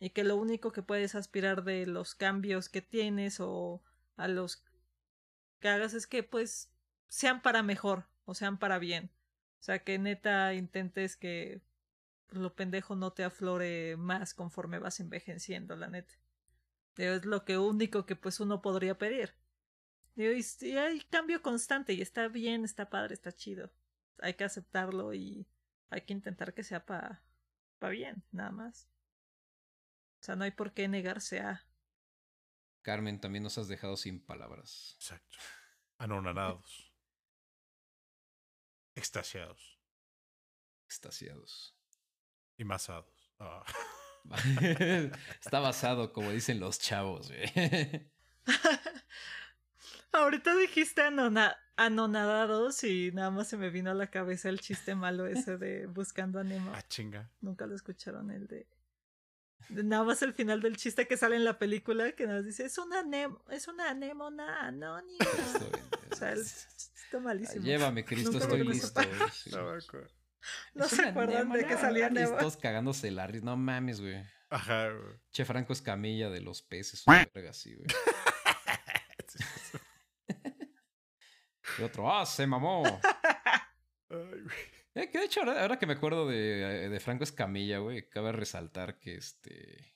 [0.00, 3.80] y que lo único que puedes aspirar de los cambios que tienes o
[4.16, 4.64] a los
[5.60, 6.71] que hagas es que pues
[7.12, 9.10] sean para mejor o sean para bien.
[9.60, 11.60] O sea, que neta intentes que
[12.30, 16.14] lo pendejo no te aflore más conforme vas envejeciendo, la neta.
[16.96, 19.34] Es lo que único que pues uno podría pedir.
[20.16, 23.70] y hay cambio constante y está bien, está padre, está chido.
[24.18, 25.46] Hay que aceptarlo y
[25.90, 27.22] hay que intentar que sea para
[27.78, 28.88] pa bien, nada más.
[30.22, 31.66] O sea, no hay por qué negarse a.
[32.80, 34.94] Carmen, también nos has dejado sin palabras.
[34.96, 35.36] Exacto.
[35.98, 36.91] Anonadados.
[38.94, 39.78] Extasiados.
[40.86, 41.74] Extasiados.
[42.56, 43.32] Y masados.
[43.38, 43.64] Ah.
[45.40, 47.32] Está basado, como dicen los chavos,
[50.12, 51.02] Ahorita dijiste
[51.76, 55.86] anonadados y nada más se me vino a la cabeza el chiste malo ese de
[55.86, 56.70] Buscando a Nemo.
[56.74, 57.30] Ah, chinga.
[57.40, 58.66] Nunca lo escucharon el de...
[59.68, 62.78] Nada más el final del chiste que sale en la película que nos dice es
[62.78, 63.04] una
[63.50, 65.18] es una anémona anónima.
[66.12, 67.64] o sea, está malísimo.
[67.64, 69.00] Llévame, Cristo, estoy listo.
[70.74, 72.36] No se acuerdan de que salía Nemo.
[72.36, 73.44] Todos cagándose la risa.
[73.44, 74.22] No mames, güey.
[74.50, 75.20] Ajá, güey.
[75.30, 77.04] Che Franco Escamilla de los peces.
[77.34, 77.86] verga así, güey.
[81.78, 82.84] y otro, ¡ah, se mamó!
[84.10, 84.81] Ay, güey.
[84.94, 88.98] Eh, que de hecho, ahora, que me acuerdo de, de Franco Escamilla, güey, cabe resaltar
[88.98, 89.92] que este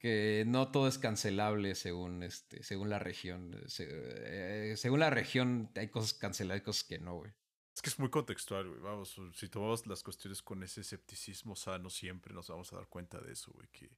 [0.00, 5.88] que no todo es cancelable según este según la región eh, según la región hay
[5.88, 7.32] cosas canceladas y cosas que no güey.
[7.74, 11.90] Es que es muy contextual güey vamos si tomamos las cuestiones con ese escepticismo sano
[11.90, 13.90] siempre nos vamos a dar cuenta de eso güey que,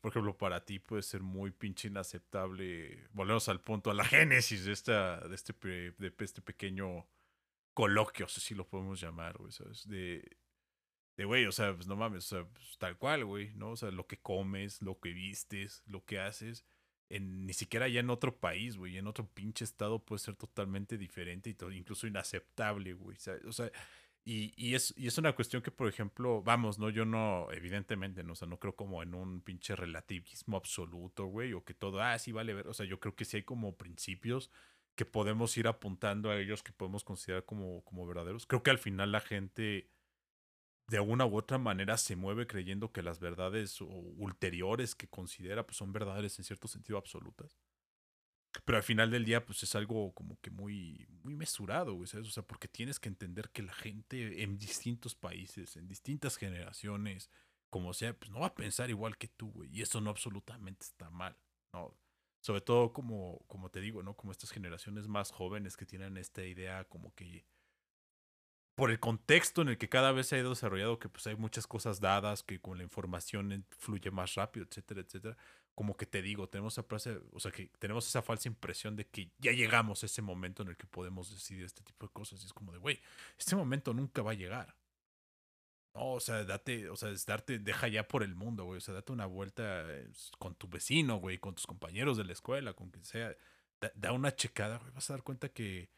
[0.00, 4.64] por ejemplo para ti puede ser muy pinche inaceptable volvemos al punto a la génesis
[4.64, 7.06] de esta de este de este pequeño
[7.78, 9.86] coloquios, así lo podemos llamar, güey, ¿sabes?
[9.86, 10.36] De,
[11.16, 13.70] de, güey, o sea, pues no mames, o sea, pues, tal cual, güey, ¿no?
[13.70, 16.64] O sea, lo que comes, lo que vistes, lo que haces,
[17.08, 20.98] en, ni siquiera ya en otro país, güey, en otro pinche estado puede ser totalmente
[20.98, 23.70] diferente y todo, incluso inaceptable, güey, O sea,
[24.24, 26.90] y, y, es, y es una cuestión que, por ejemplo, vamos, ¿no?
[26.90, 31.52] Yo no, evidentemente, no, o sea, no creo como en un pinche relativismo absoluto, güey,
[31.52, 33.76] o que todo, ah, sí vale ver, o sea, yo creo que sí hay como
[33.76, 34.50] principios
[34.98, 38.46] que podemos ir apuntando a ellos que podemos considerar como, como verdaderos.
[38.46, 39.92] Creo que al final la gente
[40.88, 45.76] de una u otra manera se mueve creyendo que las verdades ulteriores que considera pues
[45.76, 47.60] son verdades en cierto sentido absolutas.
[48.64, 52.24] Pero al final del día pues es algo como que muy muy mesurado, güey, O
[52.24, 57.30] sea, porque tienes que entender que la gente en distintos países, en distintas generaciones,
[57.70, 60.86] como sea, pues no va a pensar igual que tú, güey, y eso no absolutamente
[60.86, 61.36] está mal,
[61.72, 61.96] ¿no?
[62.40, 64.14] Sobre todo como, como te digo, ¿no?
[64.14, 67.44] Como estas generaciones más jóvenes que tienen esta idea como que
[68.74, 71.34] por el contexto en el que cada vez se ha ido desarrollado, que pues hay
[71.34, 75.36] muchas cosas dadas, que con la información fluye más rápido, etcétera, etcétera,
[75.74, 76.86] como que te digo, tenemos esa
[77.32, 80.68] o sea, que tenemos esa falsa impresión de que ya llegamos a ese momento en
[80.68, 82.40] el que podemos decidir este tipo de cosas.
[82.42, 83.00] Y es como de, güey,
[83.36, 84.76] este momento nunca va a llegar.
[85.98, 88.78] No, o sea, date, o sea, es darte, deja ya por el mundo, güey.
[88.78, 90.08] O sea, date una vuelta eh,
[90.38, 93.36] con tu vecino, güey, con tus compañeros de la escuela, con quien sea.
[93.96, 94.92] Da, una checada, güey.
[94.92, 95.90] Vas a dar cuenta que,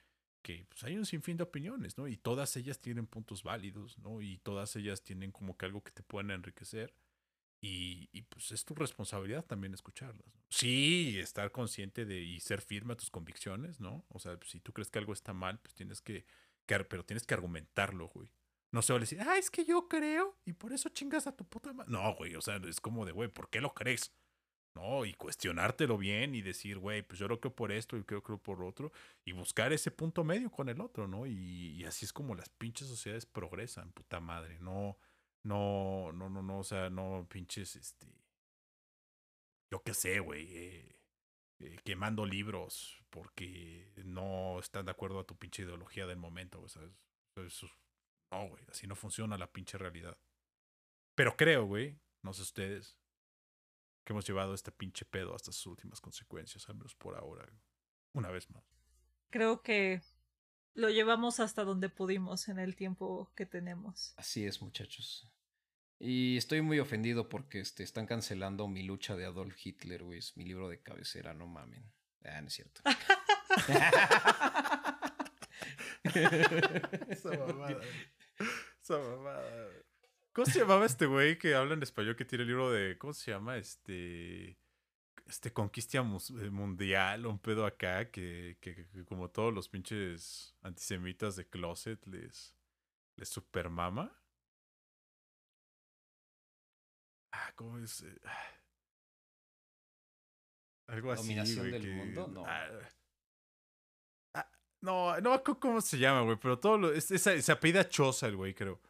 [0.43, 2.09] que pues, hay un sinfín de opiniones, ¿no?
[2.09, 4.23] Y todas ellas tienen puntos válidos, ¿no?
[4.23, 6.95] Y todas ellas tienen como que algo que te pueden enriquecer.
[7.61, 10.27] Y, y pues es tu responsabilidad también escucharlas.
[10.35, 10.43] ¿no?
[10.49, 14.07] Sí, estar consciente de y ser firme a tus convicciones, ¿no?
[14.09, 16.25] O sea, si tú crees que algo está mal, pues tienes que,
[16.65, 18.31] que pero tienes que argumentarlo, güey.
[18.73, 21.37] No se va a decir, ah, es que yo creo y por eso chingas a
[21.37, 21.91] tu puta madre.
[21.91, 24.13] No, güey, o sea, es como de, güey, ¿por qué lo crees?
[24.77, 28.23] No, y cuestionártelo bien y decir, güey, pues yo lo creo por esto y creo,
[28.23, 28.93] creo por otro.
[29.25, 31.27] Y buscar ese punto medio con el otro, ¿no?
[31.27, 34.59] Y, así es como las pinches sociedades progresan, puta madre.
[34.61, 34.97] No,
[35.43, 38.07] no, no, no, no, o sea, no pinches, este.
[39.73, 40.47] Yo qué sé, güey.
[40.57, 41.01] Eh,
[41.61, 46.71] eh, quemando libros porque no están de acuerdo a tu pinche ideología del momento, güey,
[46.71, 46.93] ¿sabes?
[47.37, 47.69] Eso
[48.31, 50.17] no, güey, así no funciona la pinche realidad.
[51.15, 52.97] Pero creo, güey, no sé ustedes,
[54.05, 57.47] que hemos llevado este pinche pedo hasta sus últimas consecuencias, al menos por ahora.
[58.13, 58.65] Una vez más.
[59.31, 60.03] Creo que
[60.75, 64.15] lo llevamos hasta donde pudimos en el tiempo que tenemos.
[64.17, 65.31] Así es, muchachos.
[65.99, 70.19] Y estoy muy ofendido porque este, están cancelando mi lucha de Adolf Hitler, güey.
[70.19, 71.93] Es mi libro de cabecera, no mamen.
[72.25, 72.81] Ah, no es cierto.
[77.11, 77.81] Esa mamada.
[78.91, 79.69] Esa mamada.
[80.33, 82.99] ¿Cómo se llamaba este güey que habla en español que tiene el libro de.
[82.99, 83.57] ¿Cómo se llama?
[83.57, 84.59] Este.
[85.27, 91.47] Este Conquista eh, Mundial, un pedo acá que, que, como todos los pinches antisemitas de
[91.47, 92.53] closet les.
[93.15, 94.13] les supermama.
[97.31, 98.03] Ah, ¿cómo es?
[98.03, 98.49] Eh, ah.
[100.89, 101.23] Algo así.
[101.23, 102.27] ¿Dominación del mundo?
[102.27, 102.45] No.
[102.45, 102.67] Ah,
[104.81, 106.39] No, no, ¿cómo se llama, güey?
[106.41, 106.93] Pero todo lo.
[106.93, 108.81] Es, esa, se apellida Choza, el güey, creo.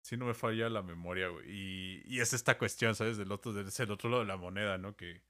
[0.00, 1.44] Si no me falla la memoria, güey.
[1.50, 3.18] Y, y es esta cuestión, ¿sabes?
[3.18, 4.96] Del otro, es el otro lado de la moneda, ¿no?
[4.96, 5.22] Que,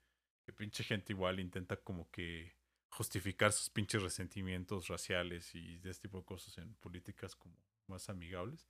[0.44, 2.54] que pinche gente igual intenta como que
[2.90, 7.56] justificar sus pinches resentimientos raciales y de este tipo de cosas en políticas como
[7.86, 8.68] más amigables.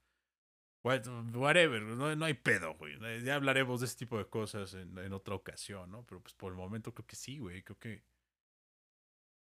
[0.82, 2.98] Whatever, no, no hay pedo, güey.
[3.22, 6.06] Ya hablaremos de este tipo de cosas en, en otra ocasión, ¿no?
[6.06, 7.62] Pero pues por el momento creo que sí, güey.
[7.62, 8.02] Creo que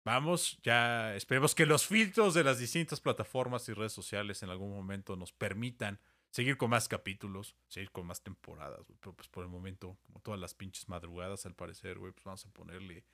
[0.04, 4.70] Vamos, ya esperemos que los filtros de las distintas plataformas y redes sociales en algún
[4.70, 6.00] momento nos permitan
[6.30, 8.98] seguir con más capítulos, seguir con más temporadas, güey.
[9.00, 12.46] Pero pues por el momento, como todas las pinches madrugadas al parecer, güey, pues vamos
[12.46, 13.04] a ponerle,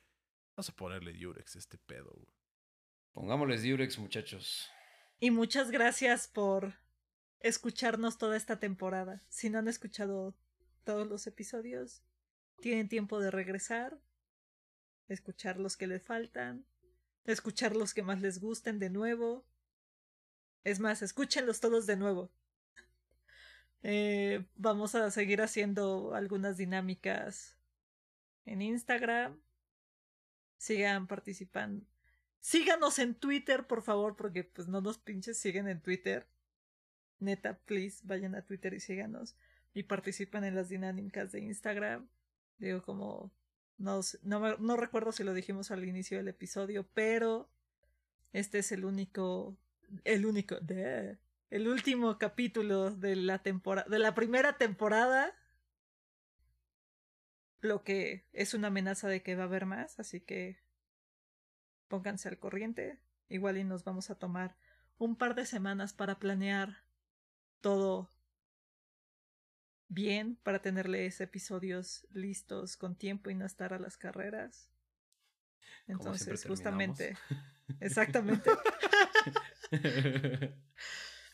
[0.55, 2.33] vamos a ponerle Durex a este pedo, güey.
[3.11, 4.69] Pongámosles Durex, muchachos.
[5.19, 6.75] Y muchas gracias por
[7.39, 9.23] escucharnos toda esta temporada.
[9.29, 10.35] Si no han escuchado
[10.83, 12.03] todos los episodios,
[12.61, 13.99] tienen tiempo de regresar,
[15.07, 16.65] escuchar los que les faltan,
[17.27, 19.45] escuchar los que más les gusten de nuevo.
[20.63, 22.31] Es más, escúchenlos todos de nuevo.
[23.83, 27.57] Eh, vamos a seguir haciendo algunas dinámicas
[28.45, 29.39] en Instagram.
[30.57, 31.85] Sigan participando.
[32.39, 36.27] Síganos en Twitter, por favor, porque pues no nos pinches siguen en Twitter.
[37.19, 39.35] Neta, please, vayan a Twitter y síganos.
[39.73, 42.07] Y participen en las dinámicas de Instagram.
[42.57, 43.31] Digo, como
[43.77, 47.49] no, no, no recuerdo si lo dijimos al inicio del episodio, pero
[48.33, 49.55] este es el único,
[50.03, 51.17] el único, de,
[51.49, 55.33] el último capítulo de la temporada, de la primera temporada.
[57.61, 60.59] Lo que es una amenaza de que va a haber más, así que
[61.87, 62.99] pónganse al corriente.
[63.29, 64.55] Igual y nos vamos a tomar
[64.99, 66.83] un par de semanas para planear
[67.61, 68.09] todo
[69.89, 74.69] bien para tenerles episodios listos con tiempo y no estar a las carreras.
[75.87, 77.17] Entonces, justamente,
[77.79, 78.49] exactamente.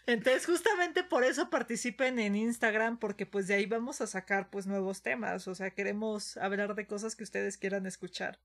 [0.06, 4.68] Entonces, justamente por eso participen en Instagram, porque pues de ahí vamos a sacar pues
[4.68, 5.48] nuevos temas.
[5.48, 8.40] O sea, queremos hablar de cosas que ustedes quieran escuchar.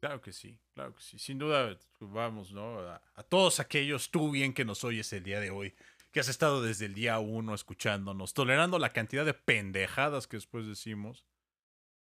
[0.00, 1.18] Claro que sí, claro que sí.
[1.18, 2.80] Sin duda, vamos, ¿no?
[2.80, 5.74] A, a todos aquellos, tú bien que nos oyes el día de hoy,
[6.16, 10.66] que has estado desde el día uno escuchándonos, tolerando la cantidad de pendejadas que después
[10.66, 11.26] decimos.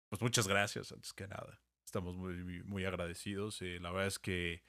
[0.08, 1.60] Pues muchas gracias, antes que nada.
[1.84, 3.62] Estamos muy, muy agradecidos.
[3.62, 4.64] Eh, la verdad es que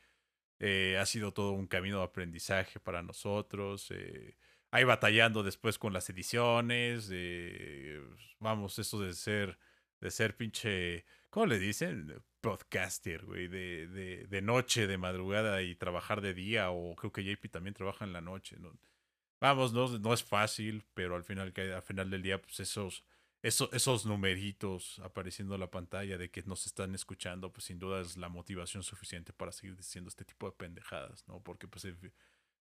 [0.58, 3.92] eh, ha sido todo un camino de aprendizaje para nosotros.
[3.92, 4.36] Eh,
[4.72, 7.08] ahí batallando después con las ediciones.
[8.40, 9.60] vamos, eso de ser,
[10.00, 12.20] de ser pinche, ¿cómo le dicen?
[12.40, 16.72] Podcaster, güey, de, de, de noche, de madrugada y trabajar de día.
[16.72, 18.76] O creo que JP también trabaja en la noche, ¿no?
[19.40, 23.04] Vamos, no, no es fácil, pero al final, al final del día, pues esos,
[23.42, 28.02] esos, esos numeritos apareciendo en la pantalla de que nos están escuchando, pues sin duda
[28.02, 31.40] es la motivación suficiente para seguir diciendo este tipo de pendejadas, ¿no?
[31.42, 31.86] Porque pues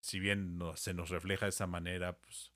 [0.01, 2.53] si bien se nos refleja de esa manera, pues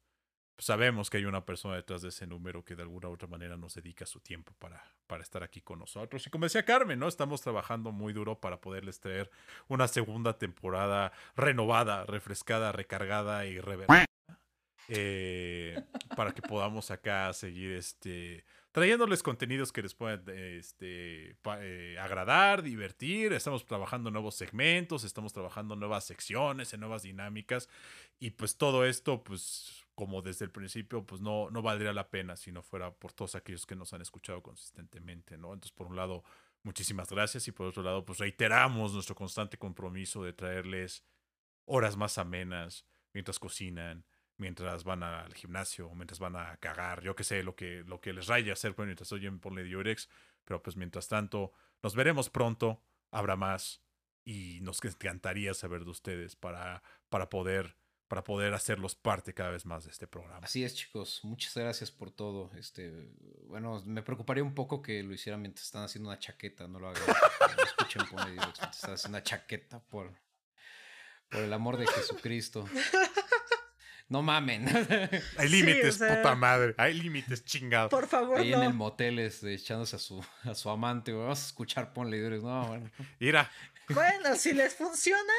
[0.59, 3.57] sabemos que hay una persona detrás de ese número que de alguna u otra manera
[3.57, 6.27] nos dedica su tiempo para, para estar aquí con nosotros.
[6.27, 7.09] Y como decía Carmen, ¿no?
[7.09, 9.31] Estamos trabajando muy duro para poderles traer
[9.69, 14.10] una segunda temporada renovada, refrescada, recargada y revertida.
[14.93, 15.81] Eh,
[16.17, 23.33] para que podamos acá seguir este trayéndoles contenidos que les puedan este, eh, agradar, divertir.
[23.33, 27.69] Estamos trabajando nuevos segmentos, estamos trabajando nuevas secciones, en nuevas dinámicas.
[28.19, 32.37] Y pues todo esto, pues como desde el principio, pues no, no valdría la pena
[32.37, 35.53] si no fuera por todos aquellos que nos han escuchado consistentemente, ¿no?
[35.53, 36.25] Entonces, por un lado,
[36.63, 41.05] muchísimas gracias y por otro lado, pues reiteramos nuestro constante compromiso de traerles
[41.67, 44.05] horas más amenas mientras cocinan,
[44.41, 48.13] mientras van al gimnasio, mientras van a cagar, yo qué sé, lo que, lo que
[48.13, 50.09] les raya hacer pues, mientras oyen Ponle Diurex,
[50.45, 51.53] pero pues mientras tanto,
[51.83, 53.83] nos veremos pronto, habrá más
[54.25, 57.77] y nos encantaría saber de ustedes para, para poder
[58.09, 60.41] para poder hacerlos parte cada vez más de este programa.
[60.43, 61.21] Así es, chicos.
[61.23, 62.51] Muchas gracias por todo.
[62.57, 62.91] Este,
[63.45, 66.89] bueno, me preocuparía un poco que lo hicieran mientras están haciendo una chaqueta, no lo
[66.89, 67.05] hagan.
[67.57, 70.13] no escuchen por mientras están haciendo una chaqueta por,
[71.31, 72.69] por el amor de Jesucristo.
[74.11, 74.67] No mamen.
[75.39, 76.75] Hay límites, puta madre.
[76.77, 77.89] Hay límites, chingado.
[77.89, 81.13] Por favor, Ahí en el motel este, echándose a su, a su amante.
[81.13, 82.91] Vamos a escuchar ponle No, bueno.
[83.21, 83.49] Mira.
[83.89, 85.33] Bueno, si les funciona,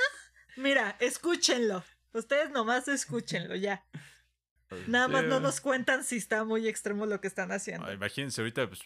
[0.56, 1.84] mira, escúchenlo.
[2.14, 3.86] Ustedes nomás escúchenlo, ya.
[4.88, 7.92] Nada más no nos cuentan si está muy extremo lo que están haciendo.
[7.92, 8.82] imagínense, ahorita pues,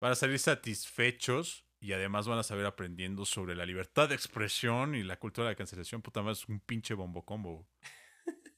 [0.00, 4.94] van a salir satisfechos y además van a saber aprendiendo sobre la libertad de expresión
[4.94, 6.00] y la cultura de la cancelación.
[6.00, 7.66] Puta madre, es un pinche bombo combo.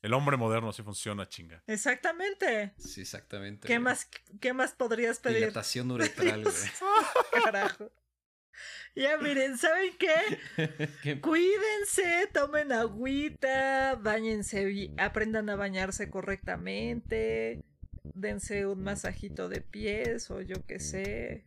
[0.04, 1.62] El hombre moderno así funciona, chinga.
[1.66, 2.74] Exactamente.
[2.76, 3.66] Sí, exactamente.
[3.66, 4.06] ¿Qué, más,
[4.38, 5.38] ¿qué más podrías pedir?
[5.38, 6.54] Dilatación uretral, güey.
[7.44, 7.90] Carajo.
[8.94, 10.92] Ya miren, ¿saben qué?
[11.02, 11.22] ¿Qué?
[11.22, 17.64] Cuídense, tomen agüita, bañense, aprendan a bañarse correctamente,
[18.02, 21.46] dense un masajito de pies o yo qué sé.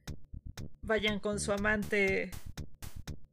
[0.82, 2.32] Vayan con su amante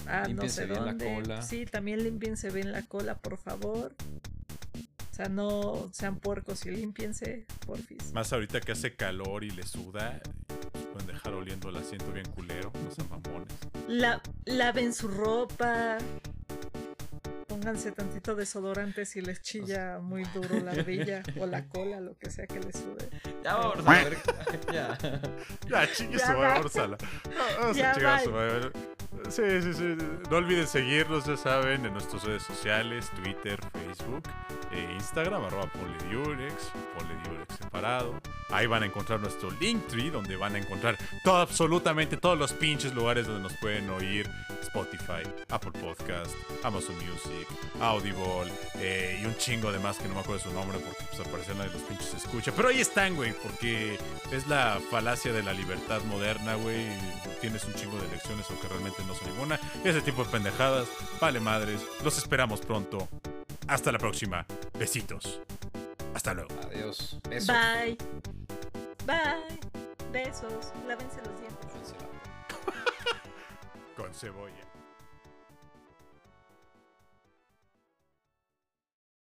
[0.07, 1.15] a no Límpiense sé bien la dónde.
[1.15, 1.41] cola.
[1.41, 3.95] Sí, también limpiense bien la cola, por favor.
[5.15, 8.13] O sea, no sean puercos y limpiense, porfis.
[8.13, 10.21] Más ahorita que hace calor y le suda,
[10.93, 13.47] pueden dejar oliendo el asiento bien culero, no sean mamones.
[13.87, 15.99] La, laven su ropa.
[17.47, 22.29] Pónganse tantito desodorante si les chilla muy duro la ardilla o la cola, lo que
[22.29, 23.09] sea que les sube.
[23.45, 24.19] Ya vamos a ver.
[24.73, 24.99] ya.
[25.71, 26.55] Ya, chingue su madre, va.
[26.55, 26.99] vamos a la-
[27.61, 28.71] Vamos Ya a chingar a su madre.
[29.29, 29.97] Sí, sí, sí.
[30.31, 34.23] No olviden seguirnos, ya saben, en nuestras redes sociales, Twitter, Facebook,
[34.71, 38.15] e Instagram, arroba Polediurex, Polediurex separado.
[38.51, 42.95] Ahí van a encontrar nuestro Linktree, donde van a encontrar todo, absolutamente todos los pinches
[42.95, 44.29] lugares donde nos pueden oír.
[44.75, 46.35] Spotify, Apple Podcast,
[46.65, 47.47] Amazon Music,
[47.81, 50.97] Audible, eh, y un chingo de más que no me acuerdo su nombre porque
[51.31, 52.51] pues nadie de los pinches escucha.
[52.57, 53.99] Pero ahí están, güey, porque
[54.33, 56.89] es la falacia de la libertad moderna, güey.
[57.41, 59.59] Tienes un chingo de elecciones aunque realmente no son ninguna.
[59.85, 60.89] Ese tipo de pendejadas.
[61.21, 61.81] Vale madres.
[62.03, 63.09] Los esperamos pronto.
[63.67, 64.47] Hasta la próxima.
[64.79, 65.41] Besitos.
[66.15, 66.55] Hasta luego.
[66.71, 67.19] Adiós.
[67.29, 67.53] Beso.
[67.53, 67.97] Bye.
[69.07, 69.61] Bye.
[70.13, 70.73] Besos.
[70.87, 71.95] Lávense los dientes.
[73.97, 74.65] Con cebolla.